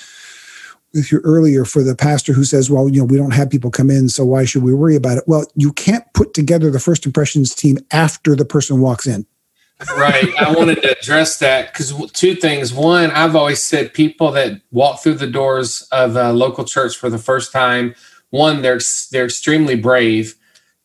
with 0.95 1.13
you 1.13 1.21
earlier 1.25 1.65
for 1.65 1.83
the 1.83 1.95
pastor 1.95 2.33
who 2.33 2.45
says, 2.45 2.71
well, 2.71 2.89
you 2.89 3.01
know, 3.01 3.05
we 3.05 3.17
don't 3.17 3.33
have 3.33 3.51
people 3.51 3.71
come 3.71 3.91
in, 3.91 4.09
so 4.09 4.25
why 4.25 4.45
should 4.45 4.63
we 4.63 4.75
worry 4.75 4.97
about 4.97 5.19
it? 5.19 5.25
Well, 5.27 5.45
you 5.55 5.73
can't 5.73 6.05
put 6.15 6.35
together 6.35 6.71
the 6.71 6.81
first 6.81 7.05
impressions 7.07 7.55
team 7.55 7.79
after 7.91 8.35
the 8.35 8.45
person 8.45 8.81
walks 8.81 9.07
in. 9.07 9.27
right. 9.97 10.35
I 10.41 10.53
wanted 10.53 10.83
to 10.83 10.99
address 10.99 11.39
that 11.39 11.73
because 11.73 11.95
two 12.13 12.35
things. 12.35 12.75
One, 12.75 13.11
I've 13.13 13.37
always 13.37 13.63
said 13.63 13.95
people 13.95 14.33
that 14.33 14.61
walk 14.73 15.01
through 15.01 15.15
the 15.15 15.29
doors 15.29 15.83
of 15.93 16.17
a 16.17 16.33
local 16.33 16.65
church 16.65 16.97
for 16.97 17.09
the 17.09 17.19
first 17.19 17.53
time, 17.53 17.95
one, 18.31 18.63
they're 18.63 18.81
they're 19.13 19.27
extremely 19.27 19.77
brave. 19.77 20.35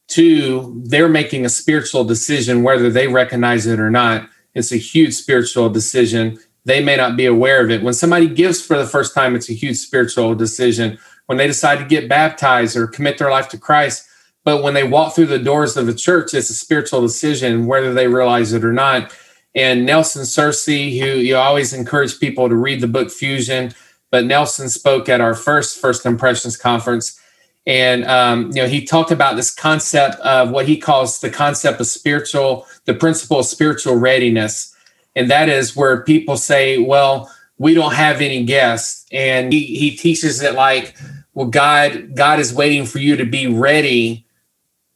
Two, 0.08 0.80
they're 0.86 1.10
making 1.10 1.43
a 1.43 1.49
spiritual 1.49 2.04
decision 2.04 2.62
whether 2.62 2.89
they 2.89 3.08
recognize 3.08 3.66
it 3.66 3.80
or 3.80 3.89
not. 3.89 4.30
It's 4.54 4.72
a 4.72 4.78
huge 4.78 5.16
spiritual 5.16 5.70
decision 5.70 6.38
they 6.66 6.84
may 6.84 6.95
not 6.95 7.18
be 7.18 7.26
aware 7.26 7.64
of 7.64 7.70
it. 7.72 7.84
When 7.84 7.93
somebody 7.93 8.28
gives 8.28 8.61
for 8.61 8.78
the 8.78 8.86
first 8.86 9.14
time, 9.14 9.36
it's 9.36 9.49
a 9.49 9.53
huge 9.53 9.78
spiritual 9.78 10.34
decision. 10.36 10.97
When 11.26 11.38
they 11.38 11.47
decide 11.47 11.80
to 11.80 11.86
get 11.86 12.09
baptized 12.09 12.76
or 12.76 12.88
commit 12.88 13.18
their 13.18 13.32
life 13.32 13.49
to 13.49 13.57
Christ, 13.57 14.07
but 14.43 14.61
when 14.61 14.74
they 14.74 14.84
walk 14.84 15.16
through 15.16 15.28
the 15.28 15.39
doors 15.39 15.78
of 15.78 15.86
the 15.86 15.93
church, 15.93 16.34
it's 16.34 16.49
a 16.49 16.53
spiritual 16.53 17.01
decision, 17.01 17.66
whether 17.66 17.93
they 17.93 18.07
realize 18.07 18.53
it 18.53 18.66
or 18.66 18.74
not. 18.74 19.16
And 19.55 19.86
Nelson 19.86 20.24
Searcy, 20.24 20.99
who 20.99 21.18
you 21.20 21.38
always 21.38 21.74
encourage 21.74 22.20
people 22.20 22.49
to 22.49 22.55
read 22.55 22.82
the 22.82 22.88
book 22.88 23.09
Fusion, 23.11 23.74
but 24.11 24.26
Nelson 24.26 24.70
spoke 24.70 25.07
at 25.09 25.22
our 25.22 25.34
first 25.34 25.80
First 25.80 26.05
Impressions 26.05 26.57
conference. 26.57 27.20
And 27.66 28.03
um, 28.05 28.47
you 28.47 28.61
know, 28.61 28.68
he 28.68 28.84
talked 28.84 29.11
about 29.11 29.36
this 29.36 29.53
concept 29.53 30.20
of 30.20 30.51
what 30.51 30.68
he 30.68 30.78
calls 30.78 31.22
the 31.22 31.30
concept 31.30 31.80
of 31.80 31.88
spiritual, 31.88 32.68
the 32.86 32.93
principle 32.93 33.39
of 33.39 33.45
spiritual 33.45 33.95
readiness 33.95 34.72
and 35.16 35.30
that 35.30 35.49
is 35.49 35.76
where 35.76 36.03
people 36.03 36.38
say, 36.38 36.78
"Well, 36.78 37.32
we 37.57 37.74
don't 37.74 37.93
have 37.93 38.22
any 38.22 38.43
guests," 38.43 39.05
and 39.11 39.53
he, 39.53 39.66
he 39.66 39.91
teaches 39.91 40.41
it 40.41 40.55
like, 40.55 40.95
"Well, 41.34 41.47
God 41.47 42.16
God 42.16 42.39
is 42.39 42.53
waiting 42.53 42.86
for 42.86 42.99
you 42.99 43.16
to 43.16 43.26
be 43.26 43.47
ready." 43.47 44.26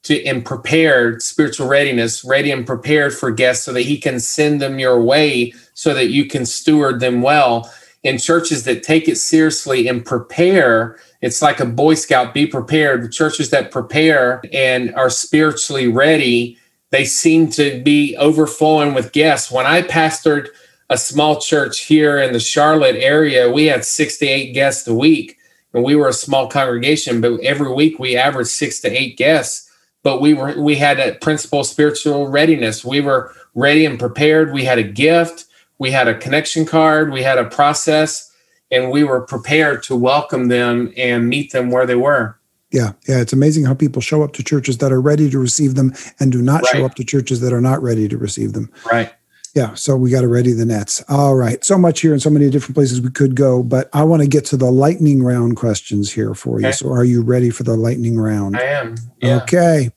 To, 0.03 0.23
and 0.25 0.45
prepared 0.45 1.21
spiritual 1.21 1.67
readiness, 1.67 2.23
ready 2.23 2.49
and 2.51 2.65
prepared 2.65 3.13
for 3.13 3.29
guests 3.29 3.65
so 3.65 3.73
that 3.73 3.81
he 3.81 3.97
can 3.97 4.21
send 4.21 4.61
them 4.61 4.79
your 4.79 5.01
way 5.01 5.53
so 5.73 5.93
that 5.93 6.11
you 6.11 6.25
can 6.25 6.45
steward 6.45 7.01
them 7.01 7.21
well. 7.21 7.69
In 8.03 8.17
churches 8.17 8.63
that 8.63 8.83
take 8.83 9.09
it 9.09 9.17
seriously 9.17 9.87
and 9.89 10.05
prepare, 10.05 10.97
it's 11.21 11.41
like 11.41 11.59
a 11.59 11.65
Boy 11.65 11.95
Scout, 11.95 12.33
be 12.33 12.47
prepared. 12.47 13.03
The 13.03 13.09
churches 13.09 13.49
that 13.49 13.69
prepare 13.69 14.41
and 14.53 14.95
are 14.95 15.09
spiritually 15.09 15.89
ready 15.89 16.57
they 16.91 17.05
seem 17.05 17.49
to 17.51 17.81
be 17.83 18.15
overflowing 18.17 18.93
with 18.93 19.11
guests. 19.11 19.51
When 19.51 19.65
I 19.65 19.81
pastored 19.81 20.49
a 20.89 20.97
small 20.97 21.39
church 21.39 21.81
here 21.81 22.19
in 22.19 22.33
the 22.33 22.39
Charlotte 22.39 22.95
area, 22.95 23.51
we 23.51 23.65
had 23.65 23.83
six 23.83 24.17
to 24.19 24.25
eight 24.25 24.53
guests 24.53 24.87
a 24.87 24.93
week. 24.93 25.37
And 25.73 25.83
we 25.83 25.95
were 25.95 26.07
a 26.07 26.13
small 26.13 26.47
congregation, 26.47 27.19
but 27.21 27.39
every 27.41 27.71
week 27.71 27.99
we 27.99 28.15
averaged 28.15 28.49
six 28.49 28.79
to 28.81 28.89
eight 28.89 29.17
guests. 29.17 29.69
But 30.01 30.21
we 30.21 30.33
were 30.33 30.59
we 30.59 30.75
had 30.75 30.99
a 30.99 31.15
principal 31.15 31.63
spiritual 31.65 32.29
readiness. 32.29 32.85
We 32.85 33.01
were 33.01 33.33
ready 33.53 33.85
and 33.85 33.99
prepared. 33.99 34.53
We 34.53 34.63
had 34.63 34.77
a 34.77 34.83
gift, 34.83 35.45
we 35.79 35.91
had 35.91 36.07
a 36.07 36.17
connection 36.17 36.65
card, 36.65 37.11
we 37.11 37.23
had 37.23 37.37
a 37.37 37.49
process, 37.49 38.31
and 38.71 38.91
we 38.91 39.03
were 39.03 39.21
prepared 39.21 39.83
to 39.83 39.95
welcome 39.95 40.47
them 40.47 40.93
and 40.95 41.27
meet 41.27 41.51
them 41.51 41.69
where 41.69 41.85
they 41.85 41.95
were. 41.95 42.36
Yeah, 42.71 42.91
yeah, 43.07 43.21
it's 43.21 43.33
amazing 43.33 43.65
how 43.65 43.73
people 43.73 44.01
show 44.01 44.23
up 44.23 44.33
to 44.33 44.43
churches 44.43 44.79
that 44.79 44.91
are 44.91 44.99
ready 45.01 45.29
to 45.29 45.39
receive 45.39 45.75
them 45.75 45.93
and 46.19 46.31
do 46.31 46.41
not 46.41 46.63
right. 46.63 46.75
show 46.75 46.85
up 46.85 46.95
to 46.95 47.03
churches 47.03 47.39
that 47.39 47.53
are 47.53 47.61
not 47.61 47.81
ready 47.81 48.07
to 48.09 48.17
receive 48.17 48.53
them. 48.53 48.71
Right. 48.91 49.13
Yeah, 49.55 49.73
so 49.73 49.95
we 49.95 50.11
got 50.11 50.21
to 50.21 50.27
ready 50.27 50.51
the 50.51 50.65
nets. 50.65 51.03
All 51.09 51.35
right. 51.35 51.63
So 51.65 51.79
much 51.79 52.01
here 52.01 52.11
and 52.11 52.21
so 52.21 52.29
many 52.29 52.49
different 52.51 52.75
places 52.75 53.01
we 53.01 53.09
could 53.09 53.35
go, 53.35 53.63
but 53.63 53.89
I 53.91 54.03
want 54.03 54.21
to 54.21 54.27
get 54.27 54.45
to 54.45 54.57
the 54.57 54.69
lightning 54.69 55.23
round 55.23 55.55
questions 55.55 56.11
here 56.11 56.35
for 56.35 56.61
you. 56.61 56.71
So 56.73 56.91
are 56.91 57.03
you 57.03 57.23
ready 57.23 57.49
for 57.49 57.63
the 57.63 57.75
lightning 57.75 58.19
round? 58.19 58.55
I 58.55 58.63
am. 58.63 58.95
Yeah. 59.19 59.37
Okay. 59.37 59.89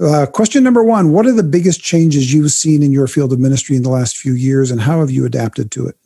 Uh, 0.00 0.24
question 0.26 0.62
number 0.62 0.82
one 0.82 1.12
What 1.12 1.26
are 1.26 1.32
the 1.32 1.42
biggest 1.42 1.82
changes 1.82 2.32
you've 2.32 2.52
seen 2.52 2.82
in 2.82 2.90
your 2.90 3.06
field 3.06 3.34
of 3.34 3.38
ministry 3.38 3.76
in 3.76 3.82
the 3.82 3.90
last 3.90 4.16
few 4.16 4.32
years, 4.32 4.70
and 4.70 4.80
how 4.80 5.00
have 5.00 5.10
you 5.10 5.26
adapted 5.26 5.70
to 5.72 5.86
it? 5.86 5.96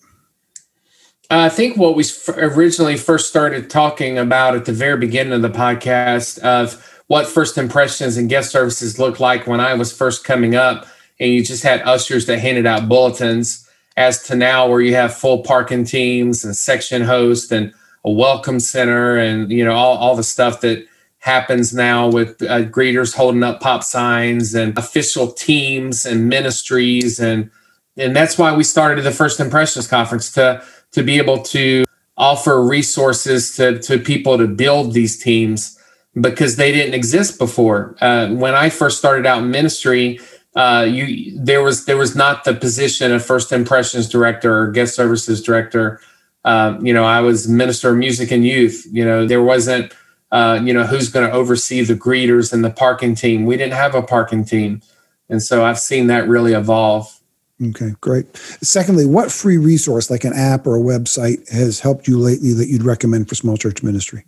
I 1.31 1.49
think 1.49 1.77
what 1.77 1.95
we 1.95 2.05
originally 2.37 2.97
first 2.97 3.29
started 3.29 3.71
talking 3.71 4.19
about 4.19 4.57
at 4.57 4.65
the 4.65 4.73
very 4.73 4.99
beginning 4.99 5.33
of 5.33 5.43
the 5.43 5.49
podcast 5.49 6.41
of 6.41 6.85
what 7.07 7.29
first 7.29 7.57
impressions 7.57 8.17
and 8.17 8.29
guest 8.29 8.51
services 8.51 8.99
looked 8.99 9.21
like 9.21 9.47
when 9.47 9.61
I 9.61 9.75
was 9.75 9.93
first 9.93 10.25
coming 10.25 10.57
up, 10.57 10.89
and 11.21 11.33
you 11.33 11.45
just 11.45 11.63
had 11.63 11.83
ushers 11.83 12.27
that 12.27 12.41
handed 12.41 12.67
out 12.67 12.89
bulletins, 12.89 13.69
as 13.97 14.25
to 14.25 14.35
now 14.35 14.69
where 14.69 14.81
you 14.81 14.95
have 14.97 15.15
full 15.15 15.43
parking 15.43 15.85
teams 15.85 16.45
and 16.45 16.57
section 16.57 17.03
host 17.03 17.53
and 17.53 17.73
a 18.05 18.11
welcome 18.11 18.59
center 18.59 19.17
and 19.17 19.53
you 19.53 19.65
know 19.65 19.75
all, 19.75 19.99
all 19.99 20.17
the 20.17 20.25
stuff 20.25 20.61
that 20.63 20.85
happens 21.19 21.75
now 21.75 22.09
with 22.09 22.43
uh, 22.43 22.63
greeters 22.63 23.15
holding 23.15 23.43
up 23.43 23.61
pop 23.61 23.85
signs 23.85 24.55
and 24.55 24.77
official 24.79 25.31
teams 25.31 26.07
and 26.07 26.29
ministries 26.29 27.21
and 27.21 27.51
and 27.99 28.17
that's 28.17 28.39
why 28.39 28.57
we 28.57 28.65
started 28.65 29.03
the 29.03 29.11
first 29.11 29.39
impressions 29.39 29.87
conference 29.87 30.33
to 30.33 30.65
to 30.93 31.03
be 31.03 31.19
able 31.19 31.43
to 31.43 31.85
offer 32.17 32.63
resources 32.63 33.57
to, 33.57 33.79
to 33.81 33.99
people 33.99 34.37
to 34.37 34.47
build 34.47 34.93
these 34.93 35.19
teams 35.19 35.79
because 36.21 36.57
they 36.57 36.73
didn't 36.73 36.95
exist 36.95 37.39
before. 37.39 37.97
Uh, 38.01 38.29
when 38.29 38.55
I 38.55 38.69
first 38.69 38.99
started 38.99 39.27
out 39.27 39.43
in 39.43 39.51
ministry, 39.51 40.21
uh, 40.57 40.87
you 40.89 41.39
there 41.39 41.63
was 41.63 41.85
there 41.85 41.97
was 41.97 42.17
not 42.17 42.45
the 42.45 42.55
position 42.55 43.13
of 43.13 43.25
first 43.25 43.53
impressions 43.53 44.09
director 44.09 44.59
or 44.59 44.71
guest 44.71 44.95
services 44.95 45.43
director. 45.43 46.01
Uh, 46.45 46.77
you 46.83 46.93
know, 46.93 47.05
I 47.05 47.21
was 47.21 47.49
minister 47.49 47.91
of 47.91 47.97
music 47.97 48.33
and 48.33 48.45
youth. 48.45 48.87
You 48.91 49.05
know, 49.05 49.27
there 49.27 49.43
wasn't 49.43 49.95
uh, 50.33 50.61
you 50.63 50.73
know 50.73 50.85
who's 50.85 51.09
going 51.09 51.29
to 51.29 51.33
oversee 51.33 51.83
the 51.83 51.95
greeters 51.95 52.53
and 52.53 52.65
the 52.65 52.71
parking 52.71 53.15
team. 53.15 53.45
We 53.45 53.57
didn't 53.57 53.75
have 53.75 53.95
a 53.95 54.03
parking 54.03 54.45
team, 54.45 54.83
and 55.29 55.41
so 55.41 55.65
I've 55.65 55.79
seen 55.79 56.09
that 56.09 56.29
really 56.29 56.53
evolve. 56.53 57.20
Okay, 57.63 57.91
great. 58.01 58.35
Secondly, 58.63 59.05
what 59.05 59.31
free 59.31 59.59
resource 59.59 60.11
like 60.11 60.25
an 60.25 60.33
app 60.33 60.67
or 60.67 60.77
a 60.77 60.81
website 60.81 61.47
has 61.51 61.81
helped 61.81 62.09
you 62.09 62.19
lately 62.19 62.55
that 62.55 62.69
you'd 62.69 62.83
recommend 62.83 63.29
for 63.29 63.35
small 63.35 63.59
church 63.59 63.83
ministry? 63.83 64.25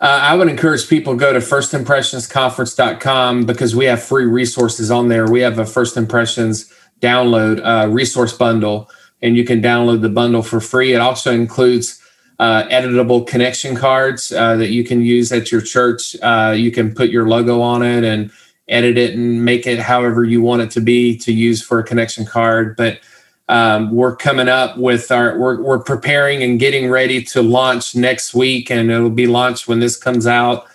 Uh, 0.00 0.18
I 0.22 0.34
would 0.34 0.48
encourage 0.48 0.88
people 0.88 1.12
to 1.12 1.18
go 1.18 1.34
to 1.34 1.40
firstimpressionsconference.com 1.40 3.44
because 3.44 3.76
we 3.76 3.84
have 3.84 4.02
free 4.02 4.24
resources 4.24 4.90
on 4.90 5.08
there. 5.08 5.30
We 5.30 5.40
have 5.40 5.58
a 5.58 5.66
First 5.66 5.98
Impressions 5.98 6.72
download 7.02 7.60
uh, 7.62 7.86
resource 7.88 8.32
bundle, 8.32 8.88
and 9.20 9.36
you 9.36 9.44
can 9.44 9.60
download 9.60 10.00
the 10.00 10.08
bundle 10.08 10.42
for 10.42 10.58
free. 10.58 10.94
It 10.94 11.00
also 11.00 11.32
includes 11.32 12.00
uh, 12.38 12.62
editable 12.68 13.26
connection 13.26 13.76
cards 13.76 14.32
uh, 14.32 14.56
that 14.56 14.70
you 14.70 14.84
can 14.84 15.02
use 15.02 15.32
at 15.32 15.52
your 15.52 15.60
church. 15.60 16.16
Uh, 16.22 16.54
you 16.56 16.70
can 16.70 16.94
put 16.94 17.10
your 17.10 17.28
logo 17.28 17.60
on 17.60 17.82
it 17.82 18.02
and 18.02 18.30
edit 18.70 18.96
it 18.96 19.14
and 19.14 19.44
make 19.44 19.66
it 19.66 19.78
however 19.78 20.24
you 20.24 20.40
want 20.40 20.62
it 20.62 20.70
to 20.70 20.80
be 20.80 21.16
to 21.18 21.32
use 21.32 21.60
for 21.62 21.78
a 21.78 21.84
connection 21.84 22.24
card. 22.24 22.76
But 22.76 23.00
um, 23.48 23.90
we're 23.90 24.14
coming 24.14 24.48
up 24.48 24.78
with 24.78 25.10
our 25.10 25.36
we're, 25.36 25.60
we're 25.60 25.80
preparing 25.80 26.42
and 26.42 26.60
getting 26.60 26.88
ready 26.88 27.22
to 27.24 27.42
launch 27.42 27.96
next 27.96 28.32
week, 28.32 28.70
and 28.70 28.90
it'll 28.90 29.10
be 29.10 29.26
launched 29.26 29.66
when 29.66 29.80
this 29.80 29.96
comes 29.96 30.26
out. 30.26 30.66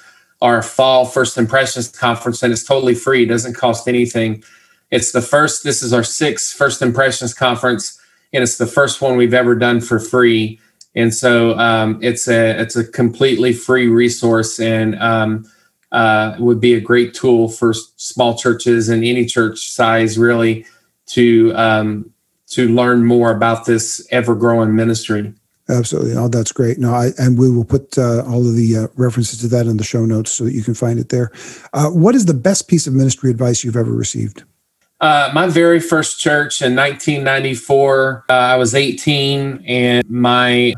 Our 0.41 0.62
fall 0.62 1.06
first 1.06 1.38
impressions 1.38 1.88
conference, 1.88 2.43
and 2.43 2.52
it's 2.52 2.66
totally 2.66 2.93
free. 2.93 3.24
It 3.24 3.28
doesn't 3.28 3.54
cost 3.54 3.88
anything. 3.88 4.43
It's 4.91 5.14
the 5.14 5.22
first. 5.22 5.64
This 5.64 5.82
is 5.82 5.93
our 5.93 6.04
sixth 6.04 6.56
first 6.56 6.82
impressions 6.82 7.34
conference, 7.34 7.98
and 8.34 8.43
it's 8.43 8.58
the 8.58 8.68
first 8.68 9.02
one 9.02 9.16
we've 9.16 9.34
ever 9.34 9.56
done 9.56 9.80
for 9.80 9.98
free. 9.98 10.60
And 10.96 11.14
so 11.14 11.58
um, 11.58 12.00
it's 12.02 12.28
a 12.28 12.60
it's 12.62 12.76
a 12.76 12.86
completely 12.86 13.54
free 13.54 13.88
resource, 13.88 14.60
and 14.60 15.00
um, 15.00 15.46
uh, 15.96 16.36
would 16.39 16.60
be 16.60 16.74
a 16.74 16.82
great 16.82 17.14
tool 17.14 17.48
for 17.48 17.74
small 17.74 18.38
churches 18.38 18.89
and 18.89 19.04
any 19.06 19.26
church 19.26 19.72
size 19.72 20.18
really 20.18 20.66
to 21.08 21.54
um, 21.56 22.12
to 22.48 22.68
learn 22.68 23.06
more 23.06 23.32
about 23.32 23.66
this 23.66 24.06
ever 24.12 24.36
growing 24.36 24.76
ministry. 24.76 25.34
Absolutely. 25.70 26.16
Oh, 26.16 26.28
that's 26.28 26.52
great. 26.52 26.78
No, 26.78 26.93
I, 26.93 27.10
and 27.18 27.39
we 27.39 27.50
will 27.50 27.66
put 27.66 27.98
uh, 27.98 28.24
all 28.28 28.48
of 28.48 28.56
the 28.56 28.78
uh, 28.78 28.88
references 28.98 29.39
to 29.39 29.48
that 29.48 29.66
in 29.66 29.78
the 29.78 29.84
show 29.84 30.06
notes 30.06 30.32
so 30.32 30.43
that 30.43 30.54
you 30.54 30.62
can 30.62 30.76
find 30.76 31.00
it 31.00 31.10
there. 31.10 31.32
Uh, 31.74 31.89
what 31.89 32.14
is 32.14 32.26
the 32.26 32.36
best 32.36 32.68
piece 32.68 32.86
of 32.86 32.93
ministry 32.93 33.32
advice 33.32 33.64
you've 33.64 33.78
ever 33.78 33.91
received? 33.91 34.43
Uh, 35.02 35.32
my 35.34 35.48
very 35.48 35.80
first 35.80 36.20
church 36.20 36.62
in 36.62 36.76
1994, 36.76 38.26
uh, 38.30 38.34
I 38.34 38.58
was 38.58 38.76
18, 38.76 39.64
and 39.66 40.08
my 40.10 40.76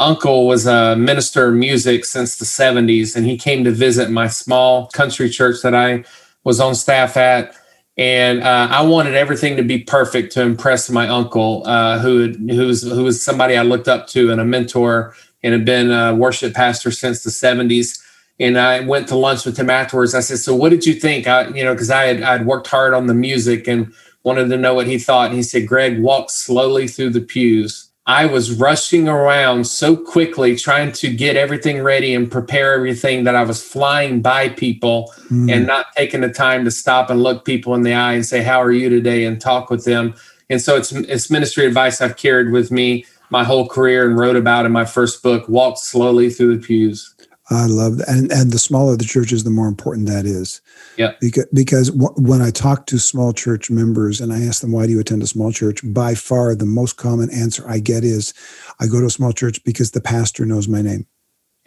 uncle 0.00 0.46
was 0.46 0.66
a 0.66 0.96
minister 0.96 1.48
of 1.48 1.54
music 1.54 2.04
since 2.04 2.36
the 2.36 2.44
70s, 2.44 3.14
and 3.14 3.26
he 3.26 3.36
came 3.36 3.62
to 3.64 3.70
visit 3.70 4.10
my 4.10 4.26
small 4.26 4.88
country 4.88 5.28
church 5.28 5.62
that 5.62 5.74
I 5.74 6.04
was 6.42 6.58
on 6.58 6.74
staff 6.74 7.16
at. 7.16 7.54
And 7.96 8.42
uh, 8.42 8.68
I 8.70 8.82
wanted 8.82 9.14
everything 9.14 9.56
to 9.56 9.62
be 9.62 9.80
perfect 9.80 10.32
to 10.32 10.42
impress 10.42 10.88
my 10.90 11.06
uncle, 11.06 11.62
uh, 11.66 11.98
who 11.98 12.34
was 12.66 12.82
who 12.82 13.04
was 13.04 13.22
somebody 13.22 13.56
I 13.56 13.62
looked 13.62 13.88
up 13.88 14.06
to 14.08 14.32
and 14.32 14.40
a 14.40 14.44
mentor, 14.44 15.14
and 15.42 15.52
had 15.52 15.66
been 15.66 15.90
a 15.90 16.14
worship 16.14 16.54
pastor 16.54 16.90
since 16.90 17.22
the 17.22 17.30
70s. 17.30 18.02
And 18.38 18.58
I 18.58 18.80
went 18.80 19.06
to 19.08 19.16
lunch 19.16 19.44
with 19.44 19.58
him 19.58 19.68
afterwards. 19.68 20.14
I 20.14 20.20
said, 20.20 20.38
"So 20.38 20.54
what 20.54 20.70
did 20.70 20.86
you 20.86 20.94
think?" 20.94 21.26
I, 21.26 21.48
you 21.48 21.62
know, 21.62 21.74
because 21.74 21.90
I 21.90 22.04
had 22.04 22.22
I'd 22.22 22.46
worked 22.46 22.68
hard 22.68 22.94
on 22.94 23.06
the 23.06 23.14
music 23.14 23.68
and 23.68 23.92
wanted 24.22 24.48
to 24.48 24.56
know 24.56 24.72
what 24.72 24.86
he 24.86 24.98
thought. 24.98 25.26
And 25.26 25.36
he 25.36 25.42
said, 25.42 25.68
"Greg, 25.68 26.00
walk 26.00 26.30
slowly 26.30 26.88
through 26.88 27.10
the 27.10 27.20
pews." 27.20 27.89
I 28.10 28.26
was 28.26 28.50
rushing 28.50 29.08
around 29.08 29.68
so 29.68 29.96
quickly 29.96 30.56
trying 30.56 30.90
to 30.94 31.14
get 31.14 31.36
everything 31.36 31.80
ready 31.80 32.12
and 32.12 32.28
prepare 32.28 32.74
everything 32.74 33.22
that 33.22 33.36
I 33.36 33.44
was 33.44 33.62
flying 33.62 34.20
by 34.20 34.48
people 34.48 35.14
mm. 35.30 35.48
and 35.48 35.64
not 35.64 35.86
taking 35.96 36.20
the 36.20 36.28
time 36.28 36.64
to 36.64 36.72
stop 36.72 37.08
and 37.08 37.22
look 37.22 37.44
people 37.44 37.72
in 37.76 37.82
the 37.82 37.94
eye 37.94 38.14
and 38.14 38.26
say, 38.26 38.42
How 38.42 38.60
are 38.60 38.72
you 38.72 38.88
today? 38.88 39.24
and 39.24 39.40
talk 39.40 39.70
with 39.70 39.84
them. 39.84 40.14
And 40.48 40.60
so 40.60 40.76
it's, 40.76 40.90
it's 40.90 41.30
ministry 41.30 41.66
advice 41.66 42.00
I've 42.00 42.16
carried 42.16 42.50
with 42.50 42.72
me 42.72 43.04
my 43.30 43.44
whole 43.44 43.68
career 43.68 44.08
and 44.08 44.18
wrote 44.18 44.34
about 44.34 44.66
in 44.66 44.72
my 44.72 44.86
first 44.86 45.22
book, 45.22 45.48
Walk 45.48 45.78
Slowly 45.78 46.30
Through 46.30 46.56
the 46.56 46.66
Pews. 46.66 47.14
I 47.48 47.66
love 47.66 47.98
that. 47.98 48.08
And, 48.08 48.32
and 48.32 48.50
the 48.50 48.58
smaller 48.58 48.96
the 48.96 49.04
church 49.04 49.32
is, 49.32 49.44
the 49.44 49.50
more 49.50 49.68
important 49.68 50.08
that 50.08 50.26
is. 50.26 50.60
Yeah. 50.96 51.14
Because, 51.20 51.46
because 51.52 51.90
w- 51.90 52.14
when 52.16 52.42
I 52.42 52.50
talk 52.50 52.86
to 52.86 52.98
small 52.98 53.32
church 53.32 53.70
members 53.70 54.20
and 54.20 54.32
I 54.32 54.42
ask 54.42 54.60
them, 54.60 54.72
why 54.72 54.86
do 54.86 54.92
you 54.92 55.00
attend 55.00 55.22
a 55.22 55.26
small 55.26 55.52
church? 55.52 55.80
By 55.84 56.14
far, 56.14 56.54
the 56.54 56.66
most 56.66 56.96
common 56.96 57.30
answer 57.30 57.68
I 57.68 57.78
get 57.78 58.04
is, 58.04 58.34
I 58.80 58.86
go 58.86 59.00
to 59.00 59.06
a 59.06 59.10
small 59.10 59.32
church 59.32 59.62
because 59.64 59.92
the 59.92 60.00
pastor 60.00 60.44
knows 60.44 60.68
my 60.68 60.82
name. 60.82 61.06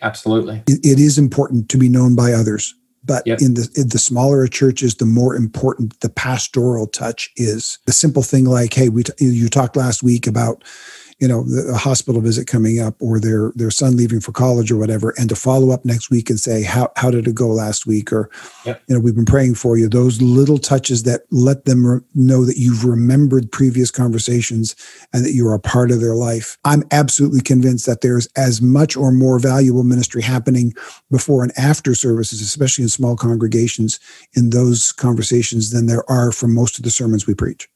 Absolutely. 0.02 0.64
it, 0.68 0.86
it 0.86 1.00
is 1.00 1.18
important 1.18 1.70
to 1.70 1.78
be 1.78 1.90
known 1.90 2.16
by 2.16 2.34
others. 2.34 2.76
But 3.06 3.28
yep. 3.28 3.42
in 3.42 3.56
the 3.56 3.70
in 3.76 3.90
the 3.90 4.00
smaller 4.00 4.44
a 4.44 4.50
church 4.50 4.82
is, 4.82 4.96
the 4.96 5.06
more 5.06 5.36
important 5.36 6.00
the 6.00 6.10
pastoral 6.10 6.88
touch 6.88 7.30
is. 7.36 7.78
The 7.86 7.92
simple 7.92 8.24
thing 8.24 8.46
like, 8.46 8.74
hey, 8.74 8.88
we 8.88 9.04
t- 9.04 9.14
you 9.26 9.50
talked 9.50 9.76
last 9.76 10.04
week 10.04 10.26
about 10.26 10.64
you 11.24 11.30
know 11.30 11.44
the, 11.44 11.78
hospital 11.78 12.20
visit 12.20 12.48
coming 12.48 12.82
up 12.82 12.96
or 13.00 13.18
their 13.18 13.54
their 13.56 13.72
son 13.72 13.96
leaving 13.96 14.20
for 14.20 14.34
college 14.34 14.70
or 14.70 14.78
whatever 14.78 15.14
and 15.18 15.30
to 15.30 15.38
follow 15.38 15.70
up 15.72 15.86
next 15.86 16.12
week 16.12 16.30
and 16.30 16.38
say 16.38 16.64
how 16.64 16.92
how 16.98 17.10
did 17.10 17.26
it 17.30 17.34
go 17.34 17.48
last 17.48 17.88
week? 17.88 18.12
or 18.12 18.30
yep. 18.66 18.84
you 18.88 18.94
know 18.94 19.00
we've 19.00 19.16
been 19.16 19.24
praying 19.24 19.56
for 19.56 19.78
you. 19.78 19.88
Those 19.88 20.22
little 20.22 20.58
touches 20.58 21.04
that 21.04 21.22
let 21.32 21.64
them 21.64 21.88
re- 21.88 22.02
know 22.14 22.44
that 22.44 22.58
you've 22.58 22.84
remembered 22.84 23.50
previous 23.54 23.90
conversations 23.90 24.76
and 25.14 25.24
that 25.24 25.32
you're 25.32 25.54
a 25.54 25.62
part 25.62 25.92
of 25.92 26.02
their 26.02 26.16
life. 26.16 26.58
I'm 26.66 26.84
absolutely 26.92 27.40
convinced 27.40 27.86
that 27.86 28.02
there's 28.02 28.28
as 28.36 28.62
much 28.62 28.98
or 28.98 29.14
more 29.14 29.40
valuable 29.40 29.86
ministry 29.86 30.22
happening 30.22 30.74
before 31.10 31.42
and 31.42 31.58
after 31.58 31.96
services 31.96 32.42
especially 32.42 32.84
in 32.84 32.90
small 32.90 33.16
congregations 33.16 33.98
in 34.34 34.50
those 34.50 34.92
conversations 34.92 35.72
than 35.72 35.86
there 35.86 36.04
are 36.12 36.34
from 36.34 36.54
most 36.54 36.78
of 36.78 36.84
the 36.84 36.92
sermons 36.92 37.26
we 37.26 37.34
preach. 37.34 37.70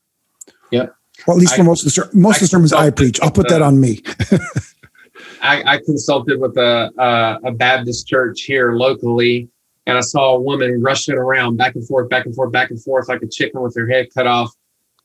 Yep 0.72 0.97
well, 1.26 1.38
at 1.38 1.40
least 1.40 1.56
for 1.56 1.62
I, 1.62 1.66
most 1.66 1.86
of 1.86 1.94
the 1.94 2.18
most 2.18 2.38
of 2.38 2.42
the 2.42 2.48
sermons 2.48 2.74
I 2.74 2.90
preach, 2.90 3.20
I'll 3.22 3.32
put 3.32 3.50
that 3.50 3.62
on 3.62 3.80
me. 3.80 4.04
I, 5.42 5.64
I, 5.64 5.78
consulted 5.78 6.40
with 6.40 6.58
a, 6.58 6.92
a, 6.98 7.50
a 7.50 7.52
Baptist 7.52 8.08
church 8.08 8.42
here 8.42 8.74
locally, 8.74 9.50
and 9.86 9.98
I 9.98 10.02
saw 10.02 10.36
a 10.36 10.42
woman 10.42 10.82
rushing 10.82 11.16
around 11.16 11.58
back 11.58 11.76
and 11.76 11.88
forth, 11.88 12.10
back 12.10 12.26
and 12.26 12.36
forth, 12.36 12.52
back 12.52 12.70
and 12.72 12.82
forth 12.84 13.08
like 13.08 13.22
a 13.22 13.28
chicken 13.28 13.62
with 13.62 13.76
her 13.76 13.88
head 13.88 14.08
cut 14.14 14.28
off. 14.28 14.52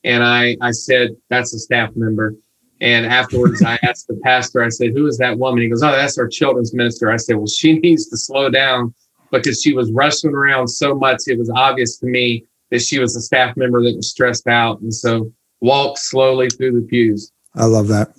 And 0.05 0.23
I 0.23 0.57
I 0.61 0.73
said, 0.73 1.17
"That's 1.31 1.55
a 1.55 1.59
staff 1.59 1.91
member." 1.95 2.35
And 2.81 3.07
afterwards, 3.07 3.63
I 3.63 3.79
asked 3.83 4.09
the 4.09 4.21
pastor. 4.23 4.63
I 4.63 4.69
said, 4.69 4.91
"Who 4.93 5.07
is 5.07 5.19
that 5.19 5.39
woman?" 5.39 5.63
He 5.63 5.69
goes, 5.69 5.83
"Oh, 5.83 5.93
that's 5.93 6.19
our 6.19 6.29
children's 6.29 6.75
minister." 6.75 7.11
I 7.11 7.17
said, 7.17 7.37
"Well, 7.37 7.47
she 7.47 7.79
needs 7.79 8.09
to 8.09 8.17
slow 8.17 8.51
down 8.51 8.95
because 9.31 9.63
she 9.63 9.75
was 9.75 9.91
rushing 9.93 10.35
around 10.35 10.69
so 10.69 10.95
much. 10.95 11.23
It 11.27 11.39
was 11.39 11.51
obvious 11.51 11.99
to 11.99 12.07
me 12.07 12.45
that 12.71 12.83
she 12.83 12.99
was 12.99 13.17
a 13.17 13.21
staff 13.21 13.57
member 13.57 13.83
that 13.83 13.97
was 13.97 14.11
stressed 14.11 14.49
out." 14.49 14.81
And 14.81 14.93
so 14.93 15.33
walk 15.63 15.97
slowly 15.97 16.51
through 16.51 16.73
the 16.73 16.87
pews. 16.87 17.33
I 17.55 17.65
love 17.65 17.89
that. 17.89 18.13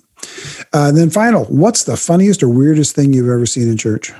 Uh, 0.72 0.88
and 0.88 0.96
then 0.96 1.10
final, 1.10 1.44
what's 1.44 1.84
the 1.84 1.96
funniest 1.96 2.42
or 2.42 2.48
weirdest 2.48 2.96
thing 2.96 3.12
you've 3.12 3.28
ever 3.28 3.46
seen 3.46 3.68
in 3.68 3.76
church? 3.76 4.12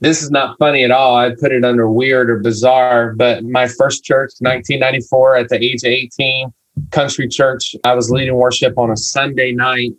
This 0.00 0.22
is 0.22 0.30
not 0.30 0.56
funny 0.58 0.84
at 0.84 0.90
all. 0.90 1.16
I'd 1.16 1.38
put 1.38 1.52
it 1.52 1.64
under 1.64 1.90
weird 1.90 2.30
or 2.30 2.38
bizarre, 2.38 3.14
but 3.14 3.44
my 3.44 3.66
first 3.66 4.04
church, 4.04 4.32
1994, 4.38 5.36
at 5.36 5.48
the 5.48 5.62
age 5.62 5.82
of 5.82 5.90
18, 5.90 6.52
country 6.90 7.28
church, 7.28 7.74
I 7.84 7.94
was 7.94 8.10
leading 8.10 8.34
worship 8.34 8.78
on 8.78 8.90
a 8.90 8.96
Sunday 8.96 9.52
night, 9.52 9.92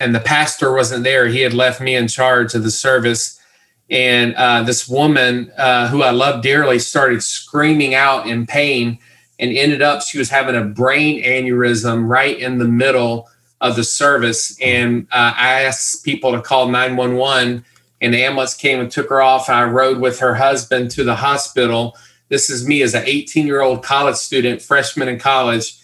and 0.00 0.14
the 0.14 0.20
pastor 0.20 0.72
wasn't 0.72 1.04
there. 1.04 1.26
He 1.26 1.40
had 1.40 1.54
left 1.54 1.80
me 1.80 1.94
in 1.94 2.08
charge 2.08 2.54
of 2.54 2.64
the 2.64 2.70
service. 2.70 3.40
And 3.88 4.34
uh, 4.34 4.62
this 4.62 4.88
woman 4.88 5.50
uh, 5.56 5.88
who 5.88 6.02
I 6.02 6.10
love 6.10 6.42
dearly 6.42 6.78
started 6.78 7.22
screaming 7.22 7.94
out 7.94 8.26
in 8.26 8.46
pain 8.46 8.98
and 9.38 9.56
ended 9.56 9.82
up 9.82 10.02
she 10.02 10.18
was 10.18 10.30
having 10.30 10.56
a 10.56 10.64
brain 10.64 11.22
aneurysm 11.22 12.08
right 12.08 12.38
in 12.38 12.58
the 12.58 12.64
middle 12.64 13.28
of 13.60 13.76
the 13.76 13.84
service. 13.84 14.58
And 14.60 15.06
uh, 15.12 15.32
I 15.36 15.62
asked 15.62 16.04
people 16.04 16.32
to 16.32 16.40
call 16.40 16.68
911, 16.68 17.64
and 18.00 18.14
the 18.14 18.24
ambulance 18.24 18.54
came 18.54 18.80
and 18.80 18.90
took 18.90 19.08
her 19.08 19.22
off. 19.22 19.48
And 19.48 19.56
I 19.56 19.64
rode 19.64 19.98
with 19.98 20.18
her 20.20 20.34
husband 20.34 20.90
to 20.92 21.04
the 21.04 21.14
hospital. 21.14 21.96
This 22.28 22.50
is 22.50 22.66
me 22.66 22.82
as 22.82 22.94
an 22.94 23.04
18 23.06 23.46
year 23.46 23.62
old 23.62 23.82
college 23.82 24.16
student, 24.16 24.62
freshman 24.62 25.08
in 25.08 25.18
college. 25.18 25.78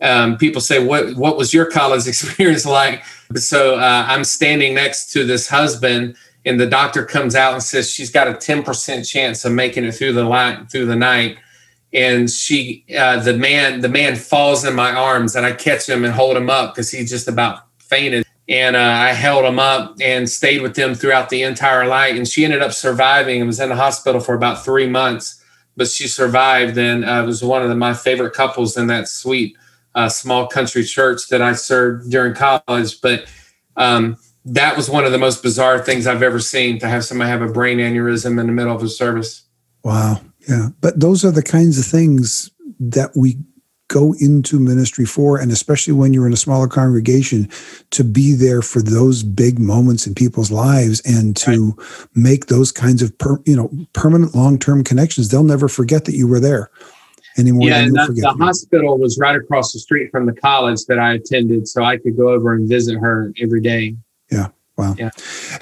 Um, 0.00 0.36
people 0.36 0.60
say, 0.60 0.84
"What 0.84 1.16
what 1.16 1.38
was 1.38 1.54
your 1.54 1.66
college 1.66 2.06
experience 2.08 2.66
like?" 2.66 3.02
So 3.34 3.76
uh, 3.76 4.04
I'm 4.06 4.24
standing 4.24 4.74
next 4.74 5.10
to 5.12 5.24
this 5.24 5.48
husband, 5.48 6.16
and 6.44 6.60
the 6.60 6.66
doctor 6.66 7.04
comes 7.04 7.34
out 7.34 7.54
and 7.54 7.62
says 7.62 7.90
she's 7.90 8.10
got 8.10 8.28
a 8.28 8.32
10% 8.32 9.08
chance 9.08 9.44
of 9.44 9.52
making 9.52 9.84
it 9.84 9.92
through 9.92 10.12
the 10.12 10.24
light 10.24 10.70
through 10.70 10.86
the 10.86 10.96
night 10.96 11.38
and 11.92 12.28
she 12.28 12.84
uh, 12.96 13.20
the 13.20 13.36
man 13.36 13.80
the 13.80 13.88
man 13.88 14.16
falls 14.16 14.64
in 14.64 14.74
my 14.74 14.92
arms 14.92 15.36
and 15.36 15.46
i 15.46 15.52
catch 15.52 15.88
him 15.88 16.04
and 16.04 16.12
hold 16.12 16.36
him 16.36 16.50
up 16.50 16.74
because 16.74 16.90
he 16.90 17.04
just 17.04 17.28
about 17.28 17.66
fainted. 17.86 18.24
And 18.48 18.76
uh, 18.76 18.80
i 18.80 19.12
held 19.12 19.44
him 19.44 19.58
up 19.58 19.96
and 20.00 20.28
stayed 20.28 20.62
with 20.62 20.74
them 20.74 20.94
throughout 20.94 21.30
the 21.30 21.42
entire 21.42 21.84
night. 21.84 22.16
And 22.16 22.28
she 22.28 22.44
ended 22.44 22.62
up 22.62 22.72
surviving. 22.72 23.40
And 23.40 23.46
was 23.46 23.60
in 23.60 23.70
the 23.70 23.76
hospital 23.76 24.20
for 24.20 24.34
about 24.34 24.64
three 24.64 24.88
months 24.88 25.42
but 25.78 25.88
she 25.88 26.08
survived. 26.08 26.78
And 26.78 27.04
uh, 27.04 27.22
was 27.26 27.42
one 27.42 27.62
of 27.62 27.68
the, 27.68 27.74
my 27.74 27.92
favorite 27.92 28.32
couples 28.32 28.76
in 28.76 28.86
that 28.86 29.08
sweet 29.08 29.56
uh, 29.94 30.08
small 30.08 30.46
country 30.46 30.84
church 30.84 31.28
that 31.28 31.40
i 31.40 31.52
served 31.54 32.10
during 32.10 32.34
college. 32.34 33.00
But 33.00 33.26
um, 33.76 34.16
that 34.44 34.76
was 34.76 34.88
one 34.88 35.04
of 35.04 35.12
the 35.12 35.18
most 35.18 35.42
bizarre 35.42 35.80
things 35.80 36.06
i've 36.06 36.22
ever 36.22 36.38
seen 36.38 36.78
to 36.78 36.88
have 36.88 37.04
somebody 37.04 37.30
have 37.30 37.42
a 37.42 37.48
brain 37.48 37.78
aneurysm 37.78 38.38
in 38.38 38.46
the 38.46 38.52
middle 38.52 38.74
of 38.74 38.82
a 38.82 38.88
service. 38.88 39.42
Wow 39.82 40.20
yeah. 40.48 40.68
But 40.80 41.00
those 41.00 41.24
are 41.24 41.30
the 41.30 41.42
kinds 41.42 41.78
of 41.78 41.84
things 41.84 42.50
that 42.78 43.10
we 43.16 43.38
go 43.88 44.14
into 44.20 44.58
ministry 44.58 45.04
for 45.04 45.38
and 45.38 45.52
especially 45.52 45.92
when 45.92 46.12
you're 46.12 46.26
in 46.26 46.32
a 46.32 46.36
smaller 46.36 46.66
congregation 46.66 47.48
to 47.90 48.02
be 48.02 48.32
there 48.32 48.60
for 48.60 48.82
those 48.82 49.22
big 49.22 49.60
moments 49.60 50.06
in 50.06 50.14
people's 50.14 50.50
lives 50.50 51.00
and 51.04 51.36
to 51.36 51.70
right. 51.70 52.08
make 52.14 52.46
those 52.46 52.72
kinds 52.72 53.00
of 53.00 53.16
per, 53.18 53.40
you 53.46 53.54
know 53.54 53.70
permanent 53.92 54.34
long-term 54.34 54.82
connections 54.82 55.28
they'll 55.28 55.44
never 55.44 55.68
forget 55.68 56.04
that 56.04 56.16
you 56.16 56.26
were 56.26 56.40
there 56.40 56.68
anymore 57.38 57.68
yeah 57.68 57.78
and 57.78 57.94
the, 57.94 58.12
the 58.12 58.44
hospital 58.44 58.98
was 58.98 59.18
right 59.18 59.36
across 59.36 59.72
the 59.72 59.78
street 59.78 60.10
from 60.10 60.26
the 60.26 60.34
college 60.34 60.84
that 60.88 60.98
i 60.98 61.12
attended 61.12 61.68
so 61.68 61.84
i 61.84 61.96
could 61.96 62.16
go 62.16 62.28
over 62.28 62.54
and 62.54 62.68
visit 62.68 62.98
her 62.98 63.32
every 63.40 63.60
day 63.60 63.94
yeah 64.32 64.48
Wow. 64.76 64.94
Yeah. 64.98 65.10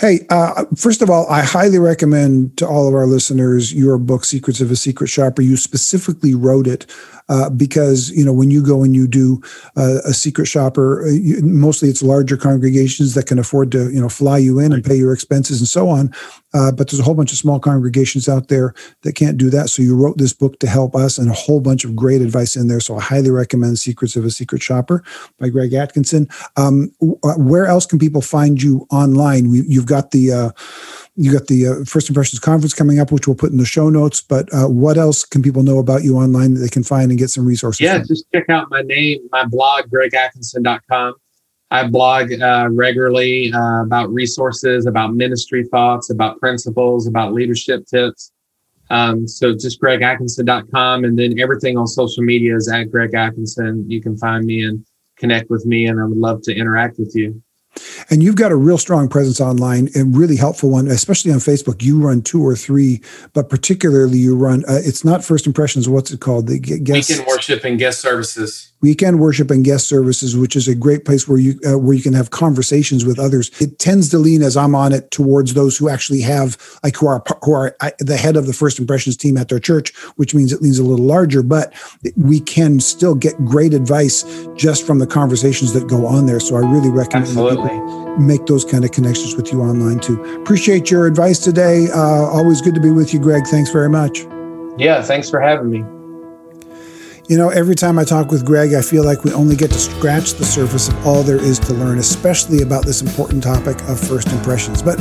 Hey, 0.01 0.27
uh, 0.29 0.65
first 0.77 1.01
of 1.01 1.09
all, 1.09 1.29
I 1.29 1.43
highly 1.43 1.79
recommend 1.79 2.57
to 2.59 2.67
all 2.67 2.89
of 2.89 2.95
our 2.95 3.07
listeners 3.07 3.73
your 3.73 3.97
book, 3.97 4.25
Secrets 4.25 4.61
of 4.61 4.73
a 4.73 4.77
Secret 4.77 5.07
Shopper. 5.07 5.41
You 5.41 5.57
specifically 5.57 6.35
wrote 6.35 6.67
it 6.67 6.87
uh, 7.29 7.51
because 7.51 8.11
you 8.11 8.25
know 8.25 8.33
when 8.33 8.51
you 8.51 8.63
go 8.63 8.83
and 8.83 8.95
you 8.95 9.07
do 9.07 9.41
uh, 9.77 9.99
a 10.05 10.13
secret 10.13 10.47
shopper, 10.47 11.05
uh, 11.07 11.11
you, 11.11 11.41
mostly 11.43 11.89
it's 11.89 12.03
larger 12.03 12.37
congregations 12.37 13.15
that 13.15 13.27
can 13.27 13.39
afford 13.39 13.73
to 13.73 13.91
you 13.91 14.01
know 14.01 14.09
fly 14.09 14.39
you 14.39 14.59
in 14.59 14.73
and 14.73 14.85
pay 14.85 14.97
your 14.97 15.13
expenses 15.13 15.61
and 15.61 15.69
so 15.69 15.89
on. 15.89 16.13
Uh, 16.53 16.71
but 16.71 16.89
there's 16.89 17.01
a 17.01 17.03
whole 17.03 17.15
bunch 17.17 17.33
of 17.33 17.39
small 17.39 17.59
congregations 17.59 18.29
out 18.29 18.47
there 18.49 18.75
that 19.03 19.15
can't 19.15 19.37
do 19.37 19.51
that. 19.51 19.69
So 19.69 19.83
you 19.83 19.97
wrote 19.97 20.19
this 20.19 20.33
book 20.33 20.61
to 20.61 20.69
help 20.69 20.95
us, 20.95 21.19
and 21.19 21.31
a 21.31 21.35
whole 21.35 21.61
bunch 21.61 21.85
of 21.85 21.97
great 21.97 22.23
advice 22.23 22.57
in 22.57 22.69
there. 22.69 22.81
So 22.81 22.97
I 22.97 23.01
highly 23.01 23.31
recommend 23.31 23.79
"Secrets 23.79 24.17
of 24.17 24.25
a 24.25 24.31
Secret 24.31 24.63
Shopper" 24.63 25.03
by 25.39 25.49
Greg 25.49 25.73
Atkinson. 25.73 26.29
Um, 26.57 26.93
uh, 27.03 27.35
where 27.35 27.67
else 27.67 27.87
can 27.87 27.99
people 27.99 28.21
find 28.21 28.63
you 28.63 28.87
online? 28.91 29.51
We, 29.51 29.63
you've 29.67 29.87
got 29.87 30.11
the 30.11 30.53
you 31.17 31.33
got 31.33 31.47
the 31.47 31.67
uh, 31.69 31.85
First 31.85 32.09
Impressions 32.09 32.41
Conference 32.41 32.75
coming 32.75 32.99
up, 32.99 33.13
which 33.13 33.29
we'll 33.29 33.37
put 33.37 33.53
in 33.53 33.59
the 33.59 33.65
show 33.65 33.89
notes. 33.89 34.21
But 34.21 34.53
uh, 34.53 34.67
what 34.67 34.99
else 34.99 35.25
can 35.25 35.43
people 35.43 35.63
know 35.63 35.79
about 35.79 36.03
you 36.03 36.17
online 36.17 36.55
that 36.55 36.61
they 36.61 36.69
can 36.69 36.83
find 36.83 37.11
and 37.11 37.19
get 37.19 37.31
some 37.31 37.47
resources? 37.47 37.81
Yeah, 37.81 37.99
from? 37.99 38.09
just 38.09 38.27
check 38.33 38.49
out 38.49 38.69
my 38.71 38.83
name, 38.83 39.21
my 39.31 39.45
blog, 39.45 39.91
gregatkinson.com. 39.91 41.15
I 41.71 41.89
blog 41.89 42.33
uh, 42.33 42.69
regularly 42.71 43.53
uh, 43.53 43.83
about 43.83 44.13
resources, 44.13 44.87
about 44.87 45.15
ministry 45.15 45.65
thoughts, 45.65 46.11
about 46.11 46.39
principles, 46.39 47.07
about 47.07 47.33
leadership 47.33 47.87
tips. 47.87 48.33
Um, 48.91 49.27
so 49.27 49.53
just 49.53 49.81
gregatkinson.com. 49.81 51.05
And 51.05 51.19
then 51.19 51.39
everything 51.39 51.79
on 51.79 51.87
social 51.87 52.23
media 52.23 52.55
is 52.55 52.71
at 52.71 52.91
Greg 52.91 53.15
Atkinson. 53.15 53.89
You 53.91 54.01
can 54.01 54.17
find 54.17 54.45
me 54.45 54.65
and 54.65 54.85
connect 55.17 55.49
with 55.51 55.65
me, 55.65 55.87
and 55.87 56.01
I 56.01 56.05
would 56.05 56.19
love 56.19 56.43
to 56.43 56.55
interact 56.55 56.99
with 56.99 57.15
you. 57.15 57.43
And 58.11 58.23
you've 58.23 58.37
got 58.37 58.53
a 58.53 58.57
real 58.57 58.79
strong 58.79 59.09
presence 59.09 59.41
online, 59.41 59.89
a 59.97 60.05
really 60.05 60.37
helpful 60.37 60.71
one, 60.71 60.89
especially 60.89 61.33
on 61.33 61.39
Facebook. 61.39 61.83
You 61.83 62.01
run 62.01 62.23
two 62.23 62.45
or 62.45 62.57
three, 62.57 63.01
but 63.33 63.49
particularly 63.49 64.19
you 64.19 64.37
run. 64.37 64.65
Uh, 64.67 64.81
it's 64.83 65.05
not 65.05 65.25
First 65.25 65.47
Impressions. 65.47 65.89
What's 65.89 66.11
it 66.11 66.21
called? 66.21 66.47
The 66.47 66.59
guest 66.59 67.11
weekend 67.11 67.27
worship 67.27 67.65
and 67.65 67.79
guest 67.79 68.01
services. 68.01 68.73
Weekend 68.85 69.19
worship 69.19 69.51
and 69.51 69.65
guest 69.65 69.89
services, 69.89 70.37
which 70.37 70.55
is 70.55 70.69
a 70.69 70.75
great 70.75 71.07
place 71.07 71.27
where 71.27 71.39
you 71.39 71.59
uh, 71.67 71.79
where 71.79 71.95
you 71.95 72.03
can 72.03 72.13
have 72.13 72.29
conversations 72.29 73.03
with 73.03 73.19
others. 73.19 73.51
It 73.59 73.79
tends 73.79 74.11
to 74.11 74.19
lean, 74.19 74.43
as 74.43 74.59
I'm 74.59 74.75
on 74.75 74.93
it, 74.93 75.11
towards 75.11 75.55
those 75.55 75.79
who 75.79 75.89
actually 75.89 76.21
have 76.21 76.59
like 76.85 76.95
who 76.97 77.07
are 77.07 77.23
who 77.43 77.53
are 77.55 77.75
the 77.99 78.19
head 78.19 78.37
of 78.37 78.47
the 78.47 78.53
First 78.53 78.79
Impressions 78.79 79.17
team 79.17 79.39
at 79.39 79.49
their 79.49 79.59
church, 79.59 79.97
which 80.17 80.35
means 80.35 80.53
it 80.53 80.61
leans 80.61 80.79
a 80.79 80.85
little 80.85 81.07
larger. 81.07 81.43
But 81.43 81.73
we 82.15 82.41
can 82.41 82.79
still 82.79 83.15
get 83.15 83.35
great 83.47 83.73
advice 83.73 84.23
just 84.55 84.87
from 84.87 84.99
the 84.99 85.07
conversations 85.07 85.73
that 85.73 85.89
go 85.89 86.07
on 86.07 86.27
there. 86.27 86.39
So 86.39 86.57
I 86.57 86.59
really 86.59 86.91
recommend 86.91 87.29
Absolutely. 87.29 88.23
make 88.23 88.45
those 88.45 88.67
kind 88.67 88.85
of 88.85 88.93
connections 88.93 89.35
with 89.35 89.51
you 89.51 89.63
online 89.63 89.99
too. 89.99 90.23
Appreciate 90.43 90.91
your 90.91 91.07
advice 91.07 91.39
today. 91.39 91.89
Uh, 91.91 92.27
always 92.37 92.61
good 92.61 92.75
to 92.75 92.83
be 92.83 92.91
with 92.91 93.15
you, 93.15 93.19
Greg. 93.19 93.47
Thanks 93.47 93.71
very 93.71 93.89
much. 93.89 94.27
Yeah, 94.77 95.01
thanks 95.01 95.31
for 95.31 95.41
having 95.41 95.71
me. 95.71 95.94
You 97.27 97.39
know, 97.39 97.49
every 97.49 97.75
time 97.75 97.99
I 97.99 98.05
talk 98.05 98.31
with 98.31 98.45
Greg, 98.45 98.75
I 98.75 98.83
feel 98.83 99.03
like 99.03 99.25
we 99.25 99.33
only 99.33 99.57
get 99.57 99.71
to 99.71 99.79
scratch 99.79 100.35
the 100.35 100.45
surface 100.45 100.89
of 100.89 101.07
all 101.07 101.23
there 101.23 101.43
is 101.43 101.59
to 101.61 101.73
learn, 101.73 101.99
especially 101.99 102.61
about 102.61 102.85
this 102.85 103.01
important 103.01 103.43
topic 103.43 103.81
of 103.89 103.99
first 103.99 104.29
impressions. 104.31 104.83
But 104.83 104.99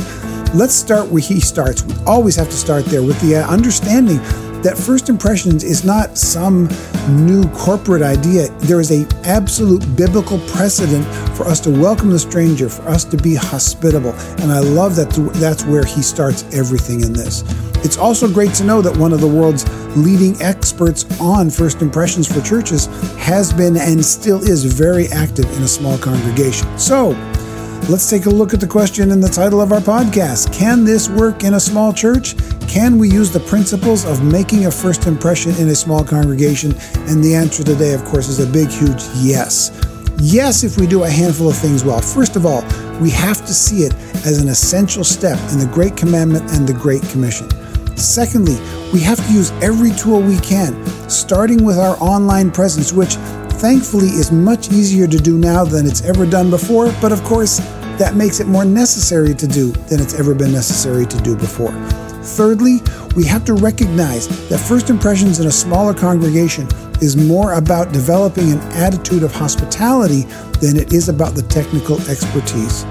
let's 0.54 0.74
start 0.74 1.10
where 1.10 1.20
he 1.20 1.38
starts. 1.38 1.82
We 1.82 1.94
always 2.06 2.34
have 2.36 2.48
to 2.48 2.56
start 2.56 2.86
there 2.86 3.02
with 3.02 3.20
the 3.20 3.36
uh, 3.36 3.46
understanding 3.46 4.20
that 4.64 4.78
first 4.78 5.10
impressions 5.10 5.62
is 5.62 5.84
not 5.84 6.16
some 6.16 6.68
new 7.10 7.46
corporate 7.50 8.00
idea. 8.00 8.48
There 8.60 8.80
is 8.80 8.90
a 8.90 9.06
absolute 9.24 9.84
biblical 9.94 10.38
precedent 10.48 11.04
for 11.36 11.44
us 11.44 11.60
to 11.60 11.70
welcome 11.70 12.08
the 12.08 12.18
stranger, 12.18 12.70
for 12.70 12.82
us 12.88 13.04
to 13.04 13.18
be 13.18 13.34
hospitable. 13.34 14.12
And 14.40 14.50
I 14.50 14.60
love 14.60 14.96
that 14.96 15.10
that's 15.34 15.64
where 15.66 15.84
he 15.84 16.00
starts 16.00 16.44
everything 16.54 17.02
in 17.02 17.12
this. 17.12 17.44
It's 17.84 17.98
also 17.98 18.26
great 18.26 18.54
to 18.54 18.64
know 18.64 18.80
that 18.80 18.96
one 18.96 19.12
of 19.12 19.20
the 19.20 19.28
world's 19.28 19.68
leading 19.94 20.40
experts 20.40 21.04
on 21.20 21.50
first 21.50 21.82
impressions 21.82 22.26
for 22.26 22.40
churches 22.40 22.86
has 23.18 23.52
been 23.52 23.76
and 23.76 24.02
still 24.02 24.42
is 24.42 24.64
very 24.64 25.08
active 25.08 25.44
in 25.58 25.62
a 25.62 25.68
small 25.68 25.98
congregation. 25.98 26.66
So, 26.78 27.12
Let's 27.86 28.08
take 28.08 28.24
a 28.24 28.30
look 28.30 28.54
at 28.54 28.60
the 28.60 28.66
question 28.66 29.10
in 29.10 29.20
the 29.20 29.28
title 29.28 29.60
of 29.60 29.70
our 29.70 29.80
podcast 29.80 30.50
Can 30.54 30.84
this 30.84 31.10
work 31.10 31.44
in 31.44 31.52
a 31.52 31.60
small 31.60 31.92
church? 31.92 32.34
Can 32.66 32.96
we 32.96 33.10
use 33.10 33.30
the 33.30 33.40
principles 33.40 34.06
of 34.06 34.24
making 34.24 34.64
a 34.64 34.70
first 34.70 35.06
impression 35.06 35.54
in 35.56 35.68
a 35.68 35.74
small 35.74 36.02
congregation? 36.02 36.72
And 37.08 37.22
the 37.22 37.34
answer 37.34 37.62
today, 37.62 37.92
of 37.92 38.02
course, 38.06 38.28
is 38.28 38.40
a 38.40 38.46
big, 38.46 38.70
huge 38.70 39.02
yes. 39.16 39.70
Yes, 40.16 40.64
if 40.64 40.78
we 40.78 40.86
do 40.86 41.04
a 41.04 41.10
handful 41.10 41.50
of 41.50 41.56
things 41.56 41.84
well. 41.84 42.00
First 42.00 42.36
of 42.36 42.46
all, 42.46 42.62
we 43.02 43.10
have 43.10 43.44
to 43.44 43.52
see 43.52 43.82
it 43.82 43.92
as 44.24 44.38
an 44.38 44.48
essential 44.48 45.04
step 45.04 45.38
in 45.52 45.58
the 45.58 45.70
Great 45.70 45.94
Commandment 45.94 46.50
and 46.52 46.66
the 46.66 46.72
Great 46.72 47.02
Commission. 47.10 47.50
Secondly, 47.98 48.56
we 48.94 49.00
have 49.00 49.18
to 49.26 49.32
use 49.32 49.50
every 49.62 49.90
tool 49.90 50.22
we 50.22 50.38
can, 50.38 50.74
starting 51.10 51.62
with 51.62 51.78
our 51.78 51.98
online 52.02 52.50
presence, 52.50 52.94
which 52.94 53.16
thankfully 53.60 54.08
is 54.08 54.32
much 54.32 54.70
easier 54.70 55.06
to 55.06 55.16
do 55.16 55.38
now 55.38 55.64
than 55.64 55.86
it's 55.86 56.02
ever 56.02 56.26
done 56.26 56.50
before, 56.50 56.92
but 57.00 57.12
of 57.12 57.22
course, 57.24 57.58
that 57.98 58.14
makes 58.16 58.40
it 58.40 58.46
more 58.46 58.64
necessary 58.64 59.34
to 59.34 59.46
do 59.46 59.70
than 59.88 60.00
it's 60.00 60.18
ever 60.18 60.34
been 60.34 60.52
necessary 60.52 61.06
to 61.06 61.16
do 61.22 61.36
before. 61.36 61.72
Thirdly, 62.22 62.80
we 63.14 63.24
have 63.24 63.44
to 63.44 63.54
recognize 63.54 64.26
that 64.48 64.58
first 64.58 64.90
impressions 64.90 65.38
in 65.38 65.46
a 65.46 65.52
smaller 65.52 65.94
congregation 65.94 66.66
is 67.00 67.16
more 67.16 67.54
about 67.54 67.92
developing 67.92 68.50
an 68.50 68.58
attitude 68.72 69.22
of 69.22 69.32
hospitality 69.32 70.22
than 70.60 70.76
it 70.76 70.92
is 70.92 71.08
about 71.08 71.34
the 71.34 71.42
technical 71.42 72.00
expertise. 72.10 72.82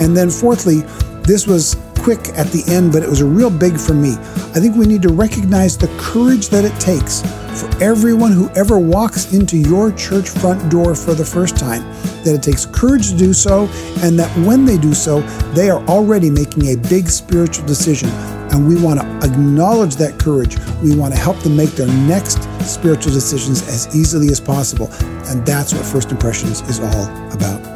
And 0.00 0.16
then, 0.16 0.30
fourthly, 0.30 0.80
this 1.22 1.46
was 1.46 1.76
quick 1.98 2.28
at 2.36 2.46
the 2.48 2.62
end, 2.68 2.92
but 2.92 3.02
it 3.02 3.08
was 3.08 3.20
a 3.20 3.26
real 3.26 3.50
big 3.50 3.78
for 3.78 3.92
me. 3.92 4.14
I 4.56 4.58
think 4.58 4.74
we 4.74 4.86
need 4.86 5.02
to 5.02 5.12
recognize 5.12 5.76
the 5.76 5.88
courage 5.98 6.48
that 6.48 6.64
it 6.64 6.72
takes 6.80 7.20
for 7.60 7.68
everyone 7.84 8.32
who 8.32 8.48
ever 8.56 8.78
walks 8.78 9.34
into 9.34 9.58
your 9.58 9.92
church 9.92 10.30
front 10.30 10.70
door 10.70 10.94
for 10.94 11.12
the 11.12 11.26
first 11.26 11.58
time, 11.58 11.82
that 12.24 12.34
it 12.34 12.42
takes 12.42 12.64
courage 12.64 13.10
to 13.10 13.18
do 13.18 13.34
so, 13.34 13.68
and 13.98 14.18
that 14.18 14.34
when 14.46 14.64
they 14.64 14.78
do 14.78 14.94
so, 14.94 15.20
they 15.52 15.68
are 15.68 15.84
already 15.88 16.30
making 16.30 16.68
a 16.68 16.76
big 16.88 17.10
spiritual 17.10 17.66
decision. 17.66 18.08
And 18.50 18.66
we 18.66 18.80
want 18.80 18.98
to 18.98 19.06
acknowledge 19.30 19.96
that 19.96 20.18
courage. 20.18 20.56
We 20.82 20.96
want 20.96 21.12
to 21.12 21.20
help 21.20 21.38
them 21.40 21.54
make 21.54 21.72
their 21.72 21.88
next 22.08 22.42
spiritual 22.64 23.12
decisions 23.12 23.60
as 23.68 23.94
easily 23.94 24.28
as 24.28 24.40
possible. 24.40 24.88
And 25.26 25.44
that's 25.44 25.74
what 25.74 25.84
First 25.84 26.12
Impressions 26.12 26.62
is 26.62 26.80
all 26.80 27.30
about. 27.30 27.75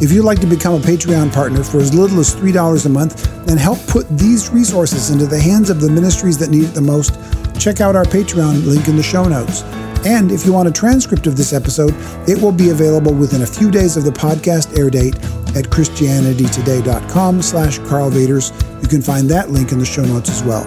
If 0.00 0.12
you'd 0.12 0.24
like 0.24 0.40
to 0.40 0.46
become 0.46 0.74
a 0.74 0.78
Patreon 0.78 1.32
partner 1.32 1.64
for 1.64 1.78
as 1.78 1.92
little 1.92 2.20
as 2.20 2.32
$3 2.32 2.86
a 2.86 2.88
month 2.88 3.48
and 3.48 3.58
help 3.58 3.84
put 3.88 4.08
these 4.16 4.48
resources 4.48 5.10
into 5.10 5.26
the 5.26 5.40
hands 5.40 5.70
of 5.70 5.80
the 5.80 5.90
ministries 5.90 6.38
that 6.38 6.50
need 6.50 6.64
it 6.64 6.74
the 6.74 6.80
most, 6.80 7.18
check 7.58 7.80
out 7.80 7.96
our 7.96 8.04
Patreon 8.04 8.64
link 8.64 8.86
in 8.86 8.96
the 8.96 9.02
show 9.02 9.24
notes. 9.24 9.62
And 10.06 10.30
if 10.30 10.46
you 10.46 10.52
want 10.52 10.68
a 10.68 10.72
transcript 10.72 11.26
of 11.26 11.36
this 11.36 11.52
episode, 11.52 11.92
it 12.28 12.40
will 12.40 12.52
be 12.52 12.70
available 12.70 13.12
within 13.12 13.42
a 13.42 13.46
few 13.46 13.72
days 13.72 13.96
of 13.96 14.04
the 14.04 14.12
podcast 14.12 14.78
air 14.78 14.88
date 14.88 15.16
at 15.56 15.64
christianitytoday.com 15.64 17.42
slash 17.42 17.78
Karl 17.80 18.12
Vaters. 18.12 18.52
You 18.80 18.86
can 18.86 19.02
find 19.02 19.28
that 19.30 19.50
link 19.50 19.72
in 19.72 19.80
the 19.80 19.84
show 19.84 20.04
notes 20.04 20.30
as 20.30 20.44
well. 20.44 20.62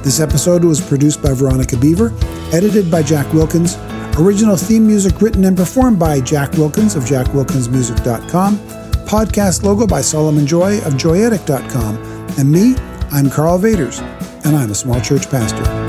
This 0.00 0.20
episode 0.20 0.64
was 0.64 0.80
produced 0.80 1.22
by 1.22 1.34
Veronica 1.34 1.76
Beaver, 1.76 2.14
edited 2.54 2.90
by 2.90 3.02
Jack 3.02 3.30
Wilkins, 3.34 3.76
Original 4.18 4.56
theme 4.56 4.86
music 4.86 5.22
written 5.22 5.44
and 5.44 5.56
performed 5.56 5.98
by 5.98 6.20
Jack 6.20 6.52
Wilkins 6.52 6.94
of 6.94 7.04
jackwilkinsmusic.com. 7.04 8.69
Podcast 9.10 9.64
logo 9.64 9.88
by 9.88 10.02
Solomon 10.02 10.46
Joy 10.46 10.76
of 10.84 10.92
joyetic.com. 10.92 11.96
And 12.38 12.52
me, 12.52 12.76
I'm 13.10 13.28
Karl 13.28 13.58
Vaters, 13.58 14.00
and 14.44 14.54
I'm 14.54 14.70
a 14.70 14.74
small 14.76 15.00
church 15.00 15.28
pastor. 15.28 15.79